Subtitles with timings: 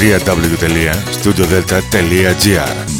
[0.00, 2.99] www.studiodelta.gr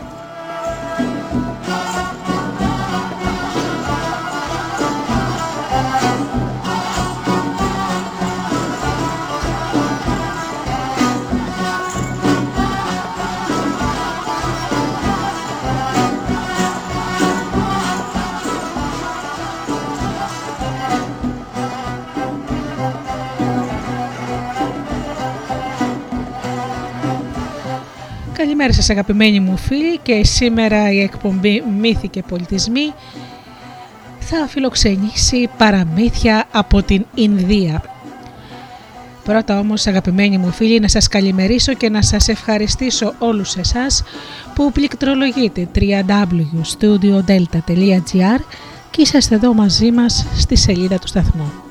[28.61, 32.93] Καλημέρα σας αγαπημένοι μου φίλοι και σήμερα η εκπομπή Μύθοι και Πολιτισμοί
[34.19, 37.83] θα φιλοξενήσει παραμύθια από την Ινδία.
[39.23, 44.03] Πρώτα όμως αγαπημένοι μου φίλοι να σας καλημερίσω και να σας ευχαριστήσω όλους εσάς
[44.55, 48.39] που πληκτρολογείτε www.studiodelta.gr
[48.91, 51.70] και είσαστε εδώ μαζί μας στη σελίδα του σταθμού.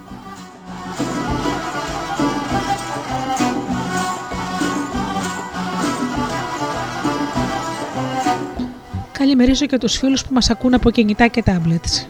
[9.31, 12.07] Καλημερίζω και τους φίλους που μας ακούν από κινητά και tablets.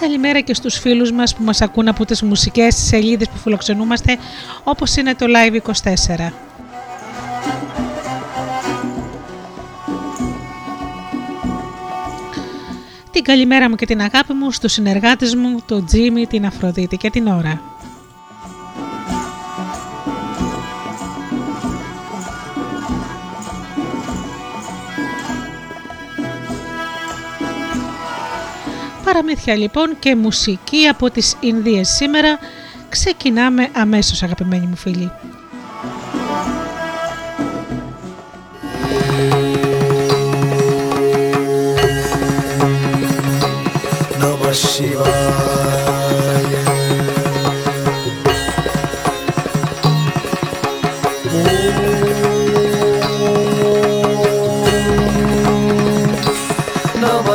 [0.00, 4.16] Καλημέρα και στους φίλους μας που μας ακούν από τις μουσικές σελίδες που φιλοξενούμαστε
[4.64, 6.32] όπως είναι το Live24.
[13.10, 17.10] Την καλημέρα μου και την αγάπη μου στους συνεργάτες μου, τον Τζίμι, την Αφροδίτη και
[17.10, 17.79] την Ωρα.
[29.12, 32.38] Παραμύθια λοιπόν και μουσική από τις Ινδίες σήμερα.
[32.88, 35.10] Ξεκινάμε αμέσως αγαπημένοι μου φίλοι.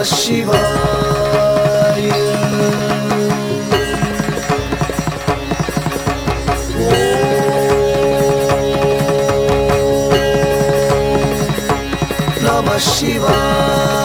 [0.05, 0.94] Tari
[12.77, 14.04] Shiva.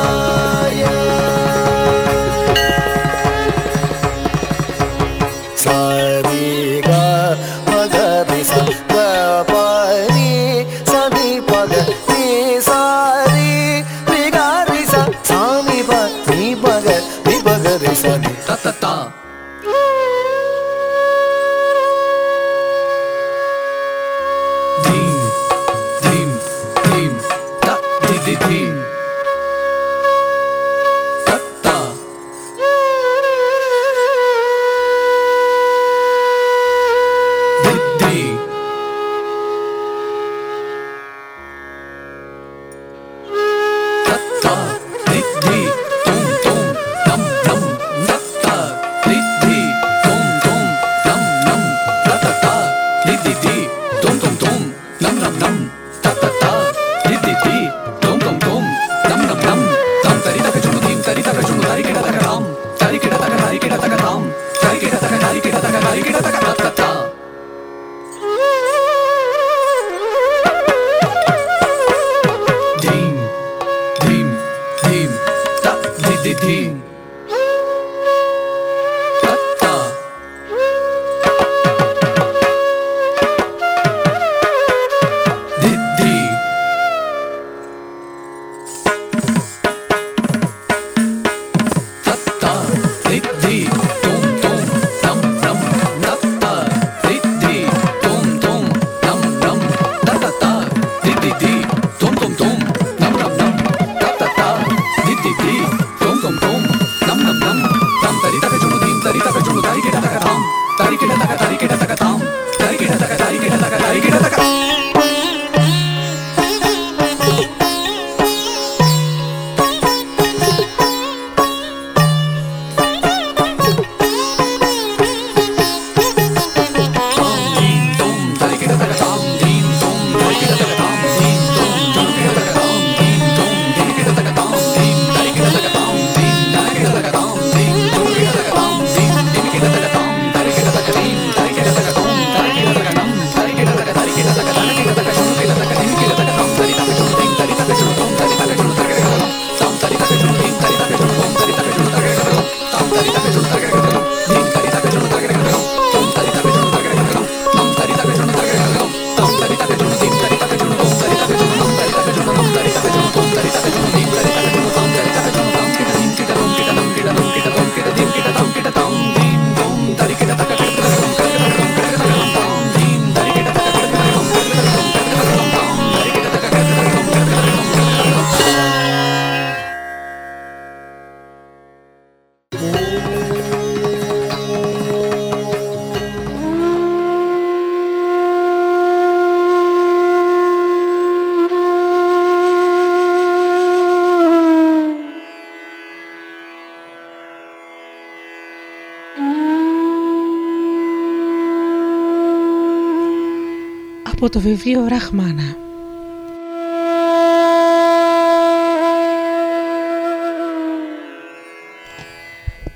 [204.30, 205.56] Το βιβλίο Ραχμάνα.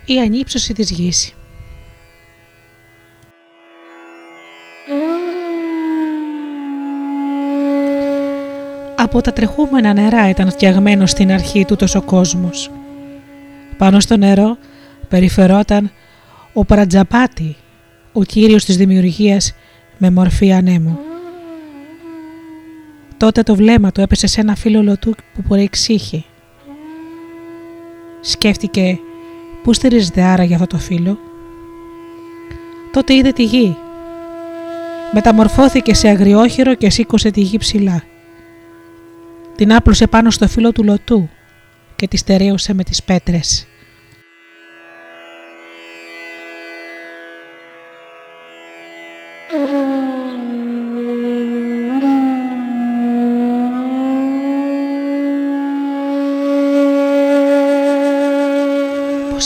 [0.04, 1.34] Η ανύψωση της γης
[8.96, 12.70] Από τα τρεχούμενα νερά ήταν φτιαγμένο στην αρχή του ο κόσμος.
[13.78, 14.56] Πάνω στο νερό
[15.08, 15.90] περιφερόταν
[16.52, 17.56] ο Πρατζαπάτη,
[18.12, 19.54] ο κύριος της δημιουργίας
[19.98, 20.98] με μορφή ανέμου.
[23.24, 26.24] Τότε το βλέμμα του έπεσε σε ένα φίλο του που μπορεί ξύχει.
[28.20, 28.98] Σκέφτηκε
[29.62, 31.18] πού στηρίζεται άρα για αυτό το φίλο;
[32.92, 33.76] Τότε είδε τη γη.
[35.12, 38.02] Μεταμορφώθηκε σε αγριόχειρο και σήκωσε τη γη ψηλά.
[39.56, 41.28] Την άπλωσε πάνω στο φύλλο του λωτού
[41.96, 43.66] και τη στερέωσε με τις πέτρες.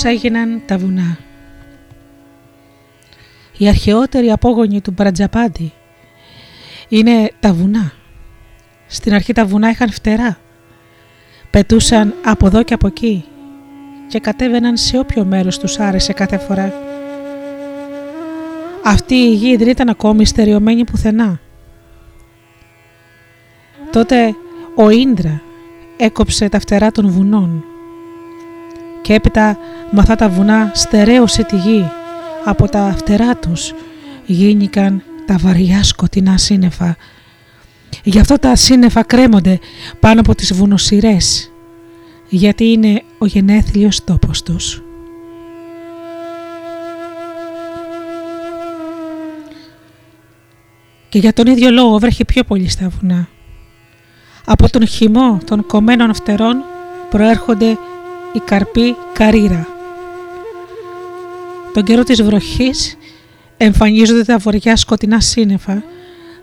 [0.03, 1.19] Πώς έγιναν τα βουνά.
[3.57, 5.73] Η αρχαιότερη απόγονη του Μπρατζαπάντη
[6.89, 7.93] είναι τα βουνά.
[8.87, 10.39] Στην αρχή τα βουνά είχαν φτερά.
[11.51, 13.25] Πετούσαν από εδώ και από εκεί
[14.09, 16.73] και κατέβαιναν σε όποιο μέρος τους άρεσε κάθε φορά.
[18.85, 21.41] Αυτή η γη δεν ήταν ακόμη στερεωμένη πουθενά.
[23.93, 24.35] Τότε
[24.75, 25.43] ο Ίντρα
[25.97, 27.65] έκοψε τα φτερά των βουνών
[29.03, 29.59] και έπειτα
[29.91, 31.91] με αυτά τα βουνά στερέωσε τη γη.
[32.45, 33.75] Από τα φτερά τους
[34.27, 36.97] γίνηκαν τα βαριά σκοτεινά σύννεφα.
[38.03, 39.59] Γι' αυτό τα σύννεφα κρέμονται
[40.01, 41.51] πάνω από τις βουνοσυρές,
[42.29, 44.83] γιατί είναι ο γενέθλιος τόπος τους.
[51.09, 53.29] Και για τον ίδιο λόγο βρέχει πιο πολύ στα βουνά.
[54.45, 56.57] Από τον χυμό των κομμένων φτερών
[57.11, 57.79] προέρχονται
[58.39, 59.67] η καρπή καρύρα.
[61.73, 62.97] Τον καιρό της βροχής
[63.57, 65.83] εμφανίζονται τα βορειά σκοτεινά σύννεφα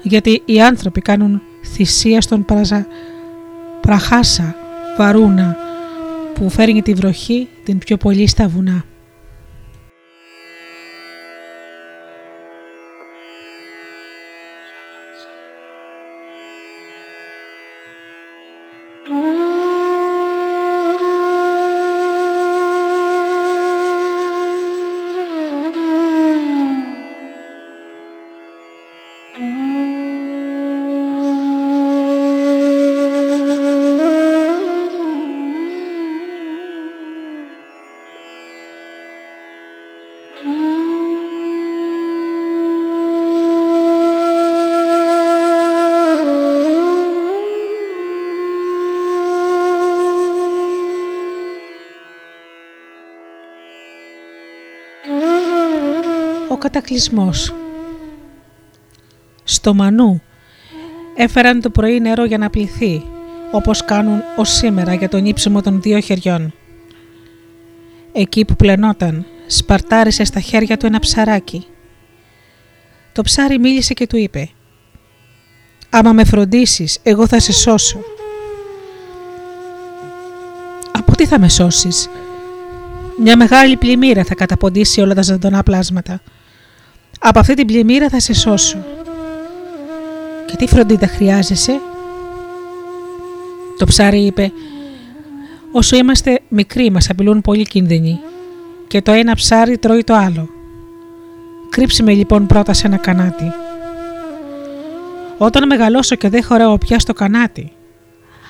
[0.02, 1.42] γιατί οι άνθρωποι κάνουν
[1.74, 2.88] θυσία στον πραζα...
[3.82, 4.56] πραχάσα
[4.98, 5.58] βαρούνα
[6.34, 8.86] που φέρνει τη βροχή την πιο πολύ στα βουνά.
[56.76, 57.54] Κατακλυσμός.
[59.44, 60.22] Στο Μανού
[61.16, 63.04] έφεραν το πρωί νερό για να πληθεί,
[63.52, 66.54] όπως κάνουν ως σήμερα για τον ύψιμο των δύο χεριών.
[68.12, 71.66] Εκεί που πλενόταν, σπαρτάρισε στα χέρια του ένα ψαράκι.
[73.12, 74.50] Το ψάρι μίλησε και του είπε
[75.90, 78.00] «Άμα με φροντίσεις, εγώ θα σε σώσω».
[80.92, 82.10] «Από τι θα με σώσεις»
[83.18, 86.22] Μια μεγάλη πλημμύρα θα καταποντήσει όλα τα ζωντανά πλάσματα.
[87.28, 88.86] Από αυτή την πλημμύρα θα σε σώσω.
[90.46, 91.80] Και τι φροντίδα χρειάζεσαι;
[93.78, 94.52] Το ψάρι είπε
[95.72, 98.20] «Όσο είμαστε μικροί μας απειλούν πολύ κίνδυνοι
[98.88, 100.50] και το ένα ψάρι τρώει το άλλο.
[101.70, 103.52] Κρύψε με λοιπόν πρώτα σε ένα κανάτι.
[105.38, 107.72] Όταν μεγαλώσω και δεν χωράω πια στο κανάτι,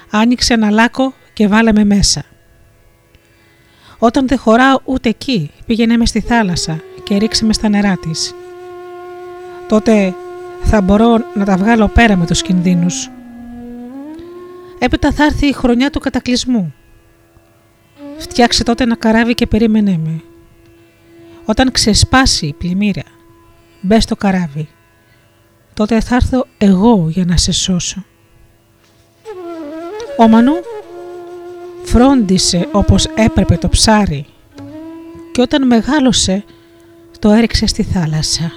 [0.10, 2.24] άνοιξε ένα λάκκο και βάλε με μέσα.
[3.98, 8.36] Όταν δεν χωράω ούτε εκεί, πήγαινε με στη θάλασσα και ρίξε με στα νερά της
[9.68, 10.16] τότε
[10.64, 13.10] θα μπορώ να τα βγάλω πέρα με τους κινδύνους.
[14.80, 16.74] Έπειτα θα έρθει η χρονιά του κατακλυσμού.
[18.18, 20.22] Φτιάξε τότε ένα καράβι και περίμενέ με.
[21.46, 23.04] Όταν ξεσπάσει η πλημμύρα,
[23.82, 24.68] μπες στο καράβι.
[25.74, 28.06] Τότε θα έρθω εγώ για να σε σώσω.
[30.18, 30.54] Ο Μανού
[31.84, 34.26] φρόντισε όπως έπρεπε το ψάρι
[35.32, 36.44] και όταν μεγάλωσε
[37.20, 38.52] το έριξε στη θάλασσα.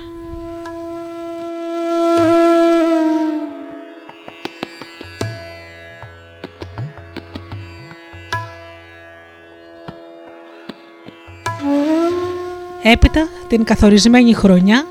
[12.92, 14.86] Έπειτα την καθορισμένη χρονιά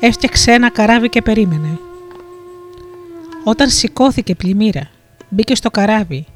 [0.00, 1.78] έφτιαξε ένα καράβι και περίμενε.
[3.44, 4.90] Όταν σηκώθηκε πλημμύρα,
[5.28, 6.26] μπήκε στο καράβι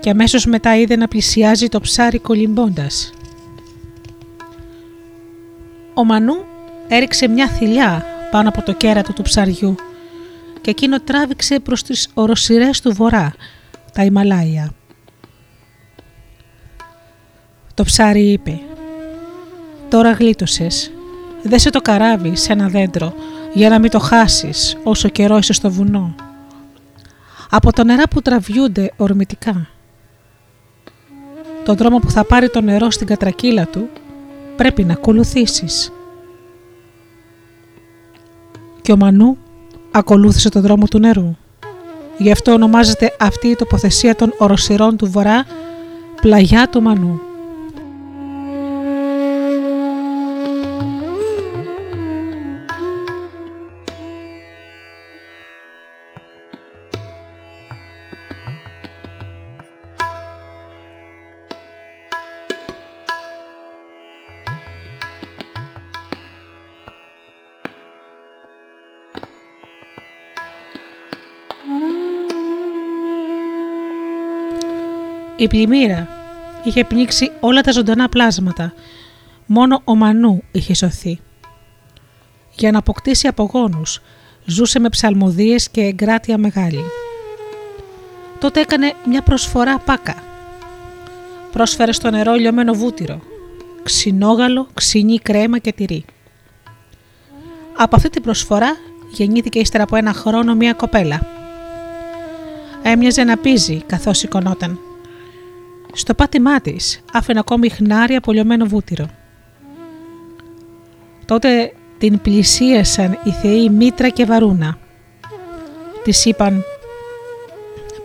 [0.00, 3.12] και αμέσως μετά είδε να πλησιάζει το ψάρι κολυμπώντας.
[5.94, 6.44] Ο Μανού
[6.88, 9.74] έριξε μια θηλιά πάνω από το κέρατο του ψαριού
[10.60, 13.34] και εκείνο τράβηξε προς τις οροσυρές του βορρά,
[13.92, 14.72] τα Ιμαλάια.
[17.74, 18.60] Το ψάρι είπε
[19.92, 20.90] Τώρα γλίτωσες.
[21.42, 23.14] Δέσε το καράβι σε ένα δέντρο
[23.52, 26.14] για να μην το χάσεις όσο καιρό είσαι στο βουνό.
[27.50, 29.66] Από τα νερά που τραβιούνται ορμητικά.
[31.64, 33.88] Το δρόμο που θα πάρει το νερό στην κατρακύλα του
[34.56, 35.92] πρέπει να ακολουθήσεις.
[38.82, 39.36] Και ο Μανού
[39.90, 41.36] ακολούθησε το δρόμο του νερού.
[42.18, 45.44] Γι' αυτό ονομάζεται αυτή η τοποθεσία των οροσυρών του βορρά
[46.20, 47.20] πλαγιά του Μανού.
[75.42, 76.08] Η πλημμύρα
[76.64, 78.72] είχε πνίξει όλα τα ζωντανά πλάσματα.
[79.46, 81.20] Μόνο ο Μανού είχε σωθεί.
[82.54, 84.02] Για να αποκτήσει απογόνους,
[84.44, 86.84] ζούσε με ψαλμοδίες και εγκράτεια μεγάλη.
[88.38, 90.14] Τότε έκανε μια προσφορά πάκα.
[91.52, 93.20] Πρόσφερε στο νερό λιωμένο βούτυρο,
[93.82, 96.04] ξινόγαλο, ξινή κρέμα και τυρί.
[97.76, 98.76] Από αυτή την προσφορά
[99.10, 101.26] γεννήθηκε ύστερα από ένα χρόνο μια κοπέλα.
[102.82, 104.78] Έμοιαζε να πίζει καθώς σηκωνόταν.
[105.92, 109.06] Στο πάτημά της άφηνε ακόμη χνάρι από λιωμένο βούτυρο.
[111.24, 114.78] Τότε την πλησίασαν οι θεοί Μήτρα και Βαρούνα.
[116.04, 116.64] Της είπαν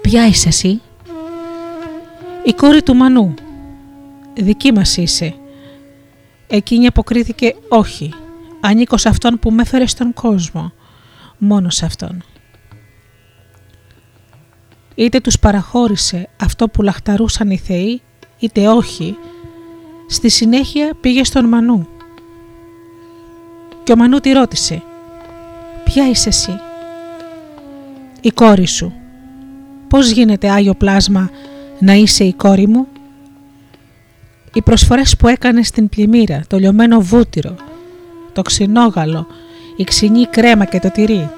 [0.01, 0.81] «Ποια είσαι εσύ»
[2.43, 3.33] «Η κόρη του Μανού,
[4.33, 5.35] δική μας είσαι».
[6.47, 8.13] Εκείνη αποκρίθηκε «Όχι,
[8.61, 10.71] ανήκω σε αυτόν που με έφερε στον κόσμο,
[11.37, 12.23] μόνος σε αυτόν»
[14.97, 18.01] είτε τους παραχώρησε αυτό που λαχταρούσαν οι θεοί,
[18.39, 19.17] είτε όχι,
[20.07, 21.87] στη συνέχεια πήγε στον Μανού.
[23.83, 24.83] Και ο Μανού τη ρώτησε
[25.83, 26.59] «Ποια είσαι εσύ»
[28.21, 28.93] «Η κόρη σου».
[29.87, 31.29] «Πώς γίνεται Άγιο Πλάσμα
[31.79, 32.87] να είσαι η κόρη μου»
[34.53, 37.55] Οι προσφορές που έκανε στην πλημμύρα, το λιωμένο βούτυρο,
[38.33, 39.27] το ξινόγαλο,
[39.75, 41.29] η ξινή κρέμα και το τυρί,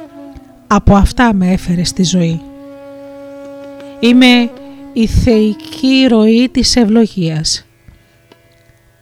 [0.68, 2.42] από αυτά με έφερε στη ζωή.
[4.00, 4.51] Είμαι
[4.94, 7.65] η θεϊκή ροή της ευλογίας.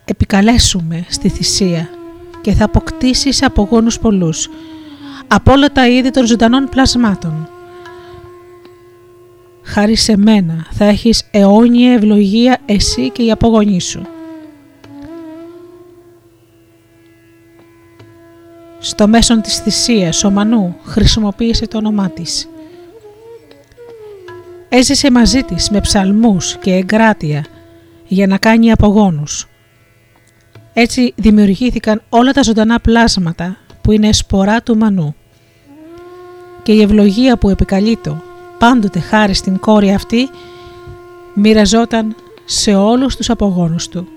[0.05, 1.89] Επικαλέσουμε στη θυσία
[2.41, 4.49] και θα αποκτήσεις απογόνους πολλούς
[5.27, 7.49] από όλα τα είδη των ζωντανών πλασμάτων.
[9.63, 14.01] Χάρη σε μένα θα έχεις αιώνια ευλογία εσύ και οι απογονείς σου.
[18.79, 22.49] Στο μέσον της θυσίας ο Μανού χρησιμοποίησε το όνομά της.
[24.69, 27.45] Έζησε μαζί της με ψαλμούς και εγκράτεια
[28.07, 29.47] για να κάνει απογόνους.
[30.73, 35.15] Έτσι δημιουργήθηκαν όλα τα ζωντανά πλάσματα που είναι σπορά του Μανού.
[36.63, 38.21] Και η ευλογία που επικαλείτο
[38.57, 40.29] πάντοτε χάρη στην κόρη αυτή
[41.33, 44.07] μοιραζόταν σε όλους τους απογόνους του.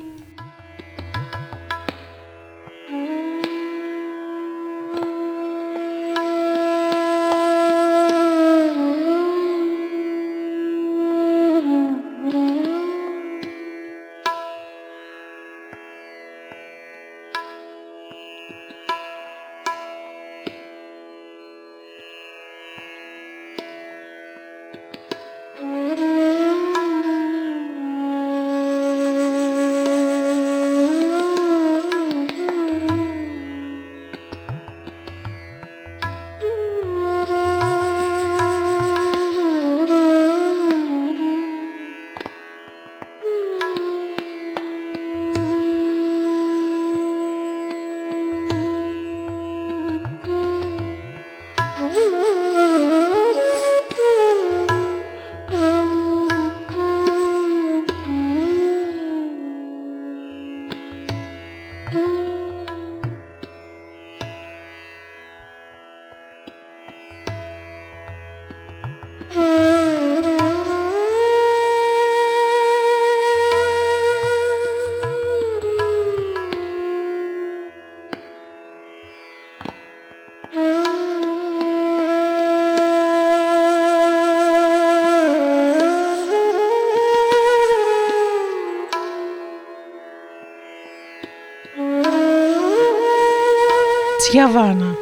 [94.30, 94.94] Τσιαβάνα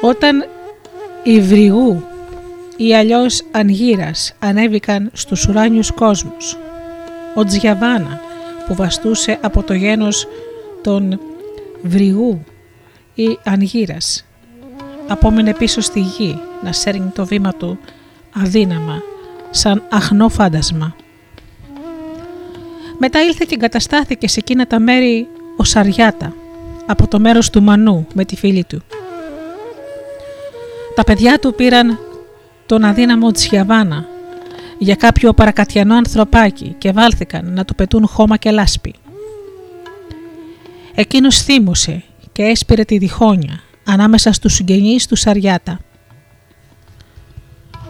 [0.00, 0.44] Όταν
[1.22, 2.02] οι βρυγού
[2.76, 6.56] ή αλλιώς Ανγύρας ανέβηκαν στους ουράνιους κόσμους,
[7.34, 8.20] ο Τζιαβάνα
[8.66, 10.28] που βαστούσε από το γένος
[10.82, 11.20] των
[11.82, 12.44] βρυγού
[13.14, 14.26] ή Ανγύρας
[15.08, 17.78] απόμεινε πίσω στη γη να σέρνει το βήμα του
[18.42, 19.02] αδύναμα
[19.50, 20.96] σαν αχνό φάντασμα.
[22.98, 26.34] Μετά ήλθε και εγκαταστάθηκε σε εκείνα τα μέρη ο Σαριάτα
[26.86, 28.82] από το μέρος του Μανού με τη φίλη του.
[30.94, 31.98] Τα παιδιά του πήραν
[32.66, 34.06] τον αδύναμο Τσιαβάνα
[34.78, 38.94] για κάποιο παρακατιανό ανθρωπάκι και βάλθηκαν να του πετούν χώμα και λάσπη.
[40.94, 45.78] Εκείνος θύμωσε και έσπηρε τη διχόνια ανάμεσα στους συγγενείς του Σαριάτα.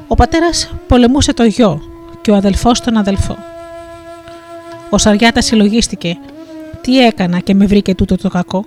[0.09, 1.81] Ο πατέρας πολεμούσε το γιο
[2.21, 3.37] και ο αδελφός τον αδελφό.
[4.91, 6.17] Ο Σαριάτα συλλογίστηκε
[6.81, 8.65] «Τι έκανα και με βρήκε τούτο το κακό»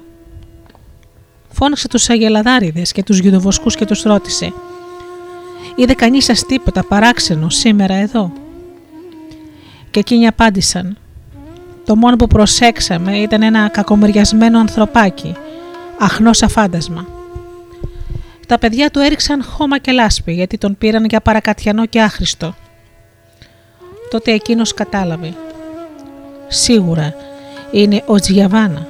[1.57, 4.53] φώναξε τους αγελαδάριδες και τους γιουδοβοσκούς και τους ρώτησε
[5.75, 8.31] «Είδε κανείς σας τίποτα παράξενο σήμερα εδώ»
[9.91, 10.97] και εκείνοι απάντησαν
[11.85, 15.35] «Το μόνο που προσέξαμε ήταν ένα κακομεριασμένο ανθρωπάκι,
[15.99, 17.07] αχνός σαν φάντασμα».
[18.47, 22.55] Τα παιδιά του έριξαν χώμα και λάσπη γιατί τον πήραν για παρακατιανό και άχρηστο.
[24.09, 25.33] Τότε εκείνος κατάλαβε.
[26.47, 27.13] Σίγουρα
[27.71, 28.87] είναι ο Τζιαβάνα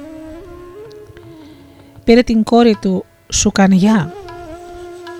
[2.08, 4.12] πήρε την κόρη του Σουκανιά.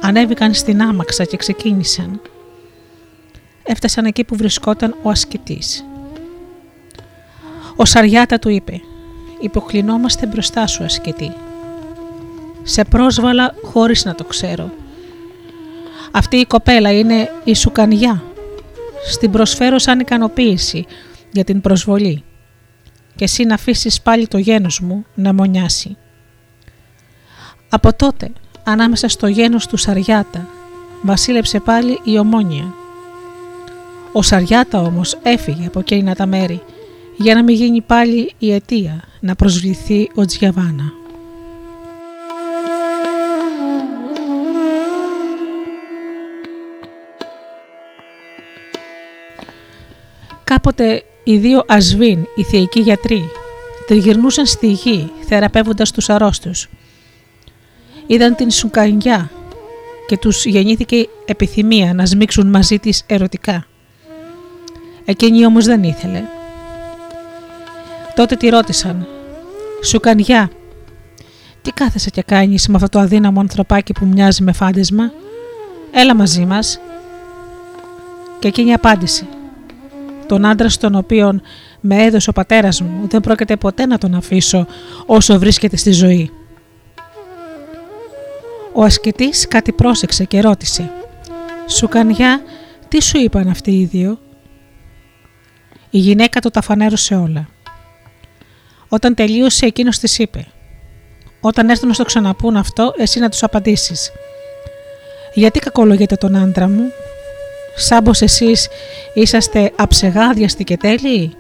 [0.01, 2.21] Ανέβηκαν στην άμαξα και ξεκίνησαν.
[3.63, 5.85] Έφτασαν εκεί που βρισκόταν ο ασκητής.
[7.77, 8.81] Ο Σαριάτα του είπε
[9.41, 11.33] «Υποκλεινόμαστε μπροστά σου ασκητή.
[12.63, 14.71] Σε πρόσβαλα χωρίς να το ξέρω.
[16.13, 18.23] Αυτή η κοπέλα είναι η Σουκανιά.
[19.11, 20.87] Στην προσφέρω σαν ικανοποίηση
[21.33, 22.25] για την προσβολή
[23.17, 25.97] και εσύ να αφήσεις πάλι το γένος μου να μονιάσει.
[27.71, 28.33] Από τότε,
[28.65, 30.49] ανάμεσα στο γένος του Σαριάτα,
[31.03, 32.75] βασίλεψε πάλι η Ομόνια.
[34.13, 36.63] Ο Σαριάτα όμως έφυγε από εκείνα τα μέρη
[37.17, 40.93] για να μην γίνει πάλι η αιτία να προσβληθεί ο Τζιαβάνα.
[50.45, 53.31] Κάποτε οι δύο Ασβίν, οι θεϊκοί γιατροί,
[53.87, 56.69] τριγυρνούσαν στη γη θεραπεύοντας τους αρρώστους
[58.09, 59.31] είδαν την σουκανιά
[60.07, 63.67] και τους γεννήθηκε επιθυμία να σμίξουν μαζί της ερωτικά.
[65.05, 66.23] Εκείνη όμως δεν ήθελε.
[68.15, 69.07] Τότε τη ρώτησαν
[69.85, 70.51] Σουκανιά,
[71.63, 75.13] τι κάθεσαι και κάνεις με αυτό το αδύναμο ανθρωπάκι που μοιάζει με φάντισμα;
[75.91, 76.81] Έλα μαζί μας.
[78.39, 79.27] Και εκείνη απάντησε.
[80.27, 81.43] Τον άντρα στον οποίον
[81.81, 84.67] με έδωσε ο πατέρας μου δεν πρόκειται ποτέ να τον αφήσω
[85.07, 86.31] όσο βρίσκεται στη ζωή.
[88.79, 90.91] Ο ασκητής κάτι πρόσεξε και ρώτησε
[91.67, 92.43] «Σουκανιά,
[92.89, 94.19] τι σου είπαν αυτοί οι δύο»
[95.91, 97.49] Η γυναίκα το τα φανέρωσε όλα.
[98.89, 100.47] Όταν τελείωσε εκείνος της είπε
[101.41, 104.13] «Όταν έρθουν να στο ξαναπούν αυτό, εσύ να τους απαντήσεις.
[105.35, 106.93] Γιατί κακολογείτε τον άντρα μου,
[107.77, 108.69] σαν πως εσείς
[109.15, 111.37] είσαστε αψεγάδιαστοι και τέλειοι»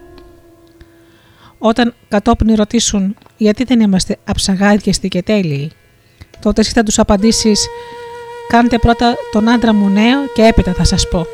[1.58, 5.72] Όταν κατόπιν ρωτήσουν γιατί δεν είμαστε αψαγάδιαστοι και τέλειοι,
[6.42, 7.66] τότε εσύ θα τους απαντήσεις
[8.48, 11.26] «Κάντε πρώτα τον άντρα μου νέο και έπειτα θα σας πω».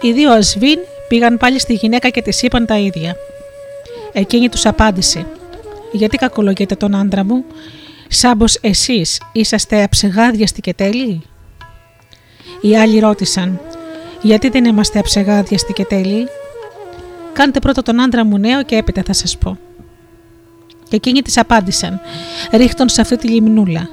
[0.00, 0.78] Οι δύο ασβήν
[1.08, 3.16] πήγαν πάλι στη γυναίκα και της είπαν τα ίδια.
[4.12, 5.26] Εκείνη τους απάντησε
[5.92, 7.44] «Γιατί κακολογείτε τον άντρα μου,
[8.08, 11.22] σαν πως εσείς είσαστε αψεγάδιαστοι και τέλειοι»
[12.60, 13.60] Οι άλλοι ρώτησαν
[14.22, 16.26] «Γιατί δεν είμαστε αψεγάδιαστοι και τέλειοι»
[17.32, 19.58] «Κάντε πρώτα τον άντρα μου νέο και έπειτα θα σας πω».
[20.88, 22.00] Και εκείνοι της απάντησαν
[22.52, 23.88] «Ρίχτον σε αυτή τη λιμνούλα.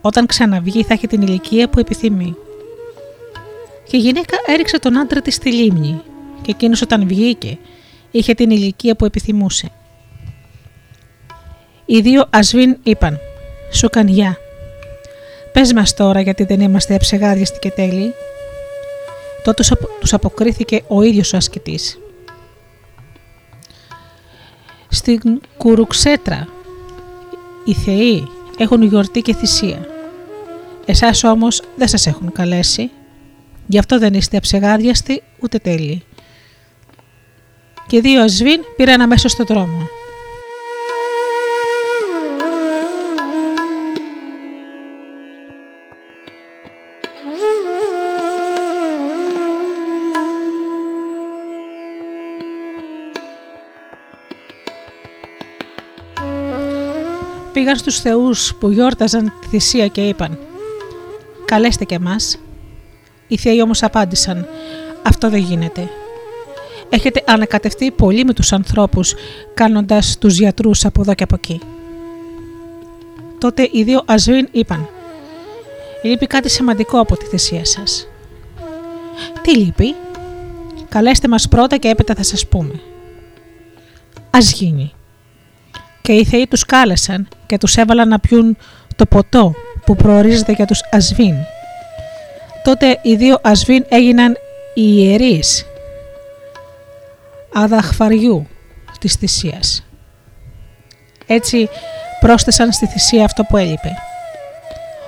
[0.00, 2.36] Όταν ξαναβγεί θα έχει την ηλικία που επιθυμεί».
[3.88, 6.00] Και η γυναίκα έριξε τον άντρα της στη λίμνη
[6.42, 7.58] και εκείνος όταν βγήκε
[8.10, 9.68] είχε την ηλικία που επιθυμούσε.
[11.86, 13.18] Οι δύο ασβήν είπαν
[13.72, 14.36] «Σοκανιά,
[15.52, 18.14] πες μας τώρα γιατί δεν είμαστε εψεγάδιαστοι και τέλειοι».
[19.42, 19.62] Τότε
[20.00, 21.98] τους αποκρίθηκε ο ίδιος ο ασκητής.
[24.88, 26.48] Στην Κουρουξέτρα
[27.64, 29.86] οι θεοί έχουν γιορτή και θυσία.
[30.86, 32.90] Εσάς όμως δεν σας έχουν καλέσει,
[33.66, 36.02] γι' αυτό δεν είστε αψεγάδιαστοι ούτε τέλειοι.
[37.86, 39.88] Και δύο ασβήν πήραν αμέσως στον δρόμο.
[57.60, 60.38] Πήγαν στους θεούς που γιόρταζαν τη θυσία και είπαν
[61.44, 62.38] «Καλέστε και εμάς».
[63.28, 64.46] Οι θεοί όμως απάντησαν
[65.02, 65.88] «Αυτό δεν γίνεται».
[66.88, 69.14] Έχετε ανακατευτεί πολύ με τους ανθρώπους
[69.54, 71.60] κάνοντας τους γιατρούς από εδώ και από εκεί.
[73.38, 74.88] Τότε οι δύο Αζουίν είπαν
[76.02, 78.08] «Λείπει κάτι σημαντικό από τη θυσία σας».
[79.42, 79.94] «Τι λείπει»
[80.88, 82.80] «Καλέστε μας πρώτα και έπειτα θα σας πούμε».
[84.30, 84.92] «Ας γίνει»
[86.02, 88.56] και οι θεοί τους κάλεσαν και τους έβαλαν να πιούν
[88.96, 91.34] το ποτό που προορίζεται για τους ασβήν.
[92.64, 94.36] Τότε οι δύο ασβήν έγιναν
[94.74, 95.64] οι ιερείς
[97.54, 98.46] αδαχφαριού
[99.00, 99.86] της θυσίας.
[101.26, 101.68] Έτσι
[102.20, 103.94] πρόσθεσαν στη θυσία αυτό που έλειπε.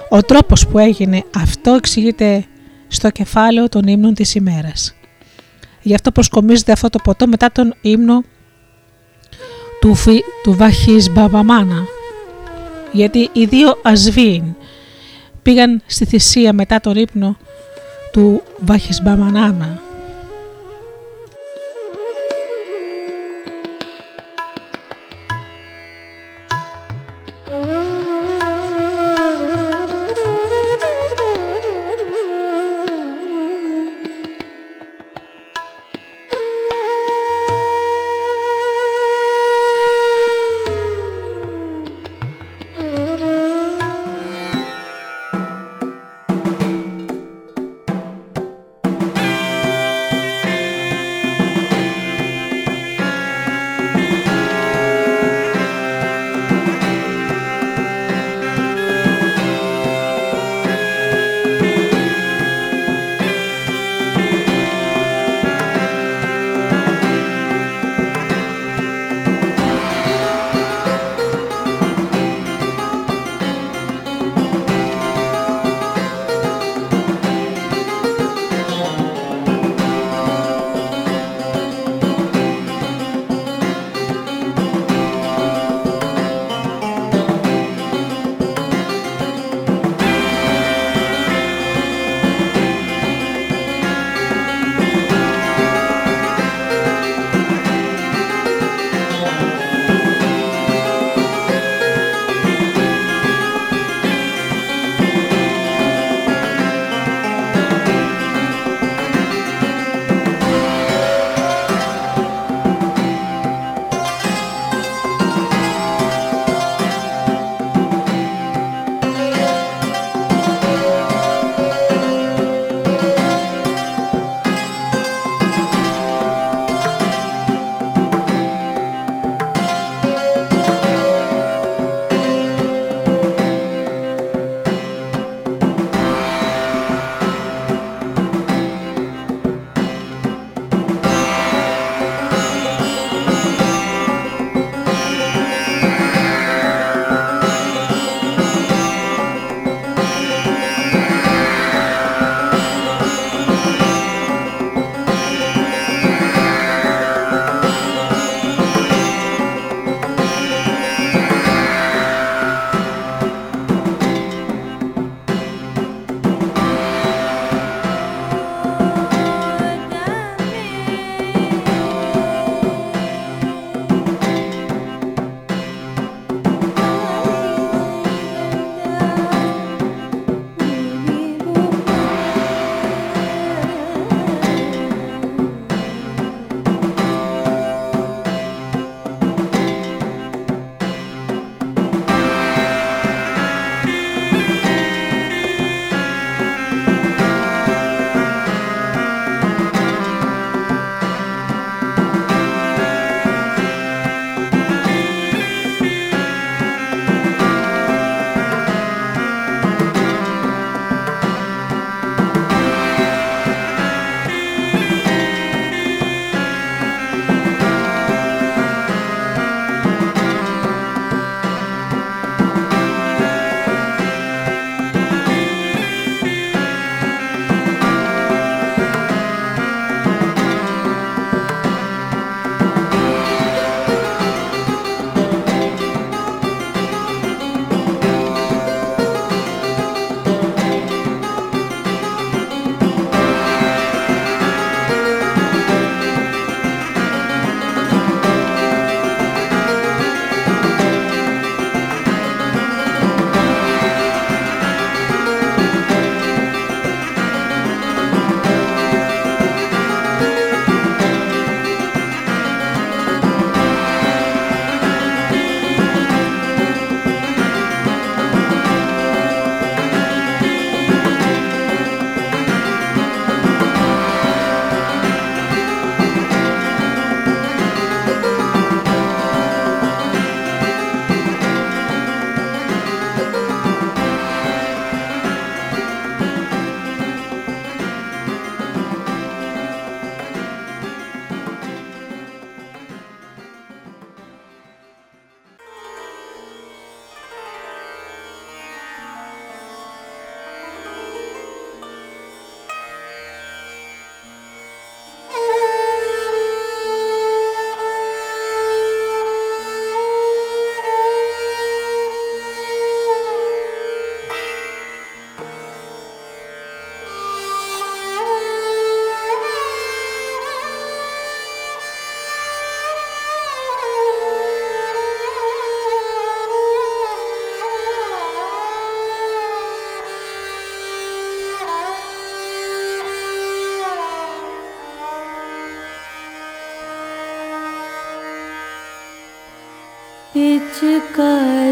[0.08, 2.44] Ο τρόπος που έγινε αυτό εξηγείται
[2.88, 4.94] στο κεφάλαιο των ύμνων της ημέρας.
[5.82, 8.22] Γι' αυτό προσκομίζεται αυτό το ποτό μετά τον ύμνο
[9.82, 11.84] του, φι, του Βαχής Μπαβαμάνα
[12.92, 14.42] γιατί οι δύο ασβήν
[15.42, 17.36] πήγαν στη θυσία μετά τον ύπνο
[18.12, 19.02] του Βαχής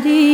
[0.01, 0.30] Hari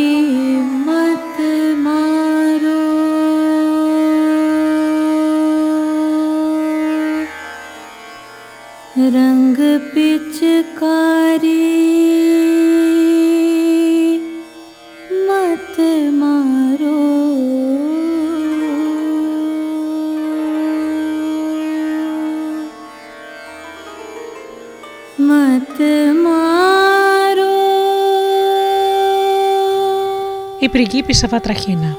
[30.67, 31.97] Η πριγκίπισσα Βατραχίνα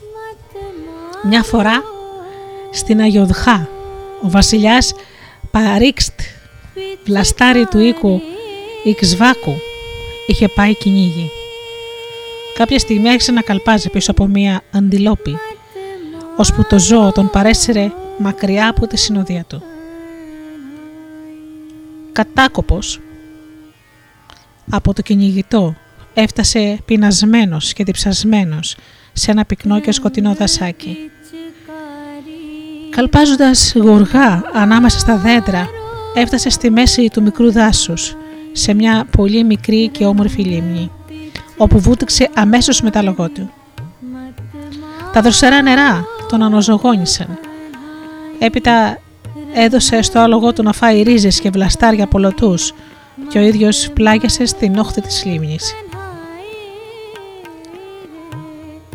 [0.00, 0.56] मत
[1.28, 1.82] Μια φορά
[2.70, 3.68] στην Αγιοδχά
[4.22, 4.94] ο βασιλιάς
[5.50, 6.20] Παρίξτ
[7.04, 8.20] βλαστάρι του οίκου
[8.84, 9.54] Ιξβάκου
[10.26, 11.30] είχε πάει κυνήγι.
[12.54, 15.36] Κάποια στιγμή άρχισε να καλπάζει πίσω από μία αντιλόπη,
[16.36, 19.62] ώσπου το ζώο τον παρέσυρε μακριά από τη συνοδεία του.
[22.12, 23.00] Κατάκοπος
[24.70, 25.76] από το κυνηγητό
[26.20, 28.76] έφτασε πεινασμένος και διψασμένος
[29.12, 30.96] σε ένα πυκνό και σκοτεινό δασάκι.
[32.90, 35.68] Καλπάζοντας γοργά ανάμεσα στα δέντρα,
[36.14, 38.16] έφτασε στη μέση του μικρού δάσους,
[38.52, 40.90] σε μια πολύ μικρή και όμορφη λίμνη,
[41.56, 43.50] όπου βούτυξε αμέσως με τα λογό του.
[45.12, 47.38] Τα δροσερά νερά τον αναζωγόνησαν.
[48.38, 48.98] Έπειτα
[49.54, 52.74] έδωσε στο άλογο του να φάει ρίζες και βλαστάρια πολλωτούς
[53.28, 55.74] και ο ίδιος πλάγιασε στην όχθη της λίμνης.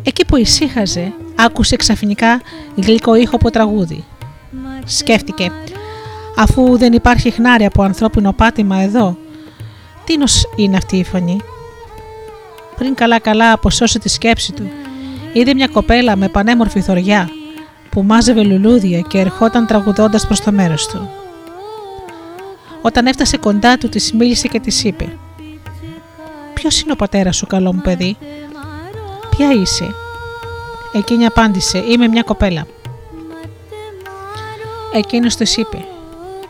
[0.03, 2.41] Εκεί που ησύχαζε, άκουσε ξαφνικά
[2.75, 4.03] γλυκό ήχο από τραγούδι.
[4.85, 5.51] Σκέφτηκε,
[6.37, 9.17] αφού δεν υπάρχει χνάρι από ανθρώπινο πάτημα εδώ,
[10.03, 11.39] τίνος είναι αυτή η φωνή.
[12.77, 14.69] Πριν καλά καλά αποσώσει τη σκέψη του,
[15.33, 17.29] είδε μια κοπέλα με πανέμορφη θωριά
[17.89, 21.09] που μάζευε λουλούδια και ερχόταν τραγουδώντας προς το μέρος του.
[22.81, 25.17] Όταν έφτασε κοντά του, της μίλησε και της είπε
[26.53, 28.17] «Ποιος είναι ο πατέρας σου, καλό μου παιδί»
[29.37, 29.95] Ποια είσαι;
[30.93, 32.67] Εκείνη απάντησε είμαι μια κοπέλα.
[34.93, 35.85] Εκείνος της είπε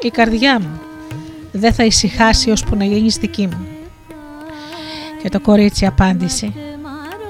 [0.01, 0.81] η καρδιά μου
[1.51, 3.67] δεν θα ησυχάσει ώσπου να γίνεις δική μου.
[5.21, 6.53] Και το κορίτσι απάντησε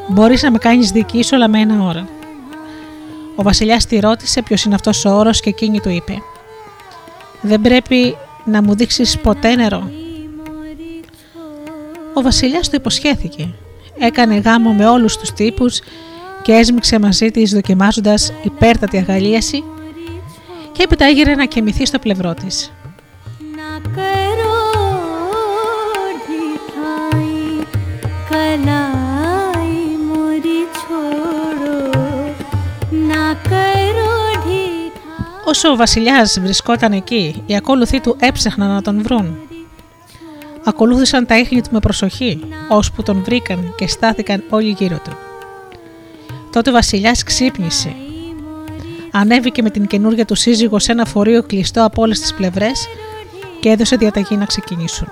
[0.08, 2.08] μπορείς να με κάνεις δική σου αλλά με ένα όρο.
[3.36, 6.22] Ο βασιλιάς τη ρώτησε ποιος είναι αυτός ο όρος και εκείνη του είπε
[7.42, 9.92] δεν πρέπει να μου δείξεις ποτέ νερό.
[12.14, 13.54] Ο βασιλιάς του υποσχέθηκε
[13.98, 15.80] έκανε γάμο με όλους τους τύπους
[16.42, 19.64] και έσμιξε μαζί της δοκιμάζοντας υπέρτατη αγαλίαση
[20.72, 22.72] και έπειτα έγειρε να κοιμηθεί στο πλευρό της.
[35.46, 39.53] Όσο ο βασιλιάς βρισκόταν εκεί, οι ακόλουθοί του έψαχναν να τον βρουν
[40.66, 45.12] Ακολούθησαν τα ίχνη του με προσοχή, ώσπου τον βρήκαν και στάθηκαν όλοι γύρω του.
[46.52, 47.96] Τότε ο βασιλιάς ξύπνησε.
[49.12, 52.88] Ανέβηκε με την καινούργια του σύζυγο σε ένα φορείο κλειστό από όλες τις πλευρές
[53.60, 55.08] και έδωσε διαταγή να ξεκινήσουν.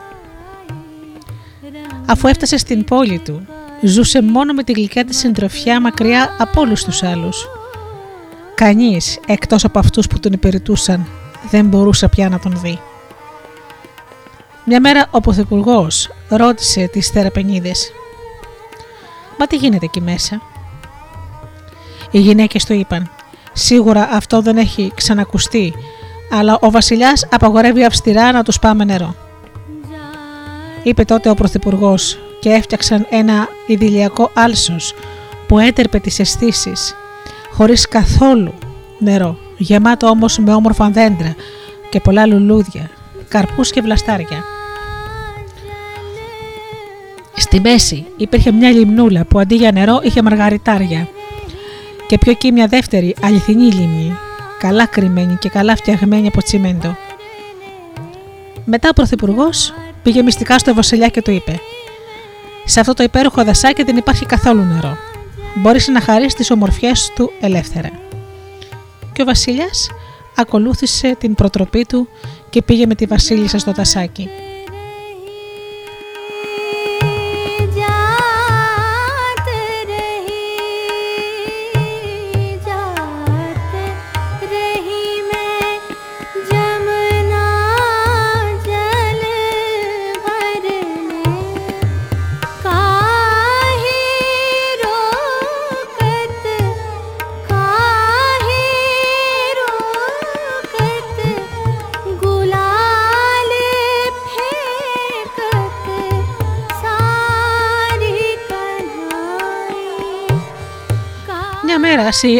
[2.06, 3.48] Αφού έφτασε στην πόλη του,
[3.82, 7.48] ζούσε μόνο με τη γλυκιά της συντροφιά μακριά από όλους τους άλλους.
[8.56, 11.08] Κανείς, εκτός από αυτούς που τον υπηρετούσαν,
[11.50, 12.80] δεν μπορούσε πια να τον δει.
[14.66, 17.92] Μια μέρα ο Πρωθυπουργός ρώτησε τις θεραπενίδες.
[19.38, 20.42] «Μα τι γίνεται εκεί μέσα»
[22.12, 23.10] Οι γυναίκες του είπαν.
[23.54, 25.74] «Σίγουρα αυτό δεν έχει ξανακουστεί,
[26.32, 29.16] αλλά ο βασιλιάς απαγορεύει αυστηρά να τους πάμε νερό».
[30.84, 34.94] Είπε τότε ο Πρωθυπουργός και έφτιαξαν ένα ιδηλιακό άλσος
[35.48, 36.96] που έτερπε τις αισθήσεις,
[37.52, 38.54] χωρίς καθόλου
[39.00, 41.36] νερό, γεμάτο όμως με όμορφα δέντρα
[41.90, 42.90] και πολλά λουλούδια,
[43.32, 44.44] καρπούς και βλαστάρια.
[47.36, 51.08] Στη μέση υπήρχε μια λιμνούλα που αντί για νερό είχε μαργαριτάρια
[52.08, 54.18] και πιο εκεί μια δεύτερη αληθινή λίμνη,
[54.60, 56.98] καλά κρυμμένη και καλά φτιαγμένη από τσιμέντο.
[58.66, 61.60] Μετά ο Πρωθυπουργός πήγε μυστικά στο βασιλιά και του είπε:
[62.66, 64.98] Σε αυτό το υπέροχο δασάκι δεν υπάρχει καθόλου νερό.
[65.56, 67.90] Μπορείς να χαρείς τις ομορφιές του ελεύθερα.
[69.14, 69.90] Και ο βασιλιάς
[70.36, 72.08] ακολούθησε την προτροπή του
[72.52, 74.30] και πήγε με τη βασίλισσα στο δασάκι.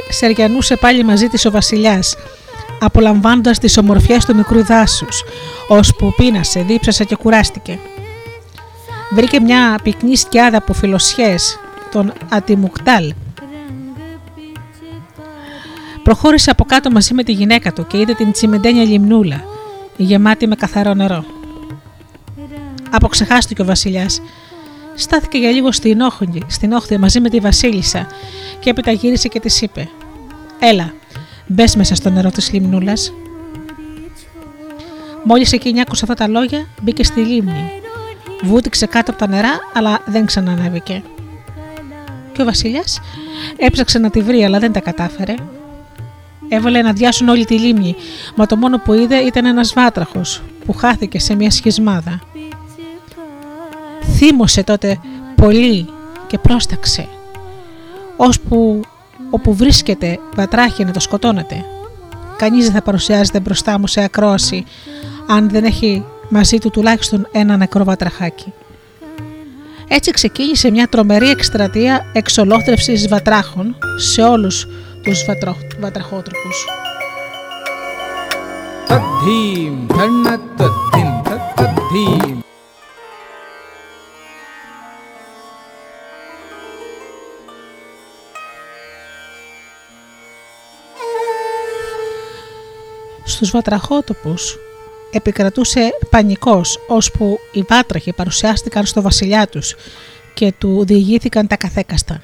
[0.10, 2.16] Σεριανούσε πάλι μαζί της ο βασιλιάς,
[2.80, 5.24] απολαμβάνοντας τις ομορφιές του μικρού δάσους,
[5.68, 7.80] ώσπου πείνασε, δίψασε και κουράστηκε.
[9.14, 11.60] Βρήκε μια πυκνή σκιάδα από φιλοσιές,
[11.92, 13.14] τον Ατιμουκτάλ.
[16.04, 19.44] Προχώρησε από κάτω μαζί με τη γυναίκα του και είδε την τσιμεντένια λιμνούλα,
[19.98, 21.24] γεμάτη με καθαρό νερό.
[22.92, 24.22] Αποξεχάστηκε ο βασιλιάς.
[24.96, 28.08] Στάθηκε για λίγο στην όχθη, στην όχθη μαζί με τη βασίλισσα
[28.60, 29.90] και έπειτα γύρισε και της είπε
[30.60, 30.94] «Έλα,
[31.48, 33.14] μπες μέσα στο νερό της λιμνούλας».
[35.24, 37.72] Μόλις εκείνη άκουσε αυτά τα λόγια, μπήκε στη λίμνη.
[38.44, 41.04] Βούτυξε κάτω από τα νερά, αλλά δεν ξανανέβηκε.
[42.34, 43.00] Και ο βασιλιάς
[43.58, 45.34] έψαξε να τη βρει, αλλά δεν τα κατάφερε.
[46.50, 47.96] Έβαλε να διάσουν όλη τη λίμνη,
[48.36, 52.20] μα το μόνο που είδε ήταν ένας βάτραχος που χάθηκε σε μια σχισμάδα
[54.24, 55.00] θύμωσε τότε
[55.36, 55.88] πολύ
[56.28, 57.08] και πρόσταξε,
[58.18, 58.82] ώσπου
[59.30, 61.66] όπου βρίσκεται βατράχει να το σκοτώνετε
[62.42, 64.66] Κανείς δεν θα παρουσιάζεται μπροστά μου σε ακρόαση,
[65.28, 68.54] αν δεν έχει μαζί του τουλάχιστον ένα νεκρό βατραχάκι.
[69.88, 74.68] Έτσι ξεκίνησε μια τρομερή εκστρατεία εξολόθρευσης βατράχων σε όλους
[75.04, 75.56] τους βατρο...
[75.80, 76.66] βατραχότροπους.
[93.42, 94.58] Στους βατραχότοπους
[95.12, 99.76] επικρατούσε πανικός ώσπου οι βάτραχοι παρουσιάστηκαν στο βασιλιά τους
[100.34, 102.22] και του διηγήθηκαν τα καθέκαστα.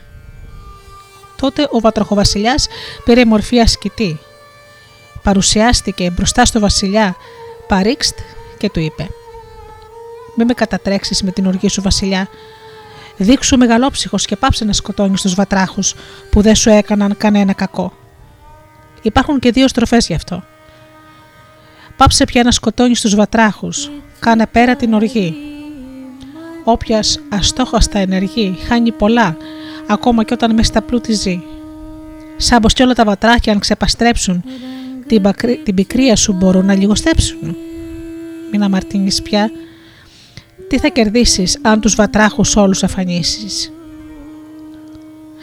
[1.41, 2.67] Τότε ο βατραχοβασιλιάς
[3.03, 4.19] πήρε μορφή ασκητή.
[5.23, 7.15] Παρουσιάστηκε μπροστά στο βασιλιά
[7.67, 8.17] Παρίξτ
[8.57, 9.07] και του είπε
[10.35, 12.27] «Μη με κατατρέξεις με την οργή σου βασιλιά,
[13.17, 15.93] δείξου μεγαλόψυχος και πάψε να σκοτώνεις τους βατράχους
[16.29, 17.93] που δεν σου έκαναν κανένα κακό.
[19.01, 20.43] Υπάρχουν και δύο στροφές γι' αυτό.
[21.97, 25.35] Πάψε πια να σκοτώνεις τους βατράχους, κάνε πέρα την οργή.
[26.63, 29.37] Όποιος αστόχαστα ενεργεί χάνει πολλά,
[29.87, 31.41] ακόμα και όταν μες στα πλούτη ζει.
[32.37, 34.43] Σαν πως κι όλα τα βατράχια αν ξεπαστρέψουν,
[35.07, 37.55] την, πακρι- την πικρία σου μπορούν να λιγοστέψουν.
[38.51, 39.51] Μην αμαρτύνεις πια.
[40.69, 43.71] Τι θα κερδίσεις αν τους βατράχους όλους αφανίσεις;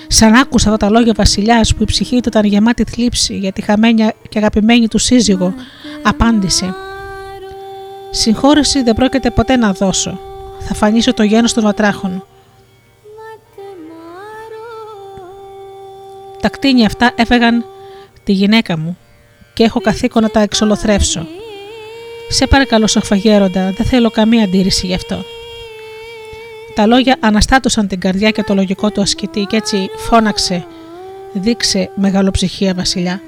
[0.06, 3.52] Σαν άκουσα αυτά τα λόγια ο Βασιλιάς που η ψυχή του ήταν γεμάτη θλίψη για
[3.52, 5.54] τη χαμένη και αγαπημένη του σύζυγο,
[6.04, 6.74] απάντησε:
[8.10, 10.20] Συγχώρεση δεν πρόκειται ποτέ να δώσω.
[10.60, 12.24] Θα φανίσω το γένος των βατράχων.
[16.40, 17.64] Τα κτίνια αυτά έφεγαν
[18.24, 18.98] τη γυναίκα μου
[19.54, 21.26] και έχω καθήκον να τα εξολοθρεύσω.
[22.28, 25.24] Σε παρακαλώ, Σοφαγέροντα, δεν θέλω καμία αντίρρηση γι' αυτό.
[26.74, 30.66] Τα λόγια αναστάτωσαν την καρδιά και το λογικό του ασκητή και έτσι φώναξε
[31.32, 33.20] «Δείξε μεγαλοψυχία βασιλιά».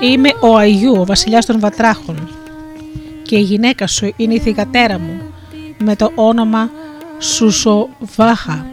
[0.00, 2.28] Είμαι ο Αγίου, ο βασιλιάς των βατράχων
[3.22, 5.32] και η γυναίκα σου είναι η θηγατέρα μου
[5.78, 6.70] με το όνομα
[7.18, 8.66] Σουσοβάχα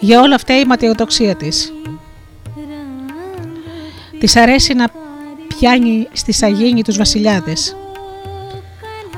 [0.00, 1.72] για όλα αυτά η ματιοδοξία της.
[4.18, 4.90] Της αρέσει να
[5.48, 7.76] πιάνει στη σαγίνη τους βασιλιάδες.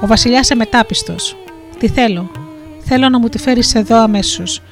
[0.00, 1.36] Ο βασιλιάς εμετάπιστος.
[1.78, 2.43] Τι θέλω,
[2.84, 4.62] Θέλω να μου τη φέρεις εδώ αμέσως.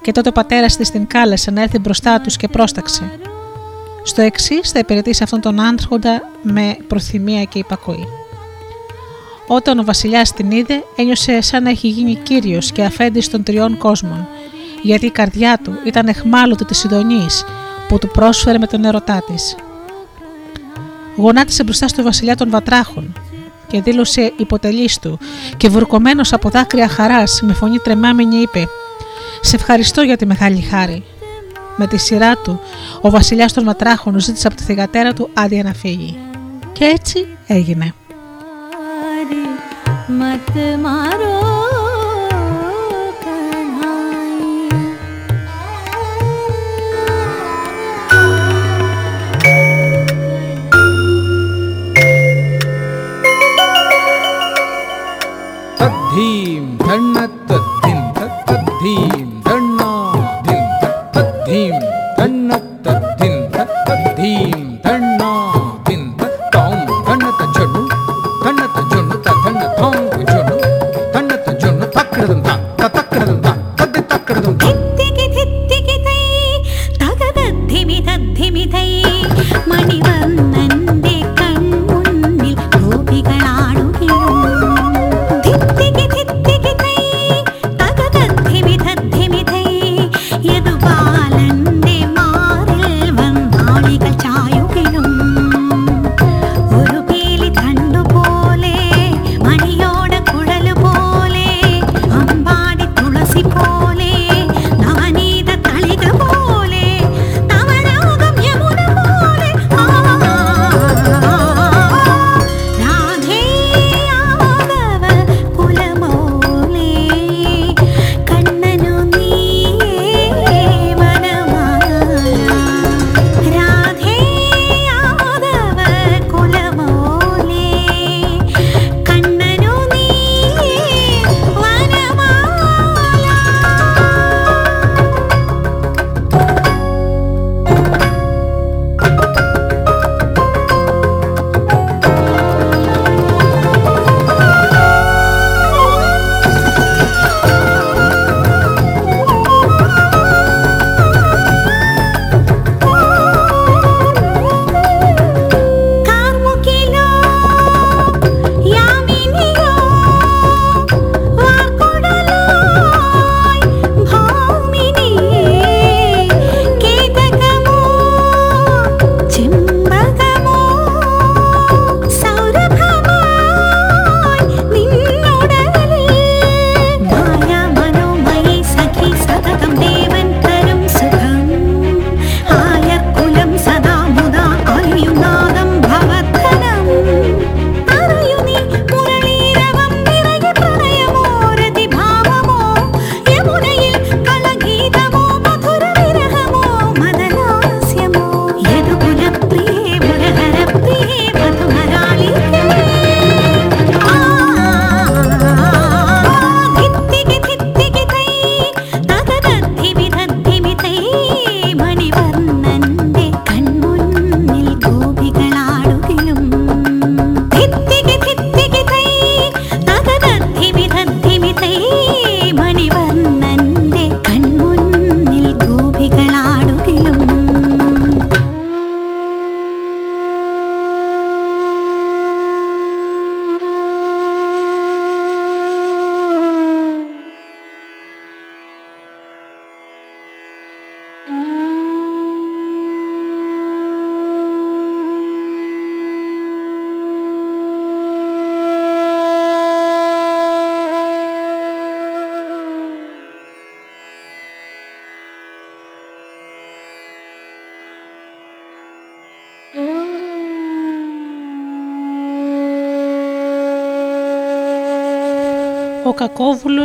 [0.00, 3.18] Και τότε ο πατέρας της την κάλεσε να έρθει μπροστά τους και πρόσταξε.
[4.02, 8.06] Στο εξής θα υπηρετήσει αυτόν τον άρχοντα με προθυμία και υπακοή.
[9.46, 13.78] Όταν ο βασιλιάς την είδε, ένιωσε σαν να έχει γίνει κύριος και αφέντη των τριών
[13.78, 14.28] κόσμων,
[14.82, 17.26] γιατί η καρδιά του ήταν εχμάλωτη της ειδονή
[17.88, 19.56] που του πρόσφερε με τον ερωτά της.
[21.16, 23.12] Γονάτισε μπροστά στο βασιλιά των Βατράχων
[23.66, 25.18] και δήλωσε υποτελή του
[25.56, 28.68] και βουρκωμένο από δάκρυα χαρά με φωνή τρεμάμενη είπε:
[29.40, 31.04] Σε ευχαριστώ για τη μεγάλη χάρη.
[31.76, 32.60] Με τη σειρά του,
[33.00, 36.18] ο βασιλιάς των Ματράχων ζήτησε από τη θυγατέρα του άδεια να φύγει.
[36.72, 37.94] Και έτσι έγινε.
[56.15, 60.63] तद्धीं धन्नतद्धिं तद्धीं धन्नाधिं
[61.15, 61.71] तद्धीं
[62.17, 62.54] धन्नतद्धिं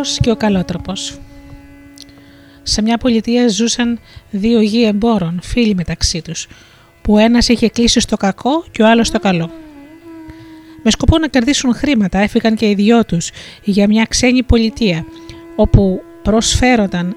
[0.02, 1.20] κακόβουλος και ο καλότροπος
[2.64, 4.00] Σε μια πολιτεία ζούσαν
[4.30, 6.48] δύο γη εμπόρων, φίλοι μεταξύ τους,
[7.02, 9.52] που ένας είχε κλείσει στο κακό και ο άλλος στο καλό.
[10.84, 13.30] Με σκοπό να κερδίσουν χρήματα έφυγαν και οι δυο τους
[13.64, 15.06] για μια ξένη πολιτεία,
[15.56, 17.16] όπου προσφέρονταν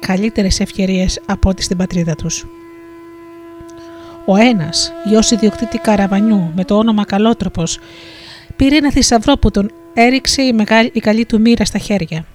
[0.00, 2.46] καλύτερες ευκαιρίες από ό,τι στην πατρίδα τους.
[4.26, 7.78] Ο ένας, γιος ιδιοκτήτη καραβανιού με το όνομα Καλότροπος,
[8.56, 9.70] πήρε ένα θησαυρό που τον
[10.00, 12.26] έριξε η, μεγάλη, η καλή του μοίρα στα χέρια.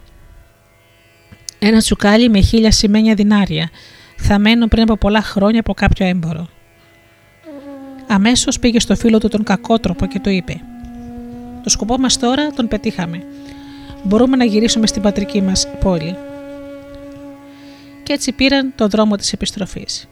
[1.60, 3.70] Ένα τσουκάλι με χίλια σημαίνια δινάρια,
[4.18, 6.48] θαμένο πριν από πολλά χρόνια από κάποιο έμπορο.
[8.08, 10.62] Αμέσως πήγε στο φίλο του τον κακότροπο και του είπε:
[11.64, 13.24] Το σκοπό μας τώρα τον πετύχαμε.
[14.04, 16.16] Μπορούμε να γυρίσουμε στην πατρική μας πόλη.
[18.04, 20.08] Και έτσι πήραν το δρόμο της επιστροφής.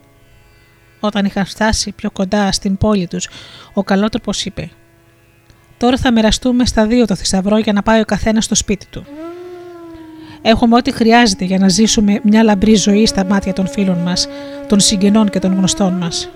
[0.99, 3.29] Όταν είχαν φτάσει πιο κοντά στην πόλη τους,
[3.73, 4.71] ο καλότροπος είπε
[5.81, 9.05] Τώρα θα μοιραστούμε στα δύο το θησαυρό για να πάει ο καθένας στο σπίτι του.
[10.41, 14.27] Έχουμε ό,τι χρειάζεται για να ζήσουμε μια λαμπρή ζωή στα μάτια των φίλων μας,
[14.67, 16.29] των συγγενών και των γνωστών μας.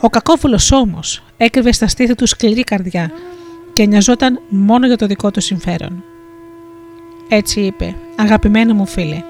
[0.00, 3.10] Ο κακόβουλος όμως έκρυβε στα στήθη του σκληρή καρδιά
[3.72, 6.04] και νοιαζόταν μόνο για το δικό του συμφέρον.
[7.28, 9.22] Έτσι είπε: Αγαπημένο μου φίλε,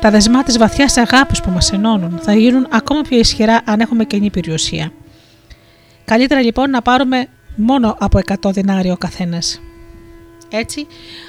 [0.00, 4.04] τα δεσμά της βαθιάς αγάπης που μας ενώνουν θα γίνουν ακόμα πιο ισχυρά αν έχουμε
[4.04, 4.92] καινή περιουσία.
[6.04, 9.60] Καλύτερα λοιπόν να πάρουμε μόνο από 100 δινάρια ο καθένας.
[10.52, 10.86] Έτσι,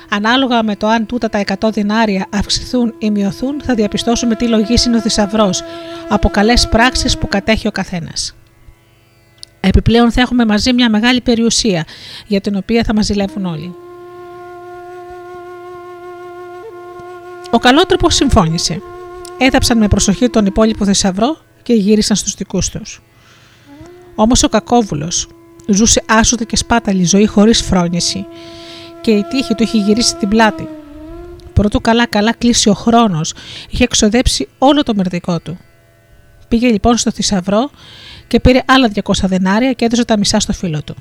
[0.10, 4.76] ανάλογα με το αν τούτα τα 100 δινάρια αυξηθούν ή μειωθούν, θα διαπιστώσουμε τι λογή
[4.86, 5.64] είναι ο θησαυρός
[6.10, 8.36] από καλές πράξεις που κατέχει ο καθένας.
[9.60, 11.86] Επιπλέον θα έχουμε μαζί μια μεγάλη περιουσία
[12.28, 13.76] για την οποία θα μας ζηλεύουν όλοι.
[17.52, 18.82] Ο καλότροπος συμφώνησε.
[19.38, 23.02] Έδαψαν με προσοχή τον υπόλοιπο θησαυρό και γύρισαν στους δικούς τους.
[24.16, 25.28] Όμως ο κακόβουλος
[25.74, 28.26] Ζούσε άσωτη και σπάταλη ζωή χωρίς φρόνηση
[29.02, 30.68] και η τύχη του είχε γυρίσει την πλάτη.
[31.54, 33.34] Πρωτού καλά καλά κλείσει ο χρόνος,
[33.70, 35.58] είχε εξοδέψει όλο το μερδικό του.
[36.48, 37.70] Πήγε λοιπόν στο θησαυρό
[38.28, 40.96] και πήρε άλλα 200 δενάρια και έδωσε τα μισά στο φίλο του.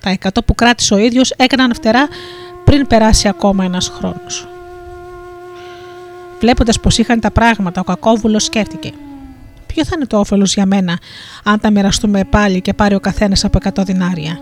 [0.00, 2.08] Τα 100 που κράτησε ο ίδιος έκαναν φτερά
[2.64, 4.46] πριν περάσει ακόμα ένας χρόνος.
[6.40, 8.92] Βλέποντας πως είχαν τα πράγματα, ο κακόβουλος σκέφτηκε–
[9.74, 10.98] ποιο θα είναι το όφελος για μένα,
[11.44, 14.40] αν τα μοιραστούμε πάλι και πάρει ο καθένας από 100 δινάρια;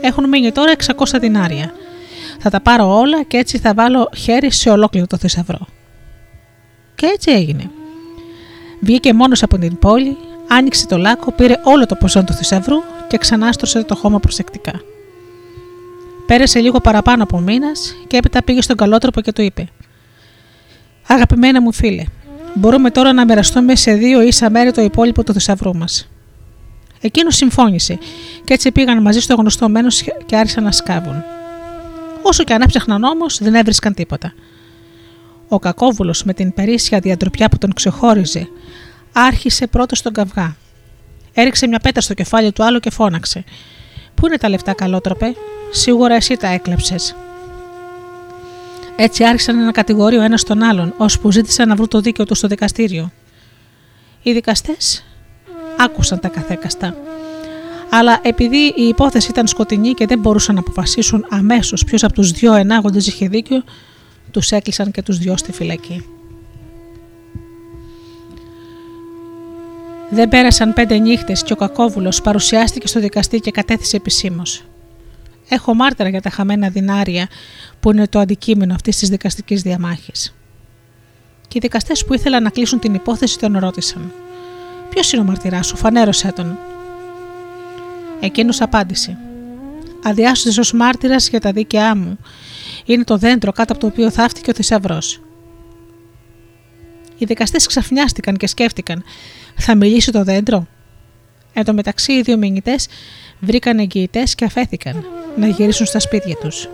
[0.00, 1.72] Έχουν μείνει τώρα 600 δινάρια.
[2.38, 5.66] Θα τα πάρω όλα και έτσι θα βάλω χέρι σε ολόκληρο το θησαυρό.
[6.94, 7.70] Και έτσι έγινε.
[8.80, 10.16] Βγήκε μόνος από την πόλη,
[10.48, 12.76] άνοιξε το λάκκο, πήρε όλο το ποσό του θησαυρού
[13.08, 14.72] και ξανάστρωσε το χώμα προσεκτικά.
[16.26, 19.68] Πέρασε λίγο παραπάνω από μήνας και έπειτα πήγε στον καλότροπο και του είπε:
[21.06, 22.04] Αγαπημένα μου φίλε,
[22.58, 26.08] Μπορούμε τώρα να μοιραστούμε σε δύο ίσα μέρη το υπόλοιπο του θησαυρού μας.
[27.00, 27.98] Εκείνος συμφώνησε
[28.44, 31.22] και έτσι πήγαν μαζί στο γνωστό μένος και άρχισαν να σκάβουν.
[32.22, 34.32] Όσο και αν έψαχναν όμως, δεν έβρισκαν τίποτα.
[35.48, 38.48] Ο κακόβουλος με την περίσσια διατροπιά που τον ξεχώριζε,
[39.12, 40.56] άρχισε πρώτος στον καυγά.
[41.32, 43.44] Έριξε μια πέτα στο κεφάλι του άλλου και φώναξε:
[44.14, 45.34] Πού είναι τα λεφτά, καλότροπε,
[45.70, 47.16] σίγουρα εσύ τα έκλεψες.
[49.00, 52.38] Έτσι άρχισαν να κατηγορεί ο ένας τον άλλον, ώσπου ζήτησαν να βρουν το δίκαιο τους
[52.38, 53.12] στο δικαστήριο.
[54.22, 55.04] Οι δικαστές
[55.78, 56.96] άκουσαν τα καθέκαστα.
[57.90, 62.30] Αλλά επειδή η υπόθεση ήταν σκοτεινή και δεν μπορούσαν να αποφασίσουν αμέσως ποιος από τους
[62.30, 63.64] δυο ενάγοντες είχε δίκιο,
[64.30, 66.06] τους έκλεισαν και τους δυο στη φυλακή.
[70.10, 74.64] Δεν πέρασαν πέντε νύχτες και ο κακόβουλος παρουσιάστηκε στο δικαστή και κατέθεσε επισήμως.
[75.48, 77.28] Έχω μάρτυρα για τα χαμένα δινάρια
[77.80, 80.34] που είναι το αντικείμενο αυτής της δικαστικής διαμάχης.
[81.48, 84.12] Και οι δικαστές που ήθελαν να κλείσουν την υπόθεση τον ρώτησαν:
[84.90, 86.58] Ποιος είναι ο μαρτυράς σου, φανέρωσέ τον.
[88.20, 89.16] Εκείνος απάντησε:
[90.04, 92.18] Αδιάσωσε ως μάρτυρας για τα δίκαιά μου.
[92.84, 95.20] Είναι το δέντρο κάτω από το οποίο θαύτηκε ο θησαυρός.
[97.18, 99.04] Οι δικαστές ξαφνιάστηκαν και σκέφτηκαν:
[99.56, 100.66] Θα μιλήσει το δέντρο;
[101.52, 102.86] Εν τω μεταξύ, οι δύο μηνυτές
[103.40, 105.04] βρήκαν εγγυητές και αφέθηκαν
[105.36, 106.68] να γυρίσουν στα σπίτια τους.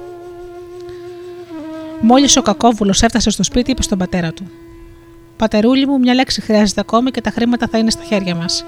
[2.01, 4.51] Μόλις ο κακόβουλος έφτασε στο σπίτι, είπε στον πατέρα του:
[5.37, 8.65] Πατερούλη μου, μια λέξη χρειάζεται ακόμη και τα χρήματα θα είναι στα χέρια μας.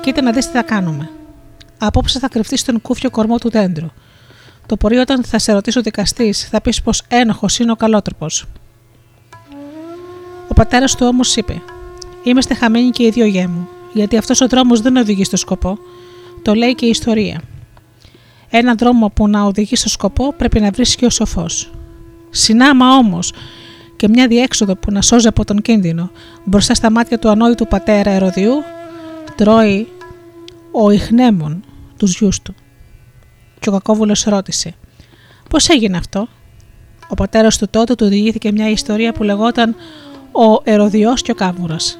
[0.00, 1.10] Κοίτα να δεις τι θα κάνουμε.
[1.78, 3.86] Απόψε θα κρυφτείς στον κούφιο κορμό του δέντρου.
[4.66, 8.46] Το πρωί, όταν θα σε ρωτήσει ο δικαστής, θα πεις πως ένοχος είναι ο καλότροπος.
[10.48, 11.62] Ο πατέρας του όμως είπε:
[12.22, 15.78] Είμαστε χαμένοι και οι δύο γέ μου, γιατί αυτός ο δρόμος δεν οδηγεί στο σκοπό.
[16.42, 17.42] Το λέει και η ιστορία.
[18.50, 21.70] Ένα δρόμο που να οδηγεί στο σκοπό πρέπει να βρίσκει ο σοφός.
[22.30, 23.32] Συνάμα όμως
[23.96, 26.10] και μια διέξοδο που να σώζει από τον κίνδυνο
[26.44, 28.52] μπροστά στα μάτια του ανόητου πατέρα Ερωδιού,
[29.36, 29.88] τρώει
[30.72, 31.64] ο Ιχνέμον
[31.96, 32.54] τους γιους του.
[33.60, 34.74] Και ο κακόβουλος ρώτησε:
[35.50, 36.28] Πώς έγινε αυτό,
[37.08, 39.74] Ο πατέρας του τότε του διηγήθηκε μια ιστορία που λεγόταν
[40.32, 41.98] Ο Ερωδιός και ο Κάβουρας.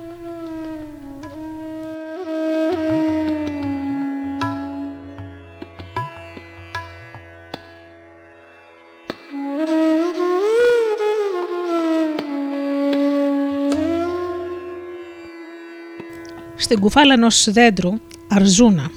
[16.71, 17.93] Στην κουφάλα ενός δέντρου,
[18.29, 18.91] αρζούνα,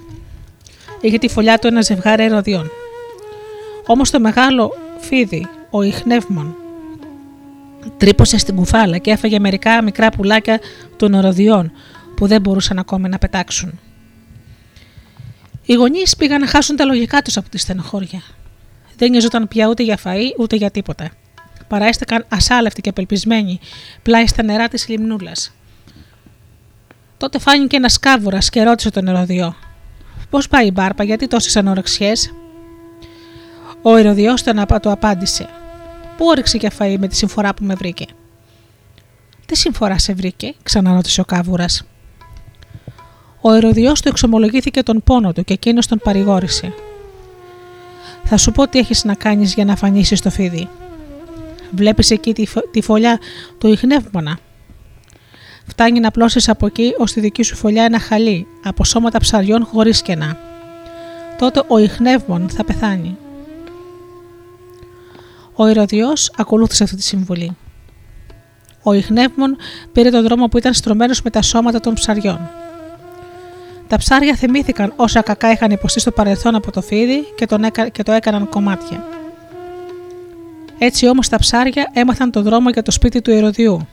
[1.02, 2.70] είχε τη φωλιά του ένα ζευγάρι ερωδιών.
[3.86, 6.56] Όμως το μεγάλο φίδι, ο Ιχνεύμον,
[7.98, 10.60] τρύπωσε στην κουφάλα και έφαγε μερικά μικρά πουλάκια
[10.98, 11.72] των ερωδιών
[12.16, 13.80] που δεν μπορούσαν ακόμα να πετάξουν.
[15.66, 18.22] Οι γονείς πήγαν να χάσουν τα λογικά τους από τη στενοχώρια.
[18.98, 21.12] Δεν νοιαζόταν πια ούτε για φαΐ ούτε για τίποτα.
[21.68, 23.60] Παράεστηκαν ασάλευτοι και απελπισμένοι
[24.04, 25.54] πλάι στα νερά της λιμνούλας.
[27.18, 29.56] Τότε φάνηκε ένας κάβουρας και ρώτησε τον ερωδιό:
[30.30, 32.34] Πώς πάει η μπάρπα, γιατί τόσες ανορεξιές;
[33.82, 35.50] Ο ερωδιός τον το απάντησε:
[36.18, 38.06] Πού όριξε και φαΐ με τη συμφορά που με βρήκε;
[39.46, 41.84] Τι συμφορά σε βρήκε, ξαναρώτησε ο κάβουρας.
[43.42, 46.74] Ο ερωδιός του εξομολογήθηκε τον πόνο του και εκείνος τον παρηγόρησε.
[48.24, 50.70] Θα σου πω τι έχεις να κάνεις για να φανίσει το φίδι.
[51.72, 53.20] Βλέπεις εκεί τη, τη φωλιά
[53.58, 54.40] του ιχνεύμονα,
[55.66, 59.66] Φτάνει να πλώσεις από εκεί ως τη δική σου φωλιά ένα χαλί από σώματα ψαριών
[59.66, 60.38] χωρίς κενά.
[61.38, 63.18] Τότε ο Ιχνεύμον θα πεθάνει.
[65.56, 67.58] Ο Ηρωδιός ακολούθησε αυτή τη συμβουλή.
[68.84, 69.58] Ο Ιχνεύμον
[69.92, 72.50] πήρε τον δρόμο που ήταν στρωμένος με τα σώματα των ψαριών.
[73.88, 77.62] Τα ψάρια θυμήθηκαν όσα κακά είχαν υποστεί στο παρελθόν από το φίδι και, τον
[77.92, 79.06] και το έκαναν κομμάτια.
[80.78, 83.88] Έτσι όμως τα ψάρια έμαθαν τον δρόμο για το σπίτι του Ηρωδιού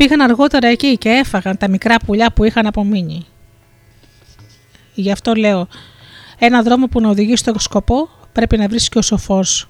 [0.00, 3.26] Πήγαν αργότερα εκεί και έφαγαν τα μικρά πουλιά που είχαν απομείνει.
[4.94, 5.68] Γι' αυτό λέω,
[6.38, 9.68] ένα δρόμο που να οδηγεί στο σκοπό πρέπει να βρίσκει ο σοφός.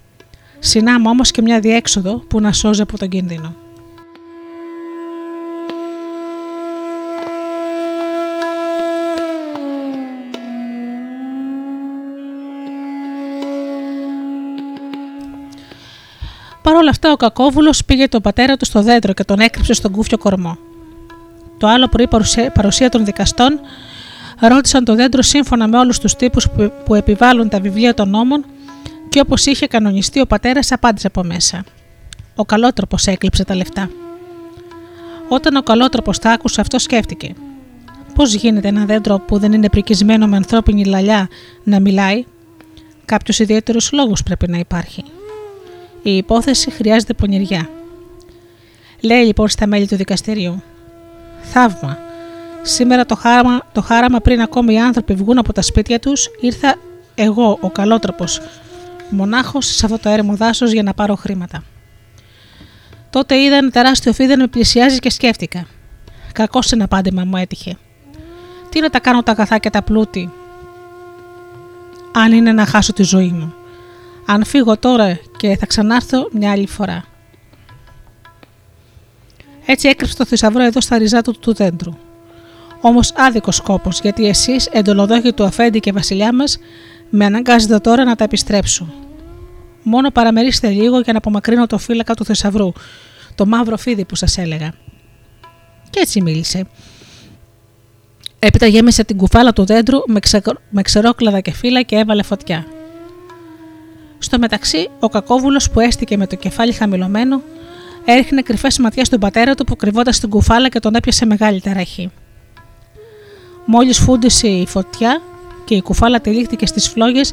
[0.58, 3.54] Συνάμα όμως και μια διέξοδο που να σώζει από τον κίνδυνο.
[16.62, 19.92] Παρ' όλα αυτά, ο κακόβουλος πήγε τον πατέρα του στο δέντρο και τον έκρυψε στον
[19.92, 20.58] κούφιο κορμό.
[21.58, 22.08] Το άλλο πρωί,
[22.52, 23.60] παρουσία των δικαστών,
[24.40, 26.46] ρώτησαν το δέντρο σύμφωνα με όλους τους τύπους
[26.84, 28.44] που επιβάλλουν τα βιβλία των νόμων
[29.08, 31.64] και όπως είχε κανονιστεί, ο πατέρας απάντησε από μέσα.
[32.34, 33.90] Ο καλότροπος έκλειψε τα λεφτά.
[35.28, 37.32] Όταν ο καλότροπος τα άκουσε, αυτό σκέφτηκε.
[38.14, 41.28] Πώς γίνεται ένα δέντρο που δεν είναι πρικισμένο με ανθρώπινη λαλιά
[41.64, 42.24] να μιλάει,
[43.10, 45.04] Κάποιος ιδιαίτερος λόγος πρέπει να υπάρχει.
[46.02, 47.68] Η υπόθεση χρειάζεται πονηριά.
[49.00, 50.62] Λέει λοιπόν στα μέλη του δικαστηρίου.
[51.40, 51.98] Θαύμα.
[52.62, 56.74] Σήμερα το χάραμα, το χάραμα πριν ακόμη οι άνθρωποι βγουν από τα σπίτια τους, ήρθα
[57.14, 58.40] εγώ ο καλότροπος
[59.10, 61.62] μονάχος σε αυτό το έρημο δάσος για να πάρω χρήματα.
[63.10, 65.66] Τότε είδα ένα τεράστιο φίδι να με πλησιάζει και σκέφτηκα.
[66.32, 67.76] Κακός ένα πάντημα μου έτυχε.
[68.68, 70.30] Τι να τα κάνω τα αγαθά και τα πλούτη,
[72.12, 73.54] αν είναι να χάσω τη ζωή μου
[74.26, 77.04] αν φύγω τώρα και θα ξανάρθω μια άλλη φορά.
[79.66, 81.92] Έτσι έκρυψε το θησαυρό εδώ στα ριζά του του δέντρου.
[82.80, 86.58] Όμως άδικος κόπο, γιατί εσείς, εντολοδόχοι του αφέντη και βασιλιά μας,
[87.10, 88.92] με αναγκάζετε τώρα να τα επιστρέψω.
[89.82, 92.72] Μόνο παραμερίστε λίγο για να απομακρύνω το φύλακα του θησαυρού,
[93.34, 94.72] το μαύρο φίδι που σας έλεγα.
[95.90, 96.66] Και έτσι μίλησε.
[98.38, 100.20] Έπειτα γέμισε την κουφάλα του δέντρου με,
[100.70, 102.66] με ξερόκλαδα και φύλλα και έβαλε φωτιά.
[104.22, 107.42] Στο μεταξύ, ο κακόβουλος που έστηκε με το κεφάλι χαμηλωμένο,
[108.04, 112.10] έριχνε κρυφές ματιές στον πατέρα του που κρυβόταν στην κουφάλα και τον έπιασε μεγάλη ταραχή.
[113.64, 115.22] Μόλις φούντισε η φωτιά
[115.64, 117.32] και η κουφάλα τυλίχθηκε στις φλόγες,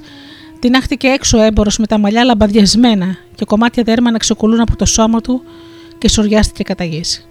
[0.60, 4.86] την άχτηκε έξω έμπορο με τα μαλλιά λαμπαδιασμένα και κομμάτια δέρμα να ξεκολούν από το
[4.86, 5.44] σώμα του
[5.98, 7.28] και σοριάστηκε κατά γης.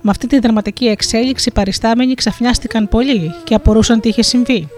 [0.00, 4.68] Με αυτή τη δραματική εξέλιξη οι παριστάμενοι ξαφνιάστηκαν πολύ και απορούσαν τι είχε συμβεί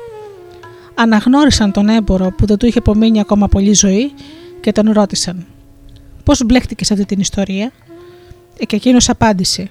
[1.00, 4.12] αναγνώρισαν τον έμπορο που δεν του είχε απομείνει ακόμα πολύ ζωή
[4.60, 5.46] και τον ρώτησαν
[6.24, 7.72] «Πώς μπλέχτηκες σε αυτή την ιστορία»
[8.58, 9.70] ε, και εκείνος απάντησε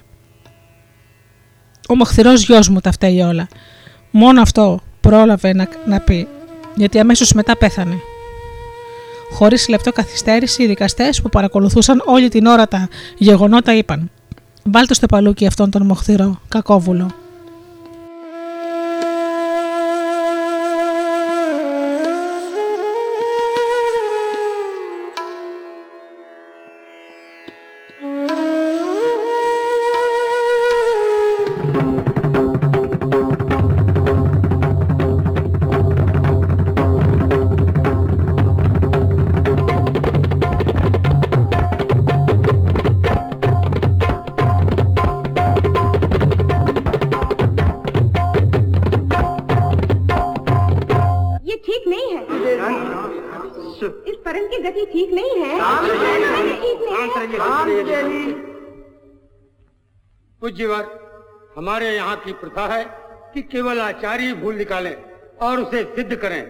[1.88, 3.48] «Ο μοχθηρός γιος μου τα φταίει όλα.
[4.10, 6.28] Μόνο αυτό πρόλαβε να, να πει,
[6.74, 7.94] γιατί αμέσως μετά πέθανε».
[9.32, 14.10] Χωρίς λεπτό καθυστέρηση, οι δικαστές που παρακολουθούσαν όλη την ώρα τα γεγονότα είπαν:
[14.64, 17.10] Βάλτε στο παλούκι αυτόν τον μοχθηρό, κακόβουλο.
[62.20, 62.84] की प्रथा है
[63.34, 64.94] कि केवल आचार्य भूल निकालें
[65.40, 66.42] और उसे सिद्ध करें।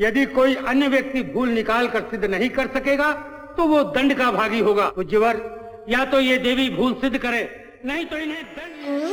[0.00, 3.12] यदि कोई अन्य व्यक्ति भूल निकाल कर सिद्ध नहीं कर सकेगा
[3.56, 5.36] तो वो दंड का भागी होगा। पूज्यवर
[5.88, 7.48] या तो ये देवी भूल सिद्ध करे,
[7.84, 9.03] नहीं तो इन्हें दंड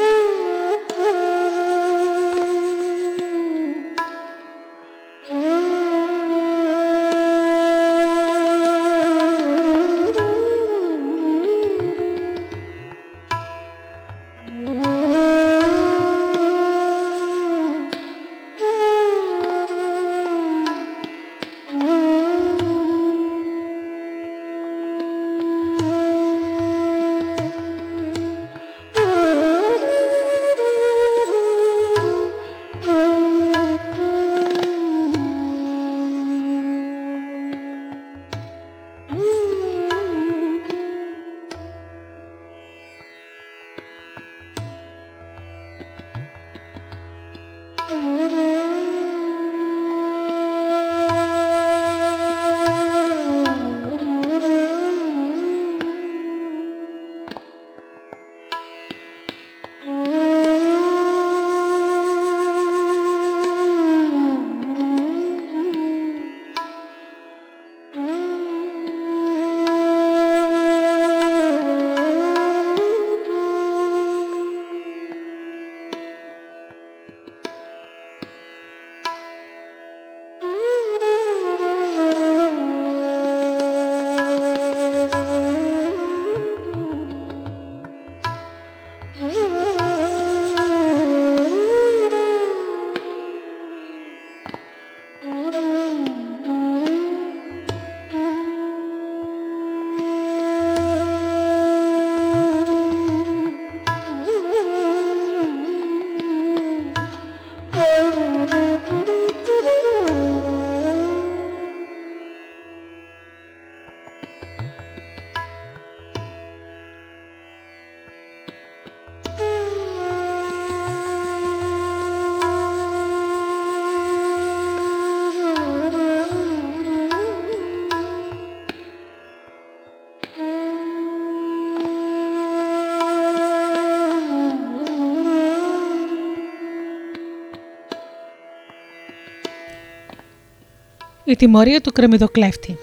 [141.42, 142.78] τιμωρία του κρεμμυδοκλέφτη.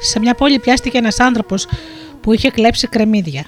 [0.00, 1.66] Σε μια πόλη πιάστηκε ένας άνθρωπος
[2.20, 3.44] που είχε κλέψει κρεμμύδια.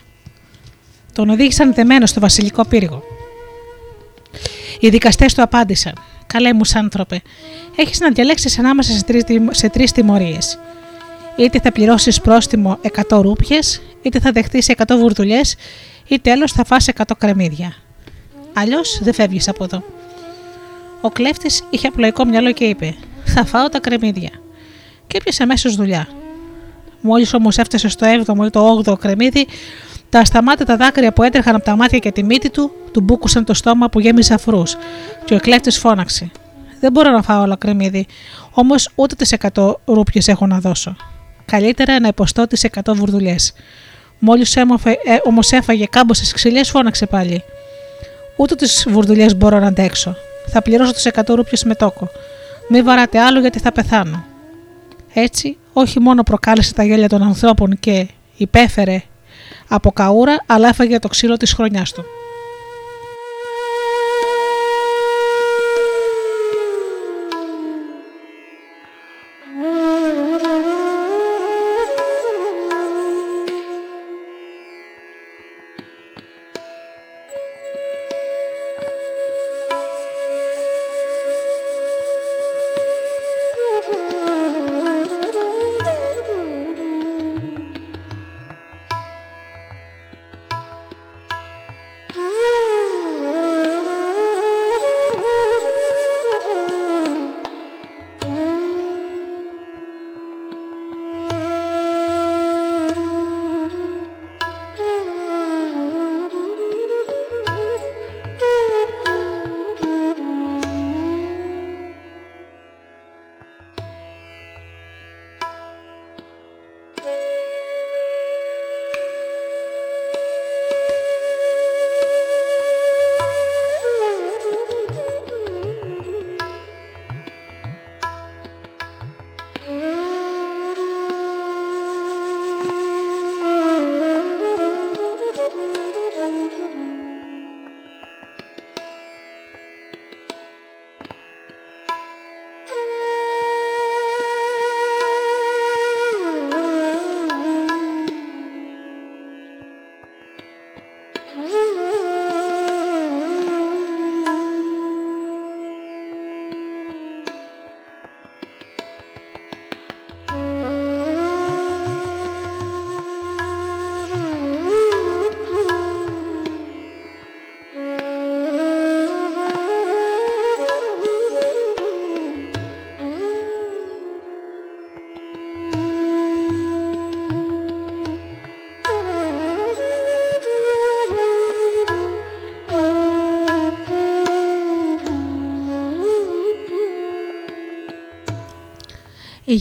[1.13, 3.03] Τον οδήγησαν δεμένο στο βασιλικό πύργο.
[4.81, 5.93] Οι δικαστές του απάντησαν:
[6.27, 7.23] Καλέ μου άνθρωπε,
[7.77, 10.59] έχεις να διαλέξεις ανάμεσα σε τρεις σε τρεις τιμωρίες.
[11.37, 12.79] Είτε θα πληρώσεις πρόστιμο
[13.09, 15.57] 100 ρούπιες, είτε θα δεχτείς 100 βουρδουλιές,
[16.09, 17.75] ή τέλος θα φας 100 κρεμμύδια.
[18.53, 19.83] Αλλιώς δεν φεύγεις από εδώ.
[21.01, 22.95] Ο κλέφτης είχε απλοϊκό μυαλό και είπε:
[23.37, 24.31] Θα φάω τα κρεμμύδια.
[25.07, 26.09] Και έπιασε αμέσως δουλειά.
[27.01, 29.47] Μόλις όμως έφτασε στο 7ο ή το 8ο κρεμμύδι,
[30.09, 33.55] τα ασταμάτητα δάκρυα που έτρεχαν από τα μάτια και τη μύτη του, του μπούκουσαν το
[33.55, 34.77] στόμα που γέμιζε αφρούς,
[35.25, 36.31] και ο εκλέφτης φώναξε:
[36.81, 38.07] Δεν μπορώ να φάω όλο κρεμμύδι,
[38.51, 40.97] όμως ούτε τις 100 ρούπιες έχω να δώσω.
[41.45, 43.53] Καλύτερα να υποστώ τις 100 βουρδουλιές.
[44.19, 44.57] Μόλις
[45.25, 47.43] όμως έφαγε κάμποσε ξυλιές, φώναξε πάλι.
[48.37, 50.17] Ούτε τις βουρδουλιές μπορώ να αντέξω.
[50.47, 52.11] Θα πληρώσω τις 100 ρούπιες με τόκο.
[52.69, 54.25] Μη βαράτε άλλο γιατί θα πεθάνω.
[55.13, 59.03] Έτσι, όχι μόνο προκάλεσε τα γέλια των ανθρώπων και υπέφερε
[59.69, 62.05] από καούρα, αλλά έφαγε το ξύλο της χρονιάς του.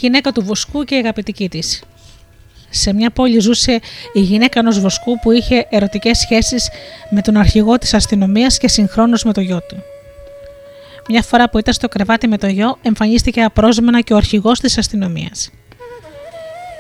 [0.04, 1.84] Γυναίκα του Βοσκού και η αγαπητική της.
[2.70, 3.80] Σε μια πόλη ζούσε
[4.14, 6.70] η γυναίκα ενός Βοσκού που είχε ερωτικές σχέσεις
[7.10, 9.84] με τον αρχηγό της αστυνομίας και συγχρόνως με το γιο του.
[11.10, 14.78] Μια φορά που ήταν στο κρεβάτι με το γιο, εμφανίστηκε απρόσμενα και ο αρχηγός της
[14.78, 15.50] αστυνομίας.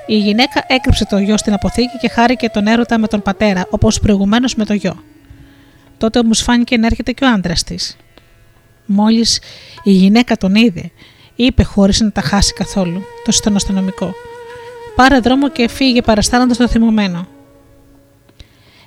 [0.05, 3.99] Η γυναίκα έκρυψε το γιο στην αποθήκη και χάρηκε τον έρωτα με τον πατέρα, όπως
[3.99, 5.03] προηγουμένως με το γιο.
[5.97, 7.97] Τότε όμως φάνηκε να έρχεται και ο άντρας της.
[8.85, 9.41] Μόλις
[9.83, 10.91] η γυναίκα τον είδε,
[11.35, 14.13] είπε χωρίς να τα χάσει καθόλου, το στον αστυνομικό.
[14.95, 17.27] Πάρε δρόμο και φύγε παραστάνοντας το θυμωμένο.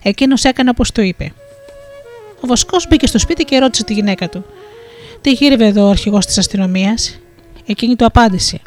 [0.03, 1.33] Εκείνος έκανε όπως του είπε.
[2.41, 4.45] Ο Βοσκός μπήκε στο σπίτι και ρώτησε τη γυναίκα του:
[5.21, 7.19] Τι γύρευε εδώ ο αρχηγός της αστυνομίας;
[7.67, 8.61] Εκείνη του απάντησε: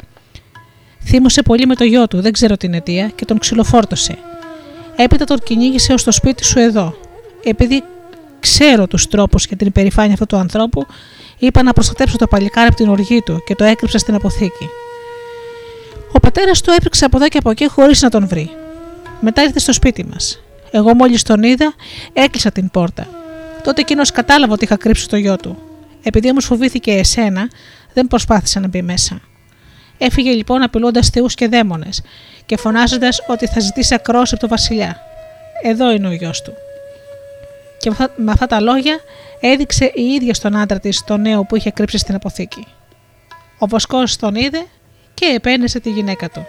[1.04, 4.18] Θύμωσε πολύ με το γιο του, δεν ξέρω την αιτία, και τον ξυλοφόρτωσε.
[4.96, 6.94] Έπειτα τον κυνήγησε ως το σπίτι σου εδώ.
[7.44, 7.82] Επειδή
[8.40, 10.86] ξέρω τους τρόπους και την υπερηφάνεια αυτού του ανθρώπου,
[11.38, 14.68] είπα να προστατέψω το παλικάρι από την οργή του και το έκρυψα στην αποθήκη.
[16.12, 18.50] Ο πατέρας του έπρεξε από εδώ και από εκεί χωρίς να τον βρει.
[19.20, 20.42] Μετά ήρθε στο σπίτι μας.
[20.70, 21.74] Εγώ μόλις τον είδα,
[22.12, 23.08] έκλεισα την πόρτα.
[23.62, 25.58] Τότε εκείνος κατάλαβε ότι είχα κρύψει το γιο του.
[26.02, 27.48] Επειδή όμως φοβήθηκε εσένα,
[27.94, 29.20] δεν προσπάθησε να μπει μέσα.
[29.98, 32.02] Έφυγε λοιπόν απειλώντας θεούς και δαίμονες
[32.46, 34.96] και φωνάζοντας ότι θα ζητήσει ακρόση από τον Βασιλιά.
[35.62, 36.52] Εδώ είναι ο γιος του.
[37.80, 38.98] Και με αυτά τα λόγια
[39.40, 42.66] έδειξε η ίδια στον άντρα της το νέο που είχε κρύψει στην αποθήκη.
[43.58, 44.66] Ο Βοσκός τον είδε
[45.14, 46.46] και επένεσε τη γυναίκα του.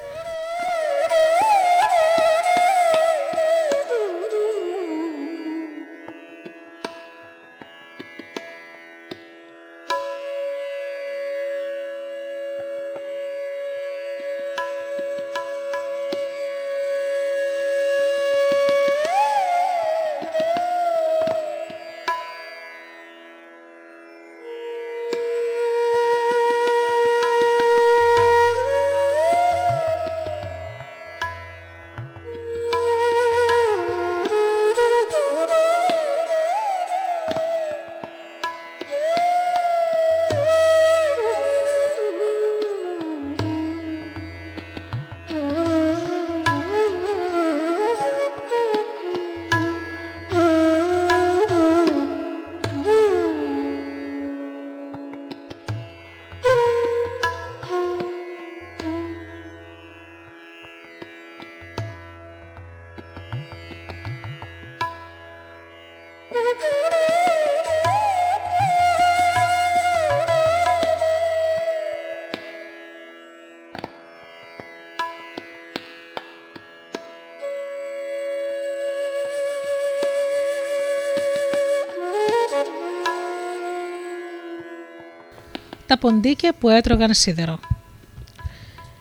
[86.02, 87.60] Ποντίκια που έτρωγαν σίδερο.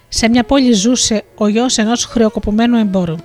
[0.08, 3.16] Σε μια πόλη ζούσε ο γιος ενός χρεοκοπημένου εμπόρου.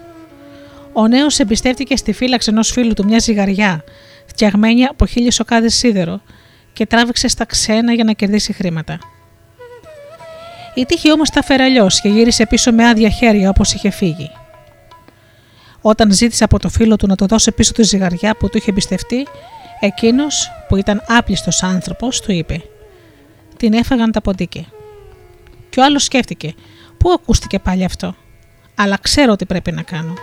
[0.93, 3.83] Ο νέος εμπιστεύτηκε στη φύλαξη ενός φίλου του μια ζυγαριά,
[4.25, 6.21] φτιαγμένη από χίλιες σοκάδες σίδερο,
[6.73, 8.97] και τράβηξε στα ξένα για να κερδίσει χρήματα.
[10.75, 14.31] Η τύχη όμως τα φέρε αλλιώς και γύρισε πίσω με άδεια χέρια όπως είχε φύγει.
[15.81, 18.69] Όταν ζήτησε από το φίλο του να το δώσει πίσω τη ζυγαριά που του είχε
[18.69, 19.27] εμπιστευτεί,
[19.79, 22.61] εκείνος, που ήταν άπλιστος άνθρωπος, του είπε:
[23.57, 24.65] την έφαγαν τα ποντίκια.
[25.69, 26.53] Και ο άλλος σκέφτηκε,
[26.97, 28.15] Πού ακούστηκε πάλι αυτό,
[28.75, 30.13] αλλά ξέρω τι πρέπει να κάνω.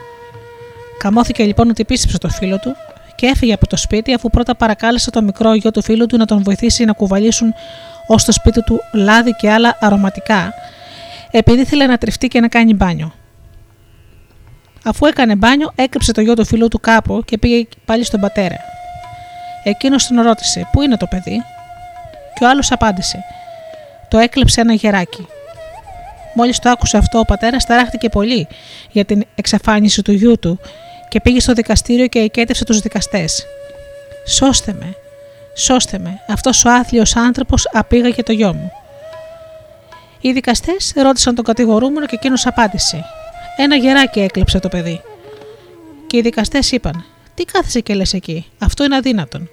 [0.98, 2.76] Καμώθηκε λοιπόν ότι πίστεψε το φίλο του
[3.14, 6.24] και έφυγε από το σπίτι αφού πρώτα παρακάλεσε το μικρό γιο του φίλου του να
[6.24, 7.54] τον βοηθήσει να κουβαλήσουν
[8.06, 10.52] ως το σπίτι του λάδι και άλλα αρωματικά,
[11.30, 13.12] επειδή ήθελε να τριφτεί και να κάνει μπάνιο.
[14.84, 18.56] Αφού έκανε μπάνιο, έκρυψε το γιο του φίλου του κάπου και πήγε πάλι στον πατέρα.
[19.64, 21.42] Εκείνος τον ρώτησε: Πού είναι το παιδί,
[22.42, 23.24] και ο άλλος απάντησε:
[24.08, 25.26] Το έκλεψε ένα γεράκι.
[26.34, 28.46] Μόλις το άκουσε αυτό, ο πατέρας ταράχτηκε πολύ
[28.90, 30.60] για την εξαφάνιση του γιού του
[31.08, 33.46] και πήγε στο δικαστήριο και εκέτευσε τους δικαστές.
[34.26, 34.96] Σώστε με,
[35.54, 38.72] σώστε με, αυτός ο άθλιος άνθρωπος απήγαγε το γιο μου.
[40.20, 43.04] Οι δικαστές ρώτησαν τον κατηγορούμενο και εκείνος απάντησε:
[43.56, 45.00] Ένα γεράκι έκλεψε το παιδί.
[46.06, 49.48] Και οι δικαστές είπαν: Τι Τι κάθεσαι και λες εκεί, αυτό είναι αδύνατον.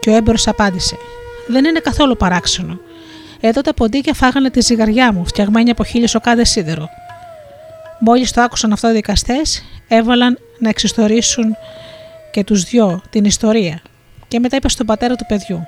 [0.00, 0.96] Και ο έμπορος απάντησε:
[1.48, 2.80] Δεν είναι καθόλου παράξενο.
[3.40, 6.88] Εδώ τα ποντίκια φάγανε τη ζυγαριά μου, φτιαγμένη από χίλιο σοκάδες σίδερο.
[7.98, 11.56] Μόλις το άκουσαν αυτό οι δικαστές, έβαλαν να εξιστορήσουν
[12.30, 13.82] και τους δυο την ιστορία
[14.28, 15.66] και μετά είπε στον πατέρα του παιδιού: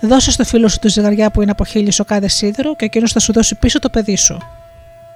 [0.00, 3.20] Δώσε στο φίλο σου τη ζυγαριά που είναι από χίλιες σοκάδες σίδερο και εκείνος θα
[3.20, 4.38] σου δώσει πίσω το παιδί σου.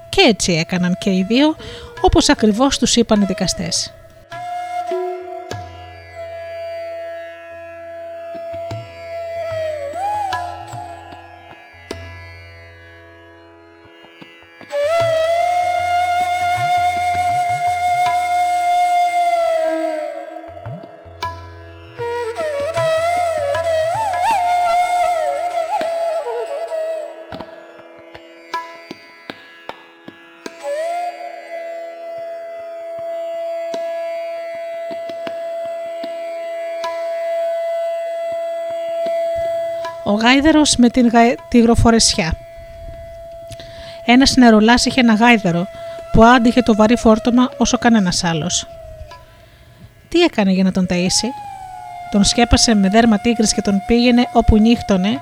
[0.08, 1.56] Και έτσι έκαναν και οι δύο,
[2.00, 3.92] όπως ακριβώς τους είπαν οι δικαστές.
[40.20, 41.20] Ο γάιδερος με την γα...
[41.48, 42.32] τυγροφορεσιά.
[44.04, 45.66] Ένας νερολάς είχε ένα γάιδερο
[46.12, 48.66] που άντυχε το βαρύ φόρτωμα όσο κανένας άλλος.
[50.08, 51.28] Τι έκανε για να τον ταΐσει,
[52.10, 55.20] τον σκέπασε με δέρμα τίγρης και τον πήγαινε όπου νύχτωνε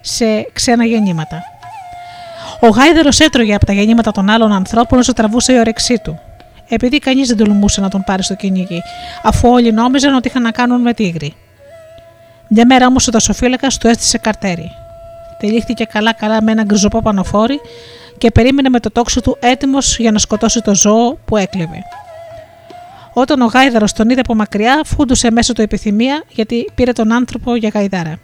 [0.00, 1.42] σε ξένα γεννήματα.
[2.60, 6.18] Ο γάιδερος έτρωγε από τα γεννήματα των άλλων ανθρώπων όσο τραβούσε η όρεξή του.
[6.68, 8.82] Επειδή κανείς δεν τολμούσε να τον πάρει στο κυνήγι,
[9.22, 11.34] αφού όλοι νόμιζαν ότι είχαν να κάνουν με τίγρη.
[12.48, 14.70] Μια μέρα όμως ο δασοφύλακας του έστησε καρτέρι.
[15.38, 17.60] Τυλίχθηκε καλά-καλά με ένα γκριζοπό πανοφόρι
[18.18, 21.82] και περίμενε με το τόξο του έτοιμος για να σκοτώσει το ζώο που έκλεβε.
[23.12, 27.56] Όταν ο γάιδαρος τον είδε από μακριά, φούντουσε μέσα του επιθυμία γιατί πήρε τον άνθρωπο
[27.56, 28.18] για γαϊδάρα.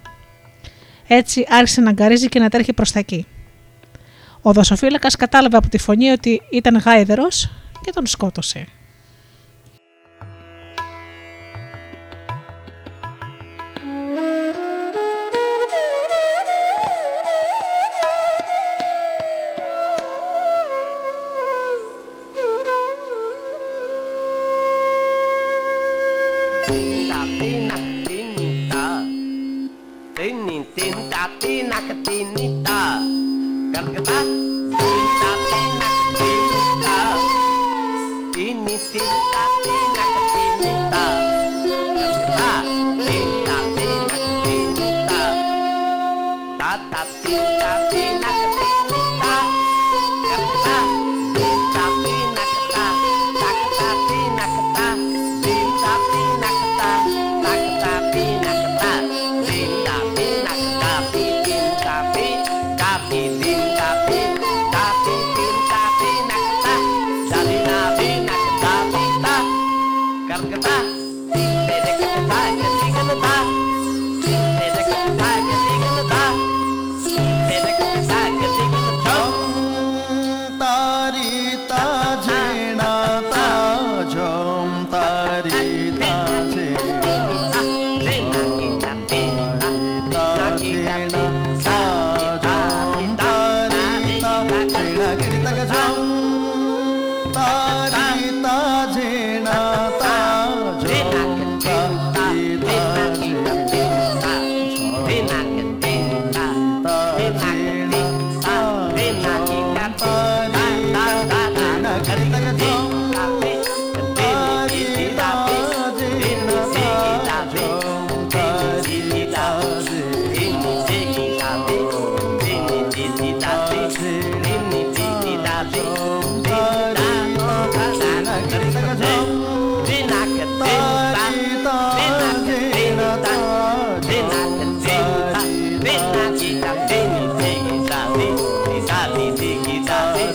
[1.07, 3.27] Έτσι άρχισε να αγκαρίζει και να τρέχει προς τα εκεί.
[4.43, 7.29] Ο δασοφύλακας κατάλαβε από τη φωνή ότι ήταν γάιδερο
[7.85, 8.67] και τον σκότωσε.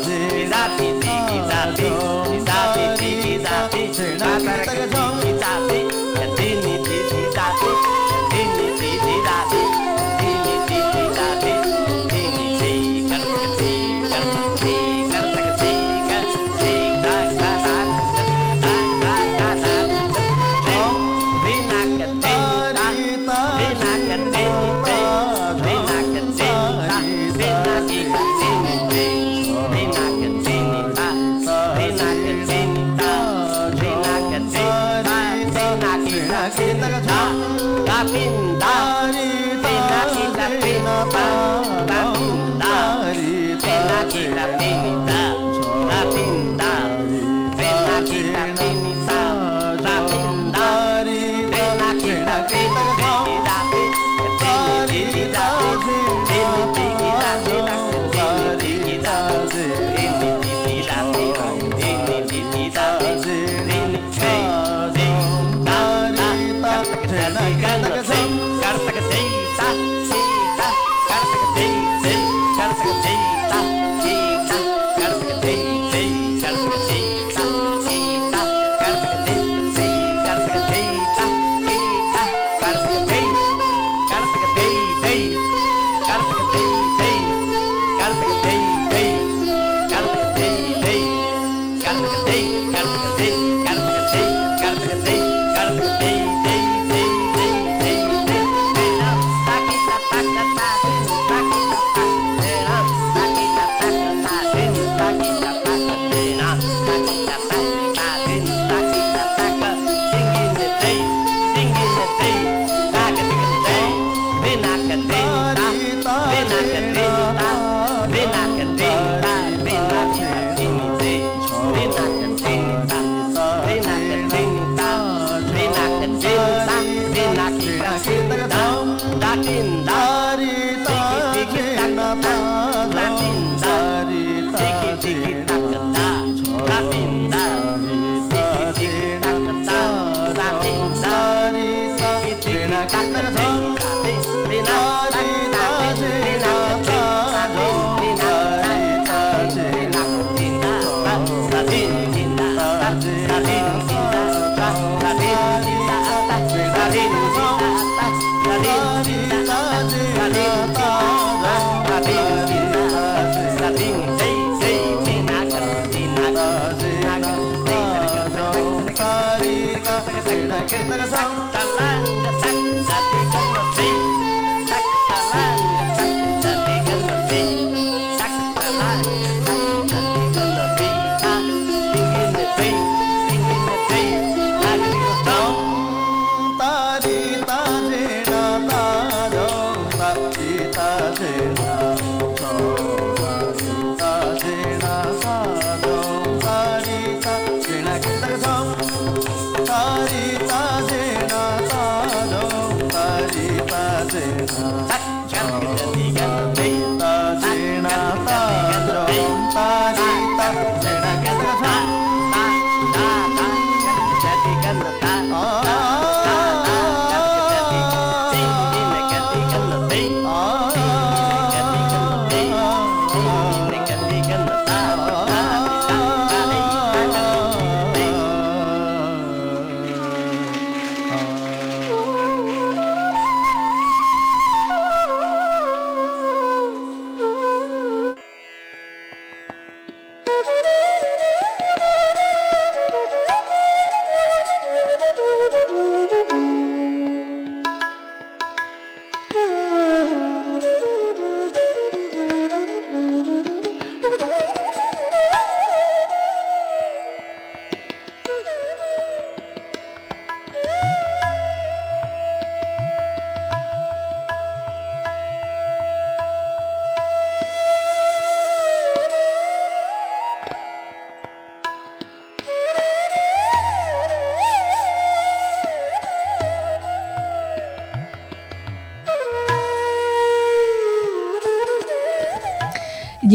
[0.08, 2.07] daffy, daffy, daffy.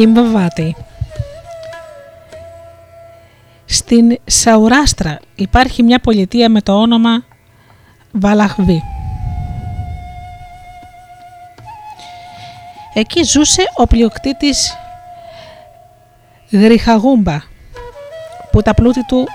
[0.02, 0.76] Γιμπαβάτη.
[3.64, 7.24] Στην Σαουράστρα υπάρχει μια πολιτεία με το όνομα
[8.12, 8.82] Βαλαχβή.
[12.94, 14.76] Εκεί ζούσε ο πλειοκτήτης
[16.50, 17.38] Γριχαγούμπα
[18.52, 19.26] που τα πλούτη του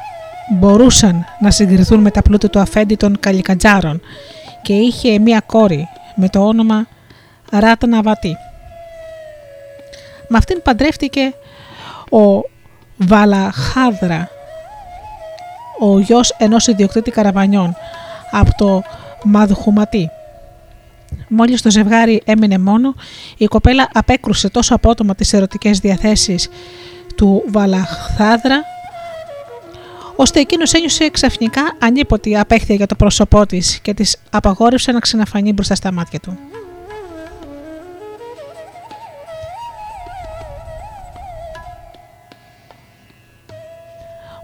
[0.60, 4.02] μπορούσαν να συγκριθούν με τα πλούτη του αφέντη των Καλικατζάρων
[4.62, 6.88] και είχε μία κόρη με το όνομα
[7.52, 8.38] Ράτα Ναβατή.
[10.28, 11.34] Με αυτήν παντρεύτηκε
[12.12, 12.50] ο
[12.98, 14.30] Βαλαχάδρα,
[15.80, 17.76] ο γιος ενός ιδιοκτήτη καραβανιών
[18.32, 18.84] από το
[19.24, 20.10] Μαδχουματί.
[21.28, 22.94] Μόλις το ζευγάρι έμεινε μόνο,
[23.38, 26.50] η κοπέλα απέκρουσε τόσο απότομα τις ερωτικές διαθέσεις
[27.16, 28.64] του Βαλαχάδρα,
[30.16, 35.54] ώστε εκείνος ένιωσε ξαφνικά ανίποτη απέχθεια για το πρόσωπό της και της απαγόρευσε να ξαναφανεί
[35.54, 36.38] μπροστά στα μάτια του.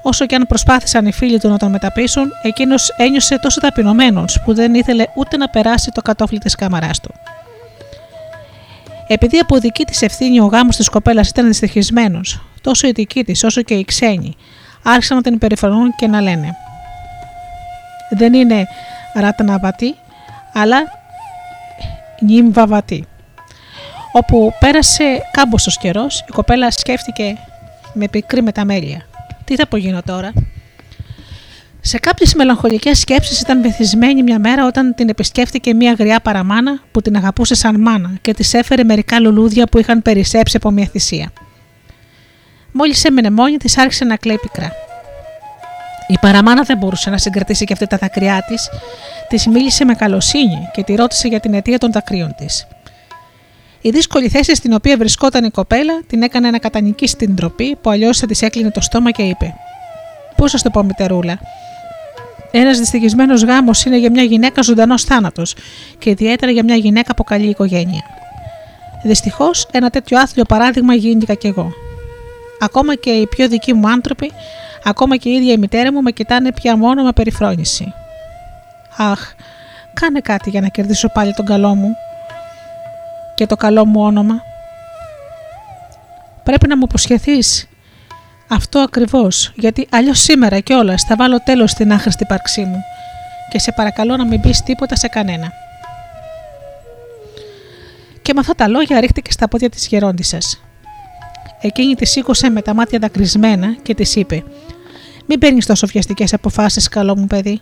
[0.05, 4.53] Όσο και αν προσπάθησαν οι φίλοι του να τον μεταπίσουν, εκείνος ένιωσε τόσο ταπεινωμένος που
[4.53, 7.13] δεν ήθελε ούτε να περάσει το κατόφλι της κάμαράς του.
[9.07, 13.43] Επειδή από δική της ευθύνη ο γάμος της κοπέλας ήταν δυστυχισμένος, τόσο η δική της
[13.43, 14.35] όσο και οι ξένοι
[14.84, 16.55] άρχισαν να την περιφρονούν και να λένε:
[18.09, 18.67] Δεν είναι
[19.13, 19.95] ραταναβατή,
[20.53, 20.77] αλλά
[22.21, 23.07] νυμβαβατή.
[24.11, 27.38] Όπου πέρασε κάμποσος καιρός, η κοπέλα σκέφτηκε
[27.93, 29.05] με πικρή μεταμέλεια.
[29.45, 30.34] Τι θα απογίνω τώρα;
[31.82, 37.02] Σε κάποιες μελαγχολικές σκέψεις ήταν βυθισμένη μια μέρα όταν την επισκέφτηκε μια γριά παραμάνα που
[37.02, 41.32] την αγαπούσε σαν μάνα και της έφερε μερικά λουλούδια που είχαν περισσέψει από μια θυσία.
[42.72, 44.72] Μόλις έμενε μόνη της, άρχισε να κλαίει πικρά.
[46.07, 48.70] Η παραμάνα δεν μπορούσε να συγκρατήσει και αυτή τα δακρυά της,
[49.28, 52.68] της μίλησε με καλοσύνη και τη ρώτησε για την αιτία των δακρύων της.
[53.85, 57.89] Η δύσκολη θέση στην οποία βρισκόταν η κοπέλα την έκανε να κατανικήσει την τροπή που
[57.89, 59.53] αλλιώς θα της έκλεινε το στόμα και είπε:
[60.35, 61.39] Πού σας το πω, μητερούλα;
[62.51, 65.55] Ένας δυστυχισμένος γάμος είναι για μια γυναίκα ζωντανός θάνατος
[65.97, 68.01] και ιδιαίτερα για μια γυναίκα από καλή οικογένεια.
[69.03, 71.72] Δυστυχώς, ένα τέτοιο άθλιο παράδειγμα γίνηκα κι εγώ.
[72.60, 74.31] Ακόμα και οι πιο δικοί μου άνθρωποι,
[74.84, 77.93] ακόμα και η ίδια η μητέρα μου με κοιτάνε πια μόνο με περιφρόνηση.
[78.97, 79.34] Αχ,
[79.93, 81.95] κάνε κάτι για να κερδίσω πάλι τον καλό μου,
[83.35, 84.41] και το καλό μου όνομα.
[86.43, 87.68] Πρέπει να μου υποσχεθείς
[88.47, 92.84] αυτό ακριβώς, γιατί αλλιώς σήμερα κιόλα θα βάλω τέλος στην άχρηστη ύπαρξή μου
[93.49, 95.51] και σε παρακαλώ να μην πεις τίποτα σε κανένα.
[98.22, 100.61] Και με αυτά τα λόγια ρίχτηκε στα πόδια της γερόντισσας.
[101.61, 104.43] Εκείνη τη σήκωσε με τα μάτια δακρυσμένα και της είπε:
[105.26, 107.60] Μην παίρνεις τόσο βιαστικές αποφάσεις, καλό μου παιδί.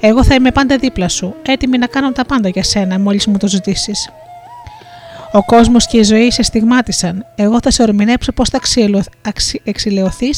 [0.00, 3.36] Εγώ θα είμαι πάντα δίπλα σου, έτοιμη να κάνω τα πάντα για σένα, μόλις μου
[3.36, 4.10] το ζητήσεις.
[5.32, 7.26] Ο κόσμος και η ζωή σε στιγμάτισαν.
[7.34, 8.60] Εγώ θα σε ορμηνέψω πώς θα
[9.64, 10.30] εξηλαιωθεί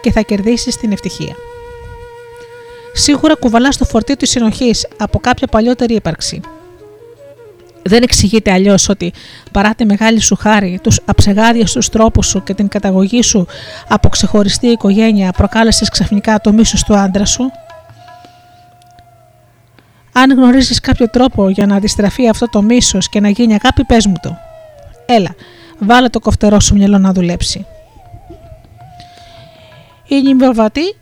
[0.00, 1.34] και θα κερδίσεις την ευτυχία.
[2.92, 6.40] σίγουρα κουβαλάς στο φορτίο της συνοχής από κάποια παλιότερη ύπαρξη.
[7.82, 9.12] Δεν εξηγείται αλλιώς ότι
[9.52, 13.46] παρά τη μεγάλη σου χάρη, τους αψεγάδιαστου τρόπους σου και την καταγωγή σου
[13.88, 17.50] από ξεχωριστή οικογένεια προκάλεσες ξαφνικά το μίσος του άντρα σου.
[20.22, 24.06] Αν γνωρίζεις κάποιο τρόπο για να αντιστραφεί αυτό το μίσος και να γίνει αγάπη, πες
[24.06, 24.36] μου το.
[25.06, 25.34] Έλα,
[25.78, 27.66] βάλε το κοφτερό σου μυαλό να δουλέψει.
[30.08, 30.96] Η νυμβοβατή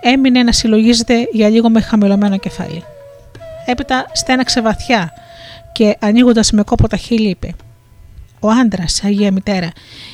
[0.00, 2.84] έμεινε να συλλογίζεται για λίγο με χαμηλωμένο κεφάλι.
[3.66, 5.12] Έπειτα στέναξε βαθιά
[5.72, 7.54] και ανοίγοντας με κόπο τα χείλη είπε:
[8.40, 9.70] Ο άντρας, Αγία Μητέρα,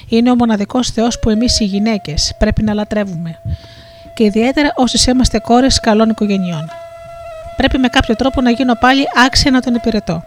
[0.08, 3.34] είναι ο μοναδικός Θεός που εμείς οι γυναίκες πρέπει να λατρεύουμε.
[4.14, 6.70] Και ιδιαίτερα όσε είμαστε κόρες καλών οικογενειών.
[7.62, 10.24] Πρέπει με κάποιο τρόπο να γίνω πάλι άξια να τον υπηρετώ.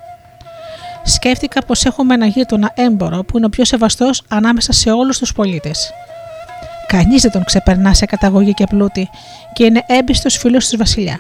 [1.04, 5.34] Σκέφτηκα πως έχουμε ένα γείτονα έμπορο που είναι ο πιο σεβαστός ανάμεσα σε όλους τους
[5.34, 5.92] πολίτες.
[6.88, 9.10] Κανείς δεν τον ξεπερνά σε καταγωγή και πλούτη
[9.54, 11.20] και είναι έμπιστος φίλος του Βασιλιά.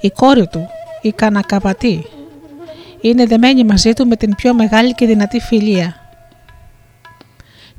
[0.00, 0.68] Η κόρη του,
[1.00, 2.06] η Κανακαβατή,
[3.00, 5.94] είναι δεμένη μαζί του με την πιο μεγάλη και δυνατή φιλία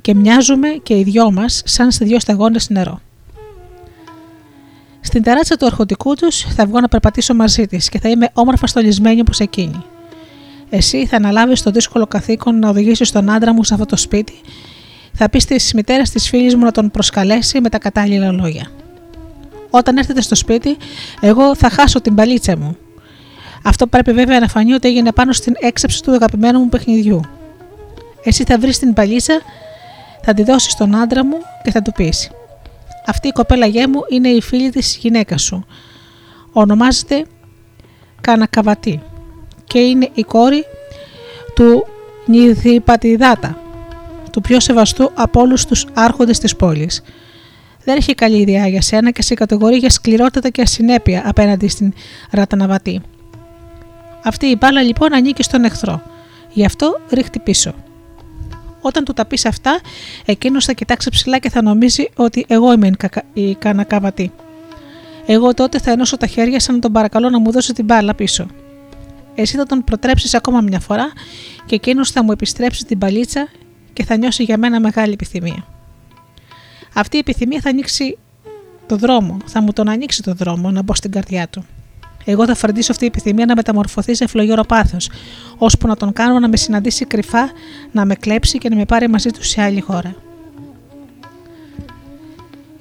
[0.00, 3.00] και μοιάζουμε και οι δυο μας σαν σε δυο σταγόνες νερό.
[5.04, 8.66] Στην ταράτσα του αρχοντικού τους θα βγω να περπατήσω μαζί της και θα είμαι όμορφα
[8.66, 9.84] στολισμένη όπως εκείνη.
[10.70, 14.40] Εσύ θα αναλάβεις το δύσκολο καθήκον να οδηγήσεις τον άντρα μου σε αυτό το σπίτι,
[15.12, 18.66] θα πεις στι μητέρας της φίλης μου να τον προσκαλέσει με τα κατάλληλα λόγια.
[19.70, 20.76] Όταν έρθετε στο σπίτι,
[21.20, 22.76] εγώ θα χάσω την παλίτσα μου.
[23.64, 27.20] Αυτό πρέπει βέβαια να φανεί ότι έγινε πάνω στην έξαψη του αγαπημένου μου παιχνιδιού.
[28.24, 29.40] Εσύ θα βρεις την παλίτσα,
[30.22, 32.30] θα τη δώσεις στον άντρα μου και θα του πεις:
[33.06, 35.66] Αυτή η κοπέλα γέ μου είναι η φίλη της γυναίκα σου.
[36.52, 37.24] Ονομάζεται
[38.20, 39.02] Κανακαβατή
[39.64, 40.64] και είναι η κόρη
[41.54, 41.86] του
[42.26, 43.58] Νιδιπατιδάτα,
[44.32, 47.02] του πιο σεβαστού από όλους τους άρχοντες της πόλης.
[47.84, 51.92] Δεν έχει καλή ιδέα για σένα και σε κατηγορεί για σκληρότητα και ασυνέπεια απέναντι στην
[52.30, 53.00] Ραταναβατή.
[54.24, 56.02] Αυτή η μπάλα λοιπόν ανήκει στον εχθρό.
[56.52, 57.74] Γι' αυτό ρίχτη πίσω.
[58.82, 59.80] Όταν του τα πεις αυτά,
[60.24, 62.90] εκείνος θα κοιτάξει ψηλά και θα νομίζει ότι εγώ είμαι
[63.32, 64.32] η κανακαβατή.
[65.26, 68.14] Εγώ τότε θα ενώσω τα χέρια σαν να τον παρακαλώ να μου δώσει την μπάλα
[68.14, 68.46] πίσω.
[69.34, 71.12] Εσύ θα τον προτρέψεις ακόμα μια φορά
[71.66, 73.48] και εκείνος θα μου επιστρέψει την παλίτσα
[73.92, 75.66] και θα νιώσει για μένα μεγάλη επιθυμία.
[76.94, 78.18] Αυτή η επιθυμία θα ανοίξει
[78.86, 81.64] το δρόμο, θα μου τον ανοίξει το δρόμο να μπω στην καρδιά του.
[82.24, 85.10] Εγώ θα φροντίσω αυτή η επιθυμία να μεταμορφωθεί σε φλογερό πάθος,
[85.58, 87.50] ώσπου να τον κάνω να με συναντήσει κρυφά,
[87.92, 90.14] να με κλέψει και να με πάρει μαζί του σε άλλη χώρα.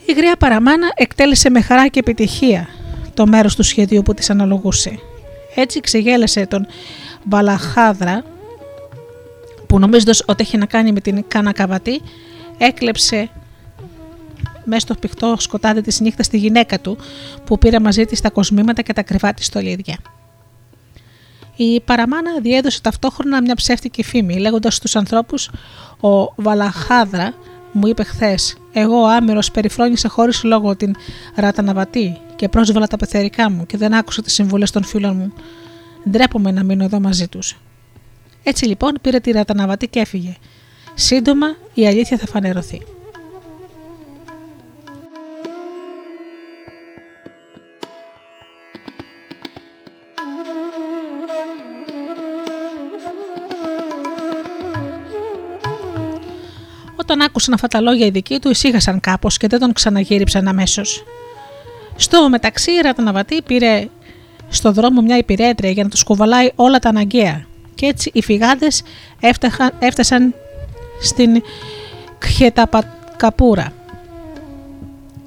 [0.05, 2.67] Η γριά παραμάνα εκτέλεσε με χαρά και επιτυχία
[3.13, 4.99] το μέρος του σχεδίου που της αναλογούσε.
[5.55, 6.67] Έτσι ξεγέλασε τον
[7.23, 8.23] Βαλαχάδρα,
[9.67, 12.01] που νομίζοντας ότι έχει να κάνει με την Κανακαβατή,
[12.57, 13.29] έκλεψε
[14.63, 16.97] μέσα στο πηχτό σκοτάδι της νύχτας τη γυναίκα του,
[17.45, 19.97] που πήρε μαζί της τα κοσμήματα και τα κρυβά της στολίδια.
[21.55, 25.49] Η παραμάνα διέδωσε ταυτόχρονα μια ψεύτικη φήμη, λέγοντας στους ανθρώπους:
[25.99, 27.33] Ο Βαλαχάδρα
[27.71, 30.95] μου είπε χθες: Εγώ, ο άμυρος, περιφρόνησα χωρίς λόγο την
[31.35, 35.33] Ραταναβατή και πρόσβαλα τα πεθερικά μου και δεν άκουσα τις συμβουλές των φίλων μου.
[36.09, 37.57] Ντρέπομαι να μείνω εδώ μαζί τους.
[38.43, 40.35] Έτσι λοιπόν πήρε τη Ραταναβατή και έφυγε.
[40.93, 42.81] Σύντομα η αλήθεια θα φανερωθεί.
[57.11, 61.03] Όταν άκουσαν αυτά τα λόγια οι δικοί του, ησύχασαν κάπως και δεν τον ξαναγύριψαν αμέσως.
[61.95, 63.87] Στο μεταξύ, η Ραταναβατή πήρε
[64.49, 67.45] στο δρόμο μια υπηρέτρια για να τους κουβαλάει όλα τα αναγκαία.
[67.75, 68.83] Και έτσι οι φυγάδες
[69.79, 70.33] έφτασαν
[71.01, 71.41] στην
[72.17, 73.73] Κχεταπακαπούρα.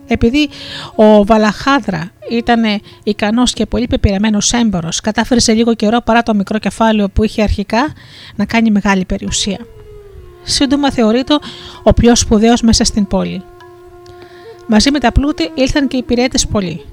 [0.06, 0.48] Επειδή
[0.94, 2.62] ο Βαλαχάδρα ήταν
[3.02, 7.42] ικανός και πολύ πεπειραμένος έμπορος, κατάφερε σε λίγο καιρό παρά το μικρό κεφάλαιο που είχε
[7.42, 7.92] αρχικά
[8.34, 9.58] να κάνει μεγάλη περιουσία
[10.44, 11.38] σύντομα θεωρείται
[11.82, 13.42] ο πιο σπουδαίος μέσα στην πόλη.
[14.66, 16.84] Μαζί με τα πλούτη ήλθαν και οι πυρέτες πολλοί.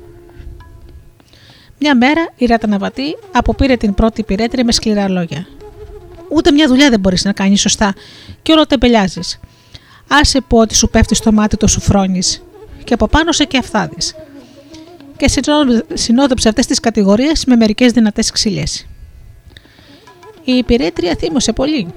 [1.80, 5.48] Μια μέρα η Ραταναβατή αποπήρε την πρώτη πυρέτρια με σκληρά λόγια.
[6.30, 7.94] Ούτε μια δουλειά δεν μπορείς να κάνεις σωστά
[8.42, 9.20] και όλο τεμπελιάζει.
[10.08, 12.22] Άσε που ότι σου πέφτει στο μάτι το σουφρόνι
[12.84, 13.98] και από πάνω σε και αφθάδει.
[15.18, 15.42] Και
[15.94, 18.64] συνόδεψε αυτές τις κατηγορίες με μερικές δυνατές ξύλε.
[20.44, 21.88] Η υπηρέτρια θύμωσε πολύ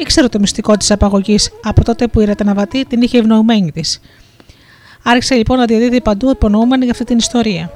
[0.00, 4.00] ήξερε το μυστικό της απαγωγής από τότε που η Ρεταναβατή την είχε ευνοημένη της.
[5.02, 7.70] Άρχισε λοιπόν να διαδίδει παντού υπονοούμενη για αυτή την ιστορία.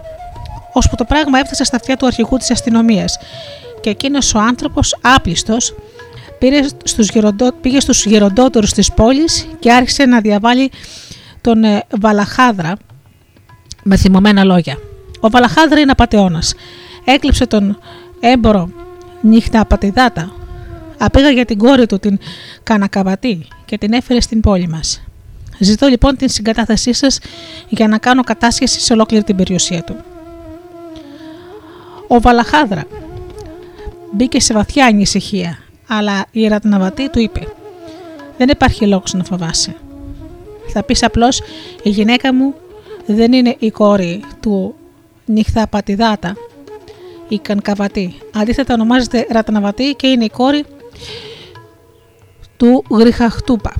[0.73, 3.19] Ώσπου το πράγμα έφτασε στα αυτιά του αρχηγού της αστυνομίας
[3.81, 5.75] και εκείνος ο άνθρωπος, άπλιστος,
[7.61, 10.71] πήγε στους γεροντότερους της πόλης και άρχισε να διαβάλει
[11.41, 12.77] τον ε, Βαλαχάδρα
[13.83, 14.79] με θυμωμένα λόγια.
[15.21, 16.55] Ο Βαλαχάδρα είναι απαταιώνας.
[17.05, 17.79] Έκλειψε τον
[18.21, 18.69] έμπορο
[19.21, 20.33] νύχτα απατηδάτα.
[21.05, 22.19] Απήγα για την κόρη του την
[22.63, 25.03] Κανακαβατή και την έφερε στην πόλη μας.
[25.59, 27.19] Ζητώ λοιπόν την συγκατάθεσή σας
[27.69, 29.97] για να κάνω κατάσχεση σε ολόκληρη την περιουσία του.
[32.09, 32.85] Ο Βαλαχάδρα
[34.13, 37.47] μπήκε σε βαθιά ανησυχία, αλλά η Ρατναβατή του είπε:
[38.39, 39.77] Δεν υπάρχει λόγος να φοβάσαι.
[40.67, 41.43] Θα πεις απλώς:
[41.83, 42.55] Η γυναίκα μου
[43.07, 44.75] δεν είναι η κόρη του
[45.25, 46.37] νύχτα πατιδάτα,
[47.29, 48.15] η Κανκαβατή.
[48.35, 50.65] Αντίθετα ονομάζεται Ρατναβατή και είναι η κόρη
[52.57, 53.75] του Γριχαχτούπα.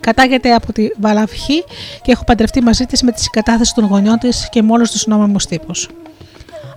[0.00, 1.64] Κατάγεται από τη Βαλαυχή
[2.02, 5.06] και έχω παντρευτεί μαζί της με τη συγκατάθεση των γονιών της και με όλους τους
[5.06, 5.88] νόμιμους τύπους.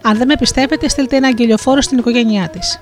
[0.01, 2.79] Αν δεν με πιστεύετε, στείλτε ένα αγγελιοφόρο στην οικογένειά της.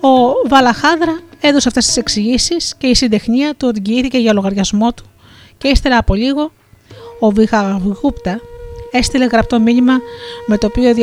[0.00, 5.04] Ο Βαλαχάδρα έδωσε αυτές τις εξηγήσεις και η συντεχνία του εγγυήθηκε για λογαριασμό του
[5.58, 6.52] και ύστερα από λίγο
[7.20, 8.40] ο Βιχαγούπτα
[8.90, 9.98] έστειλε γραπτό μήνυμα
[10.46, 10.94] με το οποίο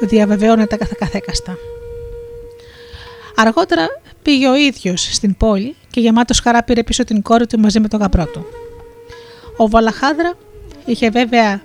[0.00, 1.56] διαβεβαίωνε τα καθεκαθέκαστα.
[3.36, 3.86] Αργότερα
[4.22, 7.88] πήγε ο ίδιος στην πόλη και γεμάτο χαρά πήρε πίσω την κόρη του μαζί με
[7.88, 8.46] τον γαμπρό του.
[9.56, 10.32] Ο Βαλαχάδρα
[10.84, 11.62] είχε βέβαια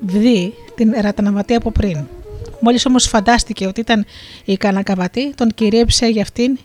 [0.00, 2.06] δει την Ραταναβατή από πριν.
[2.60, 4.04] Μόλις όμως φαντάστηκε ότι ήταν
[4.44, 6.58] η Κανακαβατή, τον κυρίεψε για αυτήν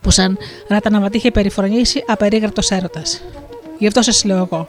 [0.00, 0.38] που σαν
[0.68, 3.22] Ραταναβατή είχε περιφρονήσει απερίγραπτος έρωτας.
[3.78, 4.68] Γι' αυτό σας λέω εγώ.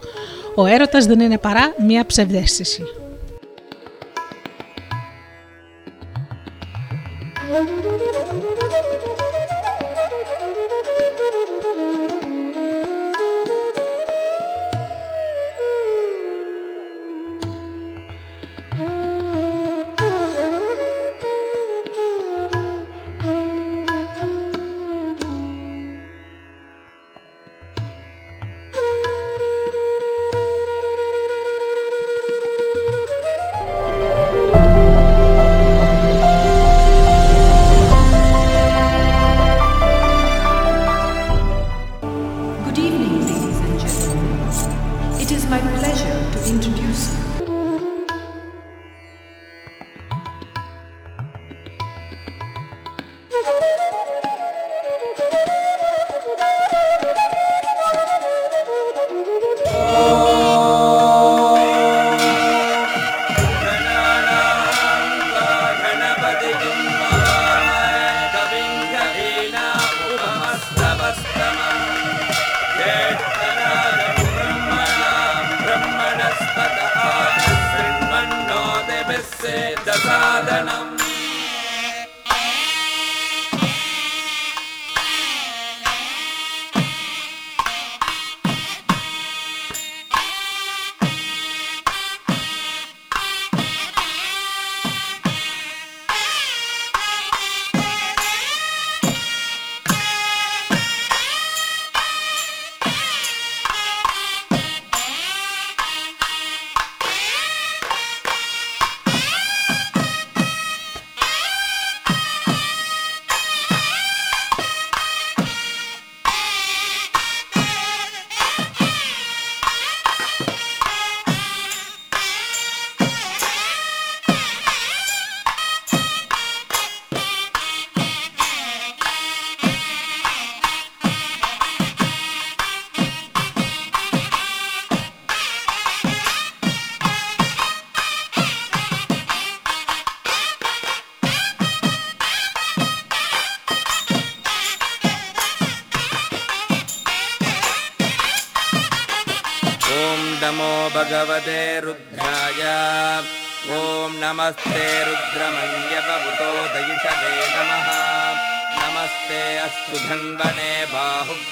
[0.55, 2.84] Ο έρωτας δεν είναι παρά μία ψευδέστηση.
[7.56, 9.14] どどどどどどど。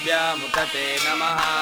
[0.04, 1.53] व्यामुखते नमः।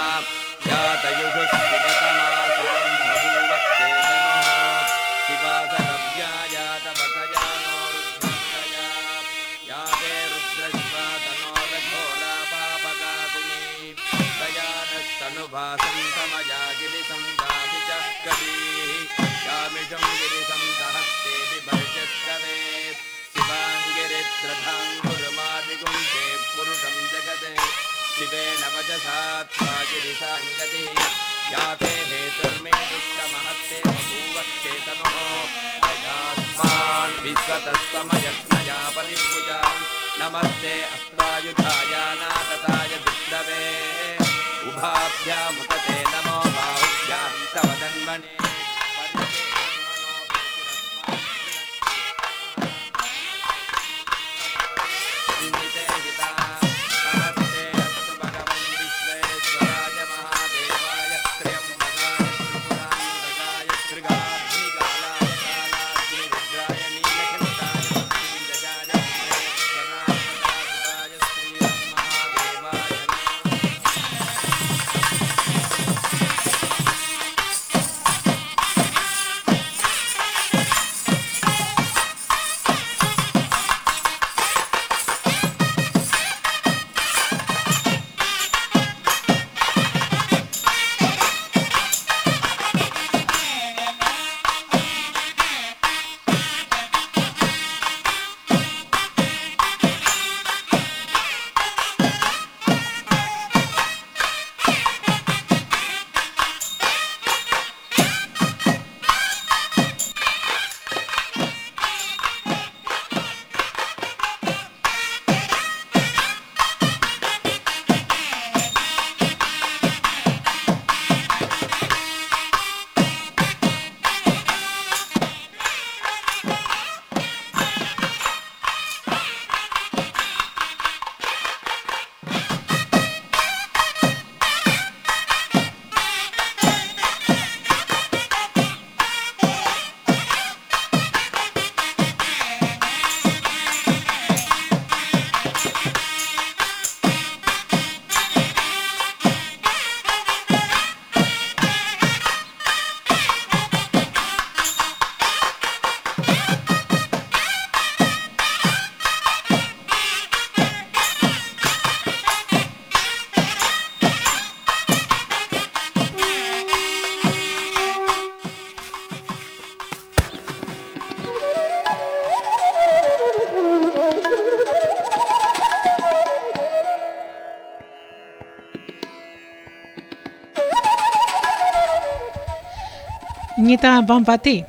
[183.73, 184.65] Νίτα Βαμβατή.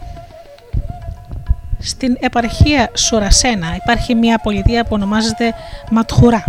[1.79, 5.53] Στην επαρχία Σορασένα υπάρχει μια πολιτεία που ονομάζεται
[5.91, 6.43] Ματχουρά.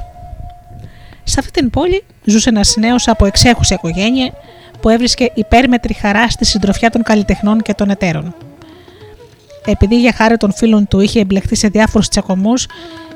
[1.25, 4.33] Σε αυτή την πόλη ζούσε ένας νέος από εξέχουσα οικογένεια
[4.81, 8.35] που έβρισκε υπέρμετρη χαρά στη συντροφιά των καλλιτεχνών και των εταίρων.
[9.67, 12.67] Επειδή για χάρη των φίλων του είχε εμπλεχτεί σε διάφορους τσακωμούς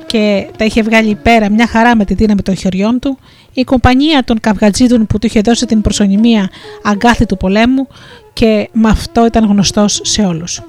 [0.09, 3.19] και τα είχε βγάλει πέρα μια χαρά με τη δύναμη των χεριών του,
[3.53, 6.51] η κομπανία των καυγατζίδων που του είχε δώσει την προσωνυμία
[6.83, 7.89] αγκάθι του πολέμου
[8.33, 10.63] και με αυτό ήταν γνωστός σε όλους.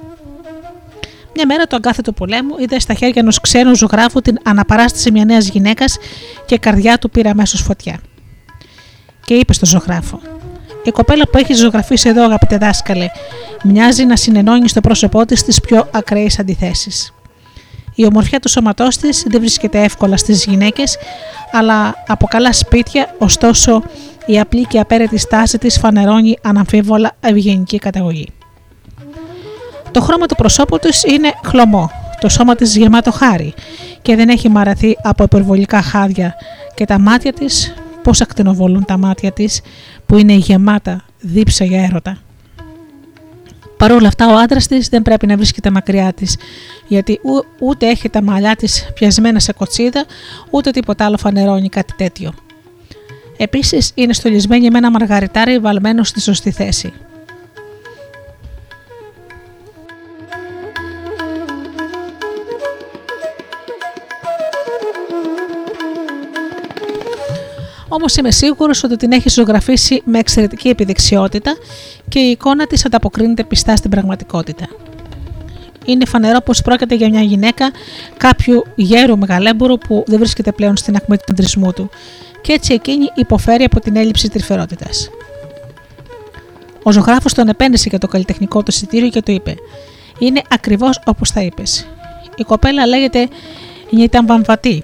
[1.34, 5.24] Μια μέρα το αγκάθι του πολέμου είδε στα χέρια ενός ξένου ζωγράφου την αναπαράσταση μιας
[5.24, 5.96] νέας γυναίκας
[6.46, 8.00] και η καρδιά του πήρε αμέσως φωτιά.
[9.24, 10.20] Και είπε στον ζωγράφο:
[10.84, 13.06] Η κοπέλα που έχεις ζωγραφίσει εδώ, αγαπητέ δάσκαλε,
[13.64, 17.12] μοιάζει να συνενώνει στο πρόσωπό της τις πιο ακραίες αντιθέσεις.
[18.00, 20.96] Η ομορφιά του σώματός της δεν βρίσκεται εύκολα στις γυναίκες,
[21.52, 23.82] αλλά από καλά σπίτια, ωστόσο
[24.26, 28.28] η απλή και απέρετη στάση της φανερώνει αναμφίβολα ευγενική καταγωγή.
[29.90, 31.90] Το χρώμα του προσώπου της είναι χλωμό,
[32.20, 33.54] το σώμα της γεμάτο χάρη
[34.02, 36.34] και δεν έχει μαραθεί από υπερβολικά χάδια
[36.74, 39.60] και τα μάτια της, πώς ακτινοβολούν τα μάτια της
[40.06, 42.18] που είναι γεμάτα δίψα για έρωτα.
[43.80, 46.36] Παρ' όλα αυτά, ο άντρας της δεν πρέπει να βρίσκεται μακριά της,
[46.88, 47.20] γιατί
[47.58, 50.04] ούτε έχει τα μαλλιά της πιασμένα σε κοτσίδα,
[50.50, 52.34] ούτε τίποτα άλλο φανερώνει κάτι τέτοιο.
[53.36, 56.92] Επίσης, είναι στολισμένη με ένα μαργαριτάρι βαλμένο στη σωστή θέση.
[67.92, 71.56] Όμως είμαι σίγουρος ότι την έχει ζωγραφίσει με εξαιρετική επιδεξιότητα
[72.10, 74.66] και η εικόνα της ανταποκρίνεται πιστά στην πραγματικότητα.
[75.84, 77.70] Είναι φανερό πως πρόκειται για μια γυναίκα
[78.16, 81.90] κάποιου γέρου μεγαλέμπορου που δεν βρίσκεται πλέον στην ακμή του αντρισμού του
[82.40, 85.10] και έτσι εκείνη υποφέρει από την έλλειψη τρυφερότητας.
[86.82, 89.54] Ο ζωγράφος τον επένδυσε για το καλλιτεχνικό του εισιτήριο και του είπε:
[90.18, 91.86] Είναι ακριβώς όπως θα είπες.
[92.36, 93.28] Η κοπέλα λέγεται
[93.90, 94.82] Νίταν Βαμβατή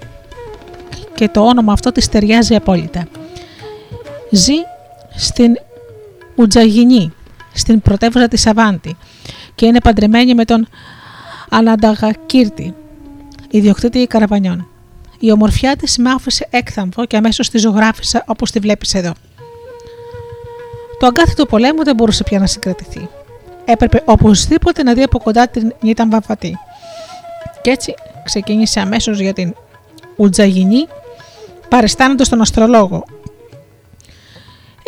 [1.15, 3.07] και το όνομα αυτό της ταιριάζει απόλυτα.
[4.31, 4.55] Ζει
[5.15, 5.53] στην
[6.35, 7.13] Ουτζαγινή,
[7.57, 8.97] στην πρωτεύουσα της Αβάντη
[9.55, 10.67] και είναι παντρεμένη με τον
[11.49, 12.73] Ανανταγακύρτη,
[13.49, 14.67] ιδιοκτήτη καραβανιών.
[15.19, 19.13] Η ομορφιά της με άφησε έκθαμβο και αμέσως τη ζωγράφισα όπως τη βλέπεις εδώ.
[20.99, 23.09] Το αγκάθι του πολέμου δεν μπορούσε πια να συγκρατηθεί.
[23.65, 26.57] Έπρεπε οπωσδήποτε να δει από κοντά την Νίταν Βαμβατή.
[27.61, 27.93] Και έτσι
[28.23, 29.55] ξεκίνησε αμέσως για την
[30.15, 30.87] Ουτζαγινή
[31.69, 33.05] παριστάνοντας τον αστρολόγο.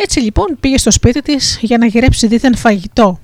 [0.02, 3.20] Έτσι λοιπόν πήγε στο σπίτι της για να γυρέψει δίθεν φαγητό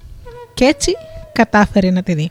[0.55, 0.97] και έτσι
[1.33, 2.31] κατάφερε να τη δει.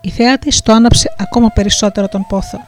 [0.00, 2.58] Η θέα της το άναψε ακόμα περισσότερο τον πόθο.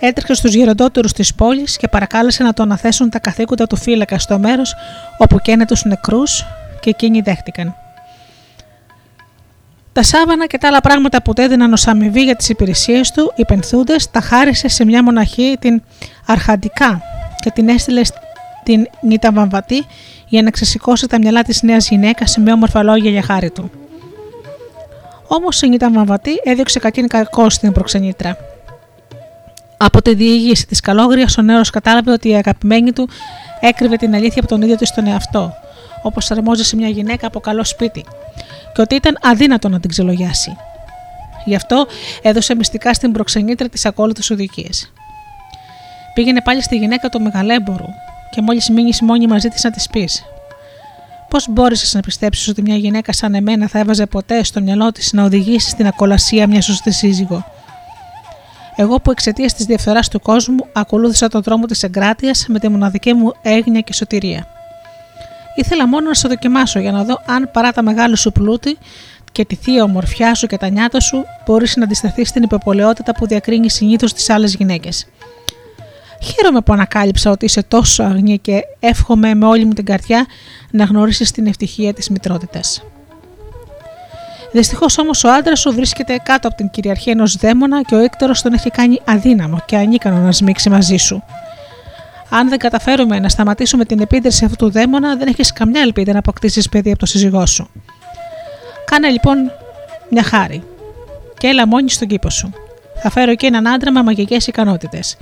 [0.00, 4.38] Έτρεξε στους γεροντότερους της πόλης και παρακάλεσε να το αναθέσουν τα καθήκοντα του φύλακα στο
[4.38, 4.74] μέρος
[5.18, 6.44] όπου καίνε τους νεκρούς
[6.80, 7.74] και εκείνοι δέχτηκαν.
[9.92, 13.32] Τα σάβανα και τα άλλα πράγματα που του έδιναν ως αμοιβή για τις υπηρεσίες του,
[13.36, 15.82] οι πενθούντες τα χάρισε σε μια μοναχή την
[16.26, 17.02] Αρχαντικά
[17.40, 19.86] και την έστειλε στην Νίτα Βαμβατή
[20.26, 23.70] για να ξεσηκώσει τα μυαλά της νέας γυναίκας με όμορφα λόγια για χάρη του.
[25.26, 28.36] Όμως η Νίτα Βαμβατή έδιωξε κακήν κακός στην προξενήτρα.
[29.76, 33.08] Από τη διήγηση της καλόγριας, ο νέος κατάλαβε ότι η αγαπημένη του
[33.60, 35.52] έκρυβε την αλήθεια από τον ίδιο της τον εαυτό,
[36.02, 38.04] όπως αρμόζει σε μια γυναίκα από καλό σπίτι,
[38.74, 40.56] και ότι ήταν αδύνατο να την ξελογιάσει.
[41.44, 41.86] Γι' αυτό
[42.22, 44.92] έδωσε μυστικά στην προξενήτρα τις ακόλουθες οδηγίες.
[46.18, 47.86] Πήγαινε πάλι στη γυναίκα του μεγαλέμπορου
[48.30, 50.24] και μόλις μείνεις μόνη μαζί της να της πεις:
[51.28, 55.12] Πώς μπόρεσες να πιστέψεις ότι μια γυναίκα σαν εμένα θα έβαζε ποτέ στο μυαλό της
[55.12, 57.44] να οδηγήσει στην ακολασία μιας σωστή σύζυγο;
[58.76, 63.14] Εγώ που εξαιτίας της διαφθοράς του κόσμου ακολούθησα τον δρόμο της εγκράτειας με τη μοναδική
[63.14, 64.46] μου έγνοια και σωτηρία.
[65.54, 68.78] Ήθελα μόνο να σε δοκιμάσω για να δω αν παρά τα μεγάλη σου πλούτη
[69.32, 73.26] και τη θεία ομορφιά σου και τα νιάτα σου μπορείς να αντισταθείς στην υπεπολαιότητα που
[73.26, 75.06] διακρίνει συνήθως τις άλλες γυναίκες.
[76.22, 80.26] Χαίρομαι που ανακάλυψα ότι είσαι τόσο αγνή και εύχομαι με όλη μου την καρδιά
[80.70, 82.82] να γνωρίσεις την ευτυχία της μητρότητας.
[84.52, 88.42] Δυστυχώς όμως ο άντρας σου βρίσκεται κάτω από την κυριαρχία ενός δαίμονα και ο έκτορος
[88.42, 91.22] τον έχει κάνει αδύναμο και ανίκανο να σμίξει μαζί σου.
[92.30, 96.18] Αν δεν καταφέρουμε να σταματήσουμε την επίδραση αυτού του δαίμονα, δεν έχεις καμιά ελπίδα να
[96.18, 97.70] αποκτήσεις παιδί από το σύζυγό σου.
[98.84, 99.36] Κάνε λοιπόν
[100.10, 100.62] μια χάρη
[101.38, 102.52] και έλα μόνη στον κήπο σου.
[103.02, 105.16] Θα φέρω εκεί έναν άντρα με μαγικές ικανότητες.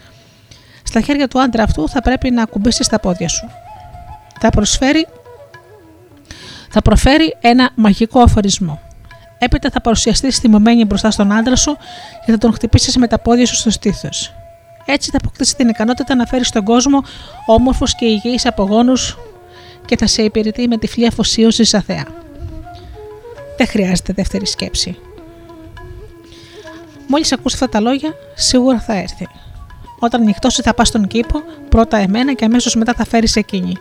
[0.87, 3.49] Στα χέρια του άντρα αυτού θα πρέπει να ακουμπήσει τα πόδια σου.
[4.41, 5.07] Θα προσφέρει
[6.71, 8.81] θα προφέρει ένα μαγικό αφορισμό.
[9.39, 11.77] Έπειτα θα παρουσιαστείς θυμωμένη μπροστά στον άντρα σου
[12.25, 14.09] και θα τον χτυπήσεις με τα πόδια σου στο στήθο.
[14.85, 17.03] Έτσι θα αποκτήσει την ικανότητα να φέρει στον κόσμο
[17.47, 19.19] όμορφους και υγιείς απογόνους
[19.85, 22.07] και θα σε υπηρετεί με τυφλή αφοσίωση σαν θεά.
[23.57, 24.99] Δεν χρειάζεται δεύτερη σκέψη.
[27.09, 29.29] Μόλις ακούσει αυτά τα λόγια, σίγουρα θα έρθει.
[29.99, 33.77] Όταν νυχτώσει, θα πας στον κήπο, πρώτα εμένα και αμέσως μετά θα φέρεις εκείνη.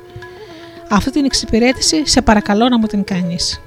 [0.90, 3.60] Αυτή την εξυπηρέτηση σε παρακαλώ να μου την κάνεις.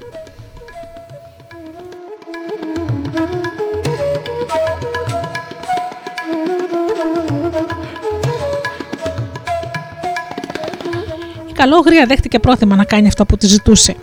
[11.58, 13.94] καλόγρια δέχτηκε πρόθυμα να κάνει αυτό που τη ζητούσε.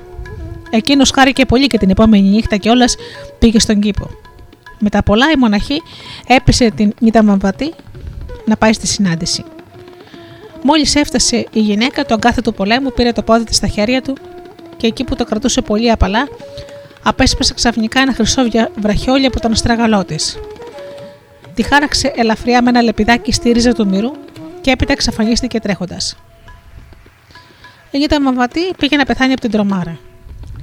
[0.69, 2.95] Εκείνος χάρηκε πολύ και την επόμενη νύχτα κιόλας
[3.39, 4.09] πήγε στον κήπο.
[4.79, 5.81] Μετά πολλά η μοναχή
[6.27, 6.93] έπεσε την
[7.23, 7.73] Μαμβατή
[8.45, 9.43] να πάει στη συνάντηση.
[10.63, 14.17] Μόλις έφτασε η γυναίκα, τον κάθε του πολέμου πήρε το πόδι της στα χέρια του
[14.77, 16.27] και εκεί που το κρατούσε πολύ απαλά,
[17.03, 18.41] απέσπασε ξαφνικά ένα χρυσό
[18.75, 20.39] βραχιόλι από τον αστραγαλό της.
[21.53, 24.11] Τη χάραξε ελαφριά με ένα λεπιδάκι στη ρίζα του μυρού
[24.61, 26.17] και έπειτα εξαφανίστηκε τρέχοντας.
[27.91, 29.97] Η Νίτα Μαβατή πήγε να πεθάνει από την τρομάρα.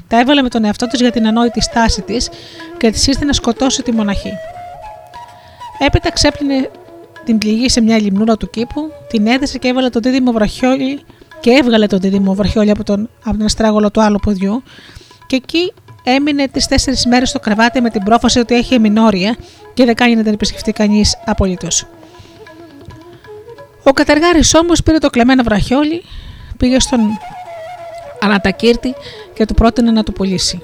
[0.08, 2.30] Τα έβαλε με τον εαυτό της για την ανόητη στάση της
[2.78, 4.32] και της ήρθε να σκοτώσει τη μοναχή.
[5.78, 6.70] Έπειτα ξέπλυνε
[7.24, 11.00] την πληγή σε μια λιμνούρα του κήπου, την έδεσε και έβαλε τον δίδυμο βραχιόλι
[11.40, 14.62] και έβγαλε τον δίδυμο βραχιόλι από τον, από τον αστράγολο του άλλου ποδιού
[15.26, 15.72] και εκεί
[16.02, 19.36] έμεινε τι τέσσερις μέρες στο κρεβάτι με την πρόφαση ότι έχει εμινόρια
[19.74, 21.86] και δεν κάνει να την επισκεφτεί κανείς απολύτως.
[23.82, 26.02] Ο κατεργάρη όμως πήρε το κλεμμένο βραχιόλι,
[26.56, 27.00] πήγε στον
[28.20, 28.94] Ανατακύρτη
[29.34, 30.62] και του πρότεινε να το πουλήσει.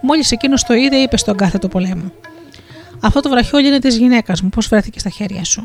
[0.00, 2.12] Μόλις εκείνος το είδε, είπε στον κάθε του πολέμου:
[3.00, 5.64] Αυτό το βραχιόλι είναι της γυναίκας μου, πώς βρέθηκε στα χέρια σου.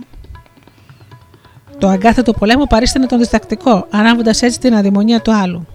[1.79, 5.65] Το αγκάθετο πολέμου παρίστανε τον διστακτικό, ανάβοντα έτσι την αδημονία του άλλου.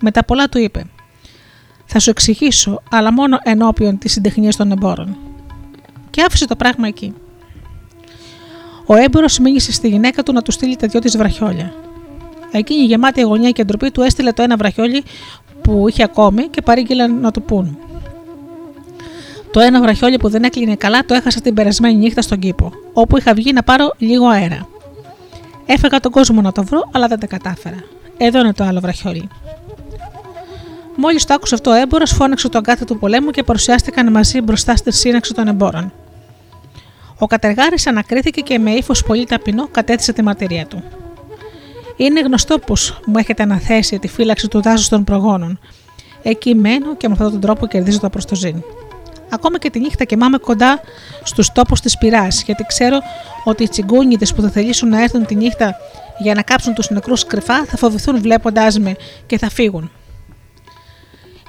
[0.00, 0.84] Μετά πολλά του είπε:
[1.86, 5.16] Θα σου εξηγήσω, αλλά μόνο ενώπιον της συντεχνίας των εμπόρων.
[6.10, 7.14] Και άφησε το πράγμα εκεί.
[8.86, 11.72] Ο έμπορο μίλησε στη γυναίκα του να του στείλει τα δυο της βραχιόλια.
[12.52, 15.02] Εκείνη γεμάτη αγωνία και ντροπή του έστειλε το ένα βραχιόλι
[15.62, 17.78] που είχε ακόμη και παρήγγειλε να του πούν.
[19.50, 23.18] Το ένα βραχιόλι που δεν έκλεινε καλά το έχασα την περασμένη νύχτα στον κήπο, όπου
[23.18, 24.68] είχα βγει να πάρω λίγο αέρα.
[25.66, 27.84] Έφεγα τον κόσμο να το βρω, αλλά δεν τα κατάφερα.
[28.16, 29.28] Εδώ είναι το άλλο βραχιόλι.
[30.96, 34.76] Μόλις το άκουσε αυτό ο έμπορος, φώναξε τον κάθε του πολέμου και παρουσιάστηκαν μαζί μπροστά
[34.76, 35.92] στη σύναξη των εμπόρων.
[37.18, 40.82] Ο κατεργάρης ανακρίθηκε και με ύφος πολύ ταπεινό κατέθεσε τη μαρτυρία του.
[41.96, 45.58] Είναι γνωστό πως μου έχετε αναθέσει τη φύλαξη του δάσους των προγόνων.
[46.22, 48.62] Εκεί μένω και με αυτόν τον τρόπο κερδίζω το προστοζήν.
[49.32, 50.80] Ακόμα και τη νύχτα κοιμάμαι κοντά
[51.22, 52.98] στους τόπους της πυράς, γιατί ξέρω
[53.44, 55.76] ότι οι τσιγκούνιδες που θα θελήσουν να έρθουν τη νύχτα
[56.18, 58.96] για να κάψουν τους νεκρούς κρυφά θα φοβηθούν βλέποντάς με
[59.26, 59.90] και θα φύγουν.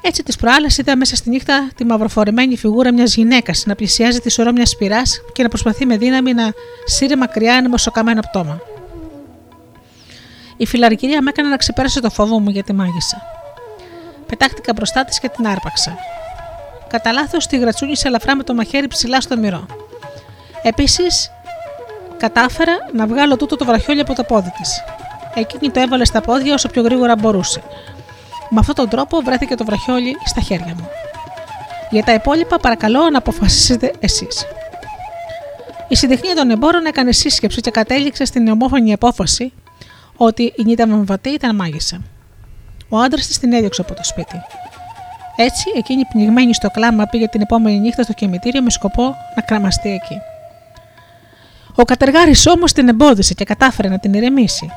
[0.02, 4.32] Έτσι, τις προάλλες είδα μέσα στη νύχτα τη μαυροφορεμένη φιγούρα μιας γυναίκας να πλησιάζει τη
[4.32, 5.02] σωρό μιας σπηρά
[5.34, 6.52] και να προσπαθεί με δύναμη να
[6.86, 8.62] σύρει μακριά ένα μοσοκαμένο πτώμα.
[10.58, 13.22] Η φιλαρκυρία με έκανε να ξεπέρασε το φόβο μου για τη μάγισσα.
[14.28, 15.98] Πετάχτηκα μπροστά της και την άρπαξα.
[16.94, 19.66] Κατά λάθος τη γρατσούνισε ελαφρά με το μαχαίρι ψηλά στο μυρό.
[20.62, 21.32] Επίσης,
[22.18, 24.84] κατάφερα να βγάλω τούτο το βραχιόλι από το πόδι της.
[25.34, 27.64] Εκείνη το έβαλε στα πόδια όσο πιο γρήγορα μπορούσε.
[28.50, 30.90] Με αυτόν τον τρόπο βρέθηκε το βραχιόλι στα χέρια μου.
[31.90, 34.46] Για τα υπόλοιπα, παρακαλώ να αποφασίσετε εσείς.
[35.88, 39.54] Η συντεχνία των εμπόρων έκανε σύσκεψη και κατέληξε στην ομόφωνη απόφαση
[40.18, 42.02] ότι η Νίτα Μαμβατή ήταν μάγισσα.
[42.90, 44.42] Ο άντρας της την έδιωξε από το σπίτι.
[45.36, 49.90] Έτσι, εκείνη πνιγμένη στο κλάμα πήγε την επόμενη νύχτα στο κημητήριο με σκοπό να κραμαστεί
[49.90, 50.18] εκεί.
[51.76, 54.72] Ο κατεργάρης όμως την εμπόδισε και κατάφερε να την ηρεμήσει.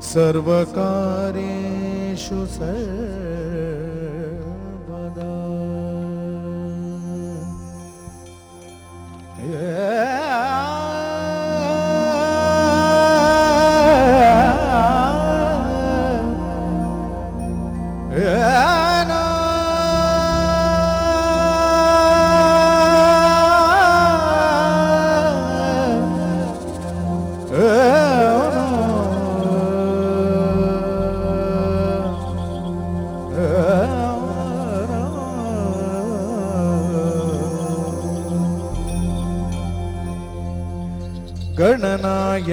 [0.00, 3.33] सर्वकार्येषु सर्वदा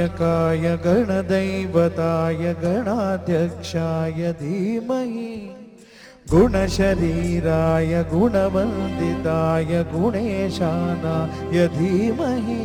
[0.01, 5.35] गणनायकाय गणदैवताय गणाध्यक्षाय धीमहि
[6.31, 12.63] गुणशरीराय गुणवन्दिताय गुणेशानाय धीमहि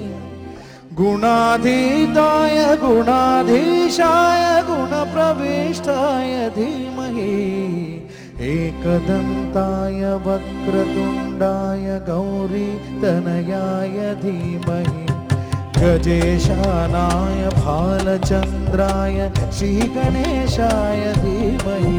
[0.99, 7.35] गुणाधीताय गुणाधीशाय गुणप्रविष्टाय धीमहि
[8.53, 14.96] एकदन्ताय वक्रतुण्डाय गौरीतनयाय धीमहि
[15.79, 19.19] गजेशानाय भालचन्द्राय
[19.53, 21.99] श्रीगणेशाय धीमहि।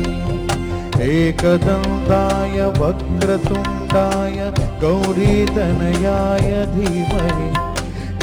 [1.07, 4.37] एकदन्ताय वक्रतुण्डाय
[4.83, 7.49] गौरीतनयाय धीमहि।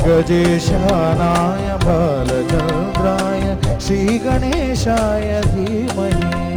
[0.07, 3.45] गजेशानाय भालचन्द्राय
[3.81, 6.54] श्रीगणेशाय धीमहि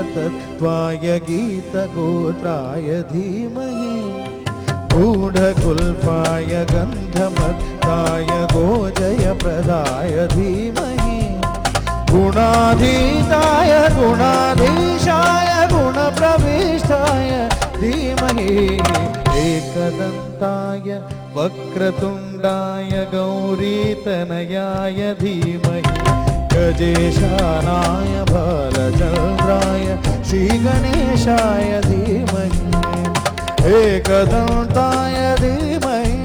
[0.00, 3.96] गीततत्त्वाय गीतगोत्राय धीमहि।
[4.92, 11.18] गूढकुल्पाय गन्धमत्ताय गोजयप्रदाय धीमहि।
[12.12, 17.30] गुणाधीताय गुणाधीशाय गुणप्रविष्टाय
[17.80, 18.56] धीमहि।
[19.40, 20.88] एकदन्ताय
[21.36, 26.29] वक्रतुण्डाय गौरीतनयाय धीमहि
[26.60, 29.86] गजेशानाय बालचन्द्राय
[30.28, 32.60] श्रीगणेशाय धीमहि।
[33.76, 36.18] एकदन्ताय धीमहि।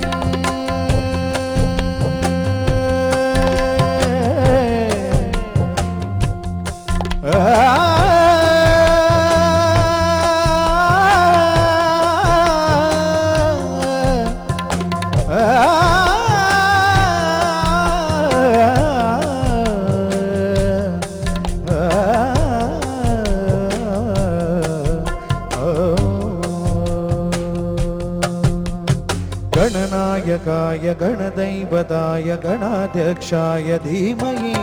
[30.75, 34.53] गणनायकाय गणदैवताय, गणाध्यक्षाय धीमहि,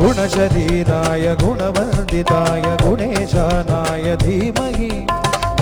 [0.00, 5.06] गुणशरीराय गुणवर्धिताय गुणेशानाय धीमहि,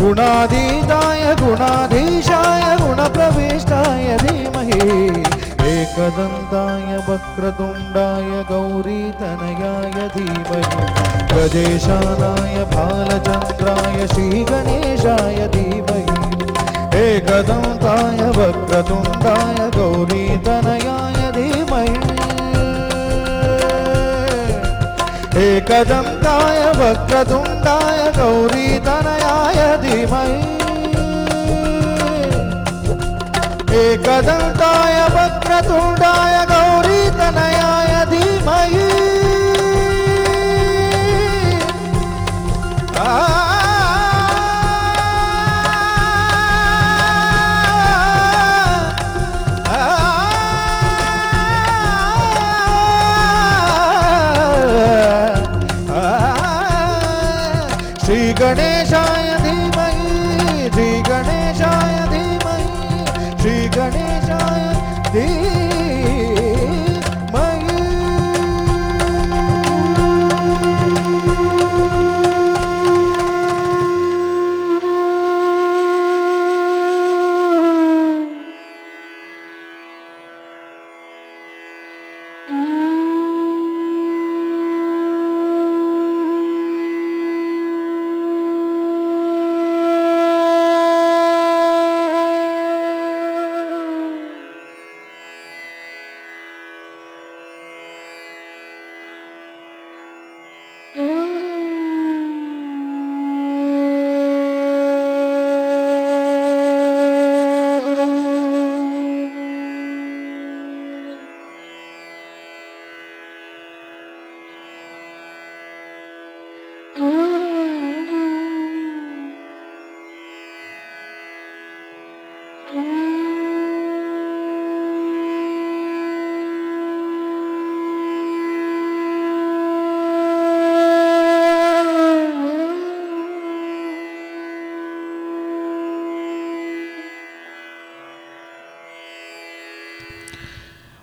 [0.01, 5.06] गुणाधीताय, गुणाधीशाय, गुणप्रविष्टाय धीमहि,
[5.69, 10.86] एकदन्ताय, वक्रतुण्डाय, गौरीतनयाय धीमहि,
[11.32, 16.48] गजेशानाय, बालचन्द्राय, श्रीगणेशाय धीमहि।
[16.99, 21.95] एकदंताय वक्रतुंडाय गौरी तनयाय धीमहि।
[25.45, 30.39] एकदंताय वक्रतुंडाय गौरी तनयाय धीमहि।
[33.79, 38.89] एकदंताय वक्रतुंडाय गौरी तनयाय धीमहि।
[42.99, 43.38] आ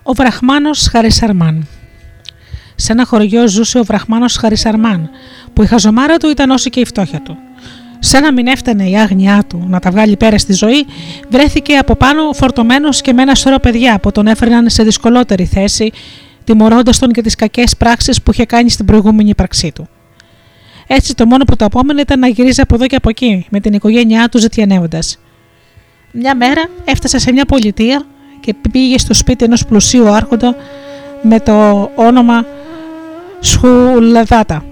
[0.08, 1.66] Ο Βραχμάνος Χαρισαρμάν
[2.74, 5.10] Σε ένα χωριό ζούσε ο Βραχμάνος Χαρισαρμάν,
[5.52, 7.36] που η χαζομάρα του ήταν όση και η φτώχεια του.
[7.98, 10.86] Σαν να μην έφτανε η άγνοιά του να τα βγάλει πέρα στη ζωή,
[11.28, 15.92] βρέθηκε από πάνω φορτωμένος και με ένα σωρό παιδιά που τον έφερναν σε δυσκολότερη θέση,
[16.44, 19.88] τιμωρώντας τον για τις κακές πράξεις που είχε κάνει στην προηγούμενη ύπαρξή του.
[20.86, 23.60] Έτσι, το μόνο που το απόμενο ήταν να γυρίζει από εδώ και από εκεί, με
[23.60, 25.18] την οικογένειά του ζητιανεύοντας.
[26.12, 28.06] Μια μέρα έφτασε σε μια πολιτεία
[28.46, 30.56] και πήγε στο σπίτι ενός πλουσίου άρχοντα
[31.22, 32.46] με το όνομα
[33.40, 34.64] Σχουλαδάτα.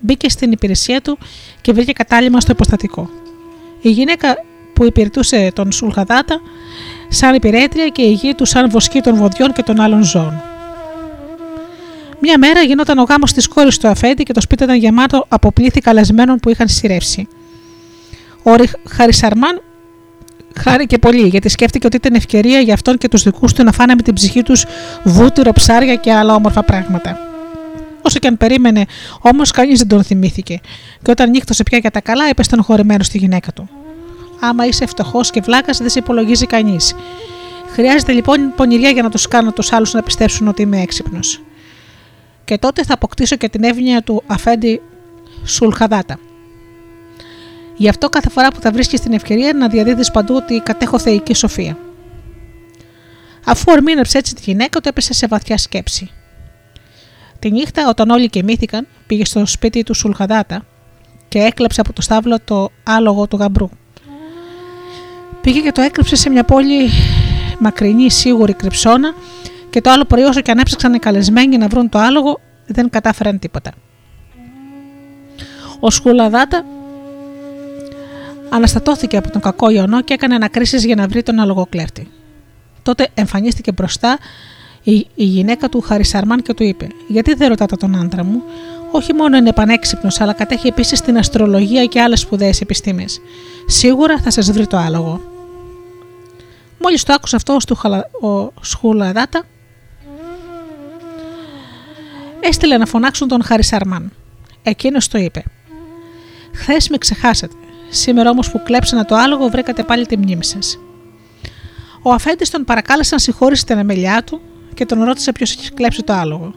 [0.00, 1.18] μπήκε στην υπηρεσία του
[1.60, 3.10] και βρήκε κατάλημα στο υποστατικό.
[3.80, 4.36] Η γυναίκα
[4.72, 6.40] που υπηρετούσε τον Σουλχαδάτα
[7.08, 10.42] σαν υπηρέτρια και η γη του σαν βοσκή των βοδιών και των άλλων ζώων.
[12.20, 15.52] Μια μέρα γινόταν ο γάμος της κόρης του Αφέντη και το σπίτι ήταν γεμάτο από
[15.52, 17.28] πλήθη καλεσμένων που είχαν σειρεύσει.
[18.42, 18.50] Ο
[18.88, 19.62] Χαρισαρμάν
[20.58, 23.94] χάρηκε πολύ γιατί σκέφτηκε ότι ήταν ευκαιρία για αυτόν και τους δικούς του να φάνε
[23.94, 24.64] με την ψυχή τους
[25.04, 27.18] βούτυρο, ψάρια και άλλα όμορφα πράγματα.
[28.02, 28.84] Όσο και αν περίμενε,
[29.20, 30.60] όμως κανείς δεν τον θυμήθηκε,
[31.02, 33.68] και όταν νύχτωσε πια για τα καλά, είπε στενοχωρημένο στη γυναίκα του.
[34.40, 36.94] Άμα είσαι φτωχός και βλάκας, δεν σε υπολογίζει κανείς.
[37.72, 41.42] Χρειάζεται λοιπόν πονηριά για να τους κάνω τους άλλους να πιστέψουν ότι είμαι έξυπνος.
[42.44, 44.80] Και τότε θα αποκτήσω και την εύνοια του Αφέντη
[45.44, 46.18] Σουλχαδάτα.
[47.78, 51.34] Γι' αυτό κάθε φορά που θα βρίσκεις την ευκαιρία να διαδίδεις παντού ότι κατέχω θεϊκή
[51.34, 51.78] σοφία.
[53.44, 56.10] Αφού ορμήνεψε έτσι τη γυναίκα, του έπεσε σε βαθιά σκέψη.
[57.38, 60.64] Τη νύχτα, όταν όλοι κοιμήθηκαν, πήγε στο σπίτι του Σουλχαδάτα
[61.28, 63.68] και έκλεψε από το στάβλο το άλογο του γαμπρού.
[65.40, 66.90] Πήγε και το έκλεψε σε μια πόλη
[67.58, 69.14] μακρινή, σίγουρη κρυψώνα
[69.70, 72.90] και το άλλο πρωί, όσο και αν έψαξαν οι καλεσμένοι να βρουν το άλογο, δεν
[72.90, 73.72] κατάφεραν τίποτα.
[75.80, 76.64] Ο Σκουλαδάτα
[78.50, 82.10] αναστατώθηκε από τον κακό ιονό και έκανε ανακρίσεις για να βρει τον αλογοκλέφτη.
[82.82, 84.18] Τότε εμφανίστηκε μπροστά
[84.82, 88.42] η, η γυναίκα του Χαρισαρμάν και του είπε: Γιατί δεν ρωτάτε τον άντρα μου,
[88.90, 93.20] όχι μόνο είναι πανέξυπνος, αλλά κατέχει επίσης την αστρολογία και άλλες σπουδαίες επιστήμες.
[93.66, 95.20] Σίγουρα θα σας βρει το άλογο.
[96.78, 97.56] Μόλις το άκουσε αυτό
[98.20, 99.42] ο Σχουλαδάτα,
[102.40, 104.12] έστειλε να φωνάξουν τον Χαρισαρμάν.
[104.62, 105.44] Εκείνος το είπε:
[106.54, 107.54] Χθες με ξεχάσατε.
[107.88, 110.78] Σήμερα όμως που κλέψανε το άλογο, βρήκατε πάλι τη μνήμη σας.
[112.02, 114.40] Ο αφέντης τον παρακάλεσε να συγχωρήσει την αμελιά του
[114.74, 116.54] και τον ρώτησε ποιος έχει κλέψει το άλογο.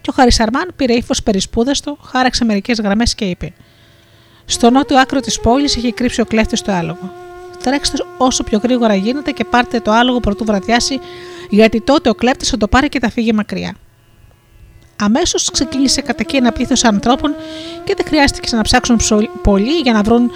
[0.00, 3.52] Και ο Χαρισαρμάν πήρε ύφος περισπούδαστο, χάραξε μερικές γραμμές και είπε:
[4.44, 7.12] Στο νότιο άκρο της πόλης έχει κρύψει ο κλέφτης το άλογο.
[7.62, 11.00] Τρέξτε όσο πιο γρήγορα γίνεται και πάρτε το άλογο πρωτού βραδιάσει,
[11.50, 13.74] γιατί τότε ο κλέφτης θα το πάρει και θα φύγει μακριά.
[15.02, 17.34] Αμέσως ξεκίνησε κατ' ένα πλήθος ανθρώπων
[17.84, 19.00] και δεν χρειάστηκε να ψάξουν
[19.42, 20.30] πολύ για να βρουν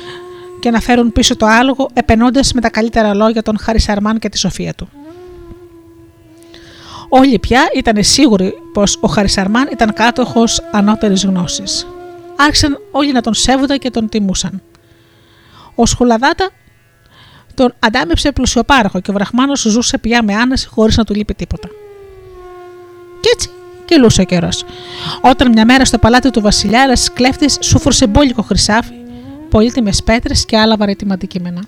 [0.60, 4.38] και να φέρουν πίσω το άλογο, επενώντας με τα καλύτερα λόγια τον Χαρισαρμάν και τη
[4.38, 4.88] σοφία του.
[7.08, 11.86] Όλοι πια ήταν σίγουροι πως ο Χαρισαρμάν ήταν κάτοχος ανώτερης γνώσης.
[12.36, 14.62] Άρχισαν όλοι να τον σέβονταν και τον τιμούσαν.
[15.74, 16.50] Ο Σχουλαδάτα
[17.54, 21.68] τον αντάμεψε πλουσιοπάροχο και ο Βραχμάνος ζούσε πια με άνεση χωρίς να του λείπει τίποτα.
[23.20, 23.50] Κι έτσι
[23.84, 24.64] κυλούσε ο καιρός.
[25.20, 28.94] Όταν μια μέρα στο παλάτι του Βασιλιά ένα κλέφτης σούφρωσε μπόλικο χρυσάφι,
[29.50, 31.64] πολύτιμες πέτρες και άλλα βαρύτιμα αντικείμενα.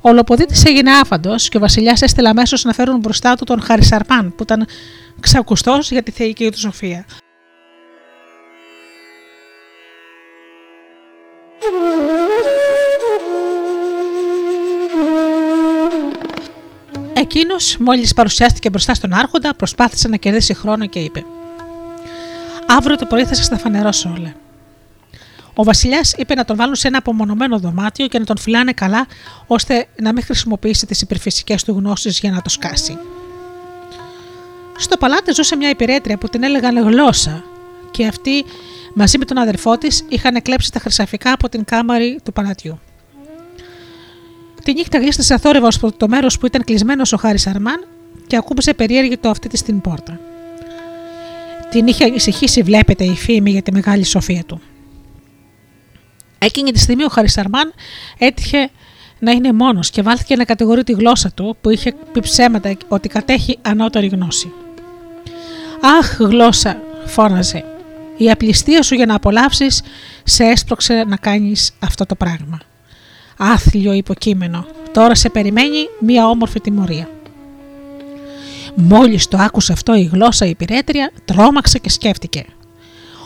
[0.00, 4.34] Ο Λοποδίτης έγινε άφαντος και ο Βασιλιάς έστειλε αμέσως να φέρουν μπροστά του τον Χαρισαρπάν,
[4.36, 4.66] που ήταν
[5.20, 7.04] ξακουστός για τη θεϊκή του σοφία.
[17.30, 21.24] Εκείνος, μόλις παρουσιάστηκε μπροστά στον Άρχοντα, προσπάθησε να κερδίσει χρόνο και είπε:
[22.66, 24.34] Αύριο το πρωί θα σας τα φανερώσω όλα.
[25.54, 29.06] Ο Βασιλιάς είπε να τον βάλουν σε ένα απομονωμένο δωμάτιο και να τον φυλάνε καλά,
[29.46, 32.98] ώστε να μην χρησιμοποιήσει τις υπερφυσικές του γνώσεις για να το σκάσει.
[34.76, 37.44] Στο παλάτι ζούσε μια υπηρέτρια που την έλεγαν γλώσσα,
[37.90, 38.44] και αυτή
[38.94, 42.78] μαζί με τον αδερφό της είχαν κλέψει τα χρυσαφικά από την κάμαρη του παλατιού.
[44.68, 47.86] Τη νύχτα γλίστασε αθόρυβα προς το μέρος που ήταν κλεισμένος ο Χάρης Αρμάν
[48.26, 50.20] και ακούμπησε περίεργη το αυτή της στην πόρτα.
[51.70, 54.60] Την είχε ανησυχήσει, βλέπετε, η φήμη για τη μεγάλη σοφία του.
[56.38, 57.72] Εκείνη τη στιγμή ο Χαρισαρμάν
[58.18, 58.70] έτυχε
[59.18, 63.08] να είναι μόνος και βάλθηκε να κατηγορεί τη γλώσσα του που είχε πει ψέματα ότι
[63.08, 64.52] κατέχει ανώτερη γνώση.
[65.98, 67.64] Αχ, γλώσσα, φώναζε.
[68.16, 69.82] Η απληστία σου για να απολαύσεις
[70.24, 72.58] σε έσπρωξε να κάνεις αυτό το πράγμα.
[73.40, 74.66] Άθλιο υποκείμενο.
[74.92, 77.08] Τώρα σε περιμένει μία όμορφη τιμωρία.
[78.74, 82.44] Μόλις το άκουσε αυτό η γλώσσα η υπηρέτρια, τρόμαξε και σκέφτηκε.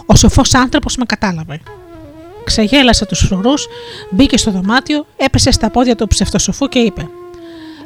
[0.06, 1.60] Ο σοφός άνθρωπος με κατάλαβε.
[2.44, 3.66] Ξεγέλασε τους φρουρούς,
[4.10, 7.08] μπήκε στο δωμάτιο, έπεσε στα πόδια του ψευτοσοφού και είπε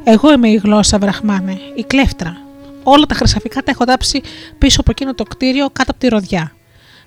[0.03, 2.37] «Εγώ είμαι η γλώσσα, βραχμάνε, η κλέφτρα.
[2.83, 4.21] Όλα τα χρυσαφικά τα έχω τάψει
[4.57, 6.51] πίσω από εκείνο το κτίριο κάτω από τη ροδιά.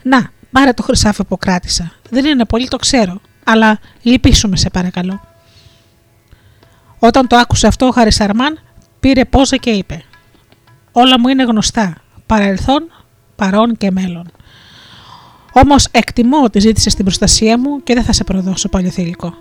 [0.02, 1.92] Να, πάρε το χρυσάφι που κράτησα.
[2.10, 3.20] Δεν είναι πολύ, το ξέρω
[3.50, 5.20] αλλά λυπήσουμε σε παρακαλώ.
[6.98, 8.58] Όταν το άκουσε αυτό ο Χαρισαρμάν
[9.00, 10.02] πήρε πόζα και είπε
[10.92, 11.96] «Όλα μου είναι γνωστά,
[12.26, 12.90] παρελθόν,
[13.36, 14.30] παρόν και μέλλον.
[15.52, 19.34] Όμως εκτιμώ ότι ζήτησες την προστασία μου και δεν θα σε προδώσω παλιοθήλικο.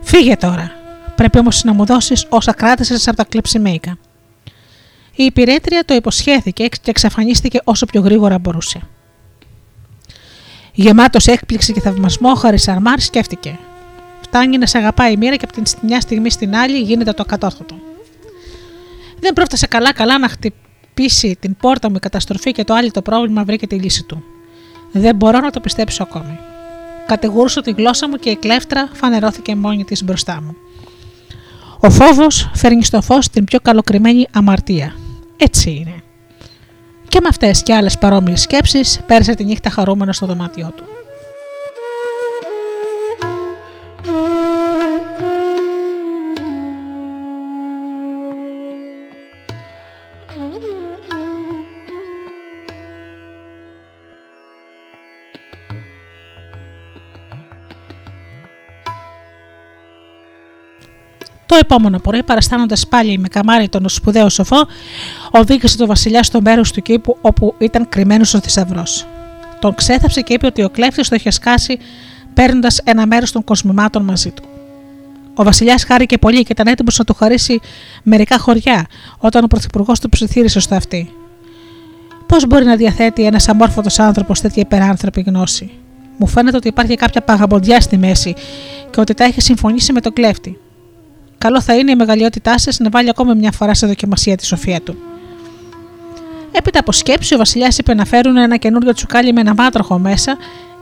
[0.00, 0.70] Φύγε τώρα,
[1.14, 3.98] πρέπει όμως να μου δώσεις όσα κράτησες από τα κλεψιμέικα».
[5.14, 8.80] Η υπηρέτρια το υποσχέθηκε και εξαφανίστηκε όσο πιο γρήγορα μπορούσε.
[10.74, 13.58] Γεμάτος έκπληξη και θαυμασμό, ο Χαρισαρμάν σκέφτηκε.
[14.20, 17.22] Φτάνει να σε αγαπάει η μοίρα και από την μια στιγμή στην άλλη γίνεται το
[17.26, 17.74] ακατόρθωτο.
[19.20, 23.44] Δεν πρόφτασε καλά-καλά να χτυπήσει την πόρτα μου η καταστροφή και το άλλο το πρόβλημα
[23.44, 24.24] βρήκε τη λύση του.
[24.92, 26.38] Δεν μπορώ να το πιστέψω ακόμη.
[27.06, 30.56] Κατηγορούσα τη γλώσσα μου και η κλέφτρα φανερώθηκε μόνη της μπροστά μου.
[31.80, 34.94] Ο φόβος φέρνει στο φως την πιο καλοκριμένη αμαρτία.
[35.36, 36.02] Έτσι είναι.
[37.12, 40.84] Και με αυτές και άλλες παρόμοιες σκέψεις πέρασε τη νύχτα χαρούμενος στο δωμάτιό του.
[61.52, 64.66] Το επόμενο πρωί, παραστάνοντας πάλι με καμάρι τον σπουδαίο σοφό,
[65.30, 69.06] οδήγησε τον Βασιλιά στο μέρος του κήπου όπου ήταν κρυμμένος ο θησαυρός.
[69.58, 71.78] Τον ξέθαψε και είπε ότι ο κλέφτης το είχε σκάσει
[72.34, 74.42] παίρνοντας ένα μέρος των κοσμημάτων μαζί του.
[75.34, 77.60] Ο Βασιλιάς χάρηκε πολύ και ήταν έτοιμος να του χαρίσει
[78.02, 78.86] μερικά χωριά
[79.18, 81.12] όταν ο Πρωθυπουργός του ψιθύρισε στο αυτή.
[82.26, 85.70] Πώς μπορεί να διαθέτει ένας αμόρφωτος άνθρωπος τέτοια υπεράνθρωπη γνώση;
[86.18, 88.34] Μου φαίνεται ότι υπάρχει κάποια παγαμποντιά στη μέση
[88.90, 90.58] και ότι τα έχει συμφωνήσει με τον κλέφτη.
[91.42, 94.80] Καλό θα είναι η μεγαλειότητά σας να βάλει ακόμα μια φορά σε δοκιμασία τη σοφία
[94.80, 94.96] του.
[96.52, 100.36] Έπειτα από σκέψη, ο Βασιλιάς είπε να φέρουν ένα καινούριο τσουκάλι με ένα μάτροχο μέσα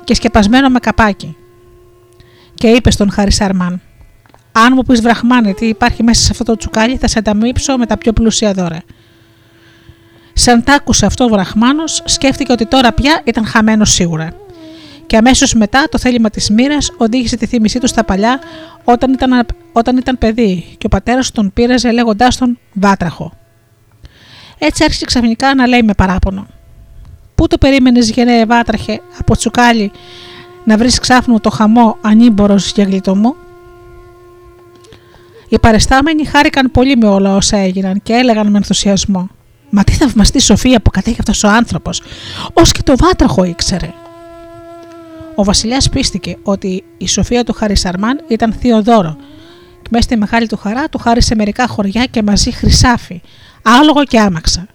[0.05, 1.37] και σκεπασμένο με καπάκι.
[2.55, 3.81] Και είπε στον Χαρισαρμάν:
[4.53, 7.87] Αν μου πεις βραχμάνε τι υπάρχει μέσα σε αυτό το τσουκάλι, θα σε ανταμείψω με
[7.87, 8.83] τα πιο πλούσια δώρα.
[10.33, 14.35] Σαν τ' άκουσε αυτό ο βραχμάνος, σκέφτηκε ότι τώρα πια ήταν χαμένος σίγουρα.
[15.07, 18.41] Και αμέσως μετά το θέλημα της μοίρας οδήγησε τη θύμησή του στα παλιά
[18.85, 23.33] όταν ήταν, όταν ήταν παιδί και ο πατέρας τον πείραζε λέγοντάς τον Βάτραχο.
[24.59, 26.47] Έτσι άρχισε ξαφνικά να λέει με παράπονο.
[27.35, 29.91] Πού το περίμενες, γενναίε Βάτραχε, από τσουκάλι,
[30.65, 33.35] να βρεις ξάφνου το χαμό ανήμπορος για γλιτό μου;
[35.49, 39.29] Οι παρεστάμενοι χάρηκαν πολύ με όλα όσα έγιναν και έλεγαν με ενθουσιασμό.
[39.71, 42.03] Μα τι θαυμαστή σοφία που κατέχει αυτός ο άνθρωπος,
[42.53, 43.93] ως και το βάτραχο ήξερε.
[45.41, 49.17] Ο Βασιλιάς πίστηκε ότι η σοφία του Χαρισαρμάν ήταν θείο δώρο.
[49.83, 53.21] Και μέσα στη μεγάλη του χαρά του χάρισε μερικά χωριά και μαζί χρυσάφι,
[53.63, 54.67] άλογο και άμαξα.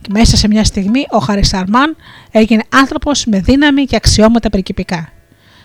[0.00, 1.96] Και μέσα σε μια στιγμή ο Χαρισαρμάν
[2.30, 5.08] έγινε άνθρωπος με δύναμη και αξιώματα πρικυπικά.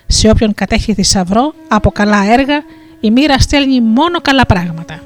[0.08, 2.64] Σε όποιον κατέχει θησαυρό από καλά έργα,
[3.00, 5.00] η μοίρα στέλνει μόνο καλά πράγματα.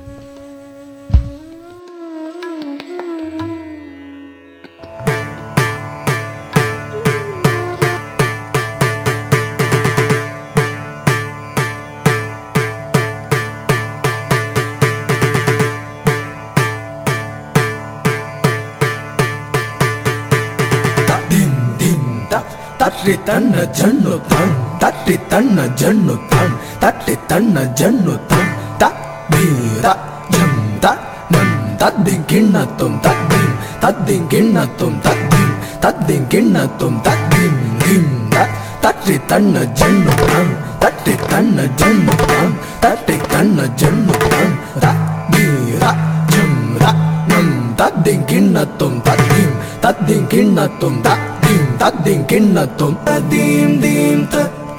[23.07, 24.49] tatti tanna jannu tan
[24.83, 26.49] tatti tanna jannu tan
[26.83, 28.47] tatti tanna jannu tan
[28.81, 28.89] ta
[29.31, 29.45] bi
[29.83, 29.95] ta
[30.33, 30.51] jam
[30.83, 30.93] ta
[31.33, 31.49] nam
[31.81, 33.47] taddin kinnatum taddim
[33.83, 35.49] taddin kinnatum taddim
[35.83, 38.05] taddin kinnatum taddim dim
[38.35, 38.45] ta
[38.83, 40.47] tatti tanna jannu tan
[40.83, 42.49] tatti tanna jannu tan
[42.83, 44.49] tatti tanna jannu tan
[44.83, 44.93] ta
[45.33, 45.45] bi
[45.83, 45.93] ra
[46.33, 46.53] jam
[46.83, 46.93] ra
[47.31, 47.47] nam
[47.79, 49.51] taddin kinnatum taddim
[49.83, 52.94] taddin kinnatum taddim taddin kinnatum tadim dim ta ತರಿತನ ಜಣ್ಣುತಾಂ दीं तद्दिं किन्नत्तुं
[53.32, 54.16] दीं दीं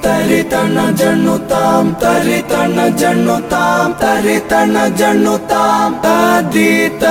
[0.03, 7.03] तरितण जनुतां तरितण जनुतां तरितण जनुतां तदित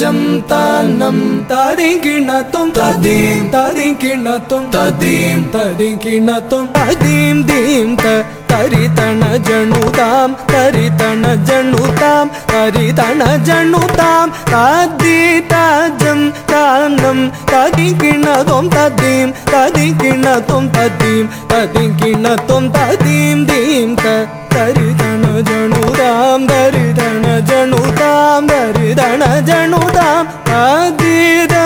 [0.00, 0.18] जं
[0.50, 1.18] तनं
[1.50, 8.16] तरिङ्गिणतुं तदीं तरिङ्गिणतुं तदीं तरिङ्गिणतुं तदीं दीं त
[8.52, 15.54] तरितण जनुतां तरितण जनुतां तरितण जनुतां तदित
[16.02, 16.20] जं
[16.68, 17.22] ஆனந்தம்
[17.52, 24.16] ததிங்கிணதும் ததீம் ததிங்கிணதும் ததீம் ததிங்கிணதும் ததீம் தீம் த
[24.54, 31.65] தரிதன ஜனுதாம் தரிதன ஜனுதாம் தரிதன ஜனுதாம் ததிதன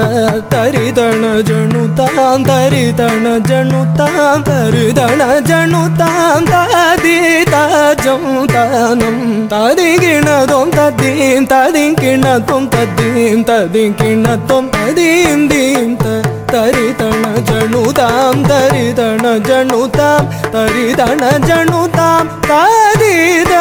[0.49, 6.45] தரிதண ஜனு தாம் தரிதண ஜனு தாம் தரிதண ஜனு தாம்.
[6.45, 9.48] ததி தஜம் தானம்.
[9.48, 15.98] ததி கிண்ணதும் ததீம் ததீம் கிண்ணத்தும் ததீம் ததீம் கிண்ணத்தும் ததீம் தீம்.
[15.98, 20.24] த ತರಿತಣ ಜಣುತಾಂ ತರಿತಣ ಜಣುತಾಂ
[20.55, 23.55] ತರಿತಣ ಜಣುತಾಂ ತಾದಿದ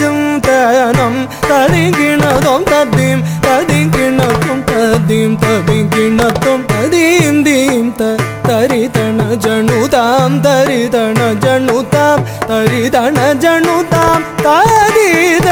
[0.00, 1.14] ಜುಂತನಂ
[1.50, 8.10] ತರಿಗಿಣದೊಂ ತದ್ದೀಂ ತದಿಗಿಣತೊಂ ತದ್ದೀಂ ತದಿಗಿಣತೊಂ ತದೀಂ ದೀಂ ತ
[8.48, 12.18] ತರಿತಣ ಜಣುತಾಂ ತರಿತಣ ಜಣುತಾಂ
[12.50, 15.50] ತರಿತಣ ಜಣುತಾಂ ತಾದಿದ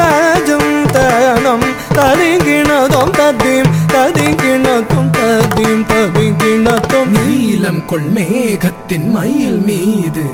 [0.49, 1.63] ಜುಂತನಂ
[1.99, 3.67] തരികിണതും തദ്ദീം
[4.11, 10.27] തരികിണതും തദ്ദീം തരികിണതും നീലം കൊൾമേഘത്തിൻ മയിൽ மீது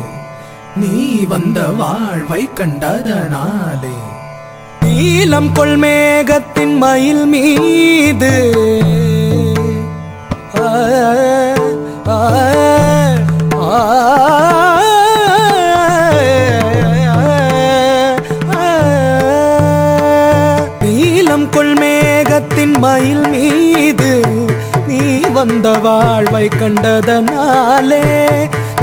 [0.80, 0.94] நீ
[1.30, 3.96] வந்த வாழ்வை கண்டதனாலே
[4.84, 8.32] நீலம் கொள்மேகத்தின் மயில் மீது
[10.60, 10.70] ஆ,
[12.10, 12.18] ஆ,
[13.68, 13.78] ஆ,
[25.37, 28.03] வந்த வாழ்வை கண்டதனாலே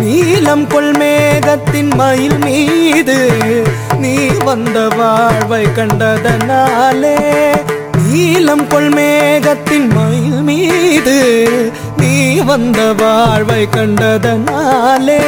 [0.01, 3.17] நீலம் கொள்மேகத்தின் மயில் மீது
[4.03, 4.15] நீ
[4.45, 7.17] வந்த வாழ்வை கண்டதனாலே
[8.01, 11.17] நீலம் கொள்மேகத்தின் மயில் மீது
[12.01, 15.23] நீ வந்த வாழ்வை கண்டதனாலே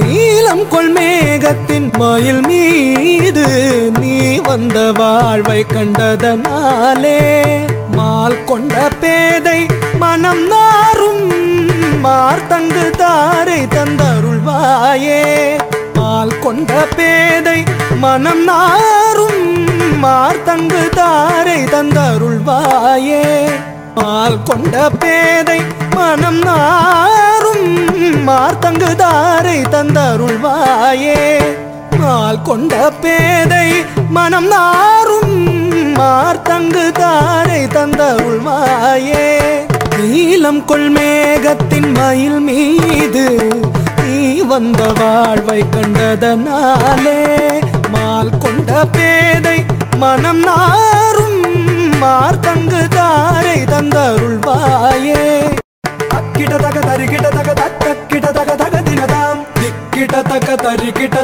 [0.00, 3.46] நீலம் கொள்மேகத்தின் மயில் மீது
[4.00, 7.18] நீ வந்த வாழ்வை கண்டதனாலே
[7.96, 9.60] மால் கொண்ட பேதை
[10.14, 11.30] மனம் நாரும்
[12.02, 15.58] மார்த்தங்கு தாரை தந்தருள்வாயே.
[15.92, 17.64] பால் கொண்ட பேதை
[17.98, 19.66] மனம் நாரும்
[20.02, 23.50] மார்த்தங்கு தாரை தந்தருள்வாயே.
[23.94, 25.60] பால் கொண்ட பேதை
[25.94, 31.40] மனம் நாரும் மார்த்தங்கு தாரை தந்தருள்வாயே.
[32.00, 35.46] பால் கொண்ட பேதை மனம் நாரும்
[35.94, 39.63] மார்த்தங்கு தாரை தந்தருள்வாயே.
[39.98, 43.24] நீலம் கொள்மேகத்தின் மயில் மீது
[44.02, 47.20] நீ வந்த வாழ்வை கண்டதனாலே
[47.90, 49.64] மால் கொண்ட பேதை
[49.96, 51.40] மனம் நாரும்
[52.00, 55.22] மார்த்தங்கு தாரை தந்தருள்வாயே
[56.10, 59.40] அக்கிட தக தரிகிட தக தினதாம்.
[59.54, 61.16] திக்கிட தக தரிகிட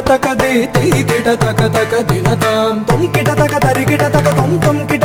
[0.73, 2.85] தீ தி தக தினதாம்.
[2.85, 3.59] தொம் கிட தக
[4.39, 5.00] தொம் தொம் கிட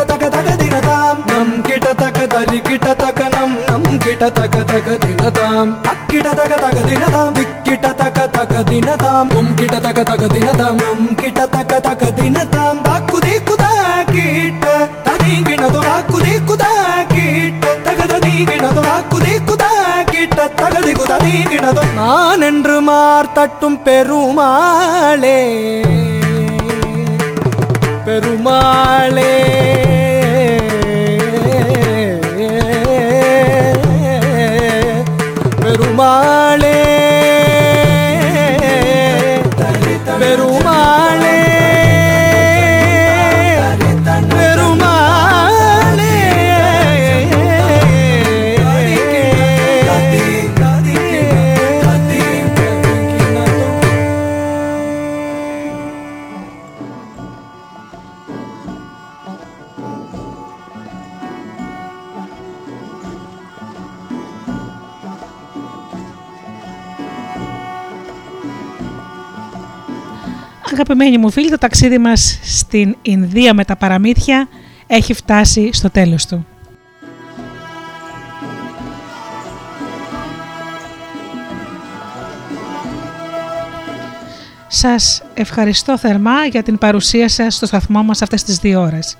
[2.36, 7.92] கிட தக தரிகிட தக நம் நம் கிட தக தக தினதாம் அக்கிட தக தக தினதாம் திக்கிட
[8.00, 13.70] தக தக தினதாம் தொம் கிட தக தக தினதாம் நம் கிட தக தக தினதாம் தாக்குதே குதா
[14.12, 14.66] கீட்ட
[15.08, 16.72] தனிகிணதோ தாக்குதே குதா
[17.14, 19.72] கீட்ட தகத நீகிணதோ தாக்குதே குதா
[20.12, 25.40] கீட்ட தகதி குதா நீகிணதோ நான் என்று மார்த்தட்டும் பெருமாளே
[28.06, 30.05] பெருமாளே பெருமாளே
[35.99, 36.76] பெருமாளே
[70.79, 74.49] Αγαπημένοι μου φίλοι, το ταξίδι μας στην Ινδία με τα παραμύθια
[74.87, 76.47] έχει φτάσει στο τέλος του.
[84.67, 89.17] Σας ευχαριστώ θερμά για την παρουσία σας στο σταθμό μας αυτές τις δύο ώρες.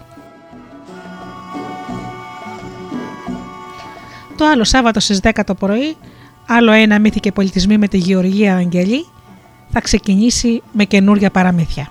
[4.37, 5.97] Το άλλο Σάββατο στις 10 το πρωί,
[6.47, 9.07] άλλο ένα μύθι και πολιτισμοί με τη Γεωργία Αγγελή,
[9.79, 11.89] θα ξεκινήσει με καινούρια παραμύθια.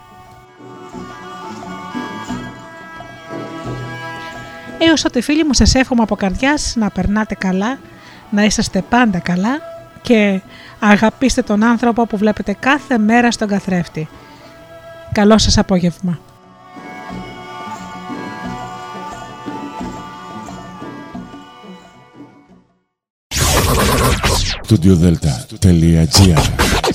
[4.78, 7.80] Έως τότε φίλοι μου σας εύχομαι από καρδιάς να περνάτε καλά,
[8.30, 9.60] να είσαστε πάντα καλά
[10.02, 10.42] και
[10.80, 14.08] αγαπήστε τον άνθρωπο που βλέπετε κάθε μέρα στον καθρέφτη.
[15.12, 16.20] Καλό σας απόγευμα.
[24.68, 26.95] studiodelta.gr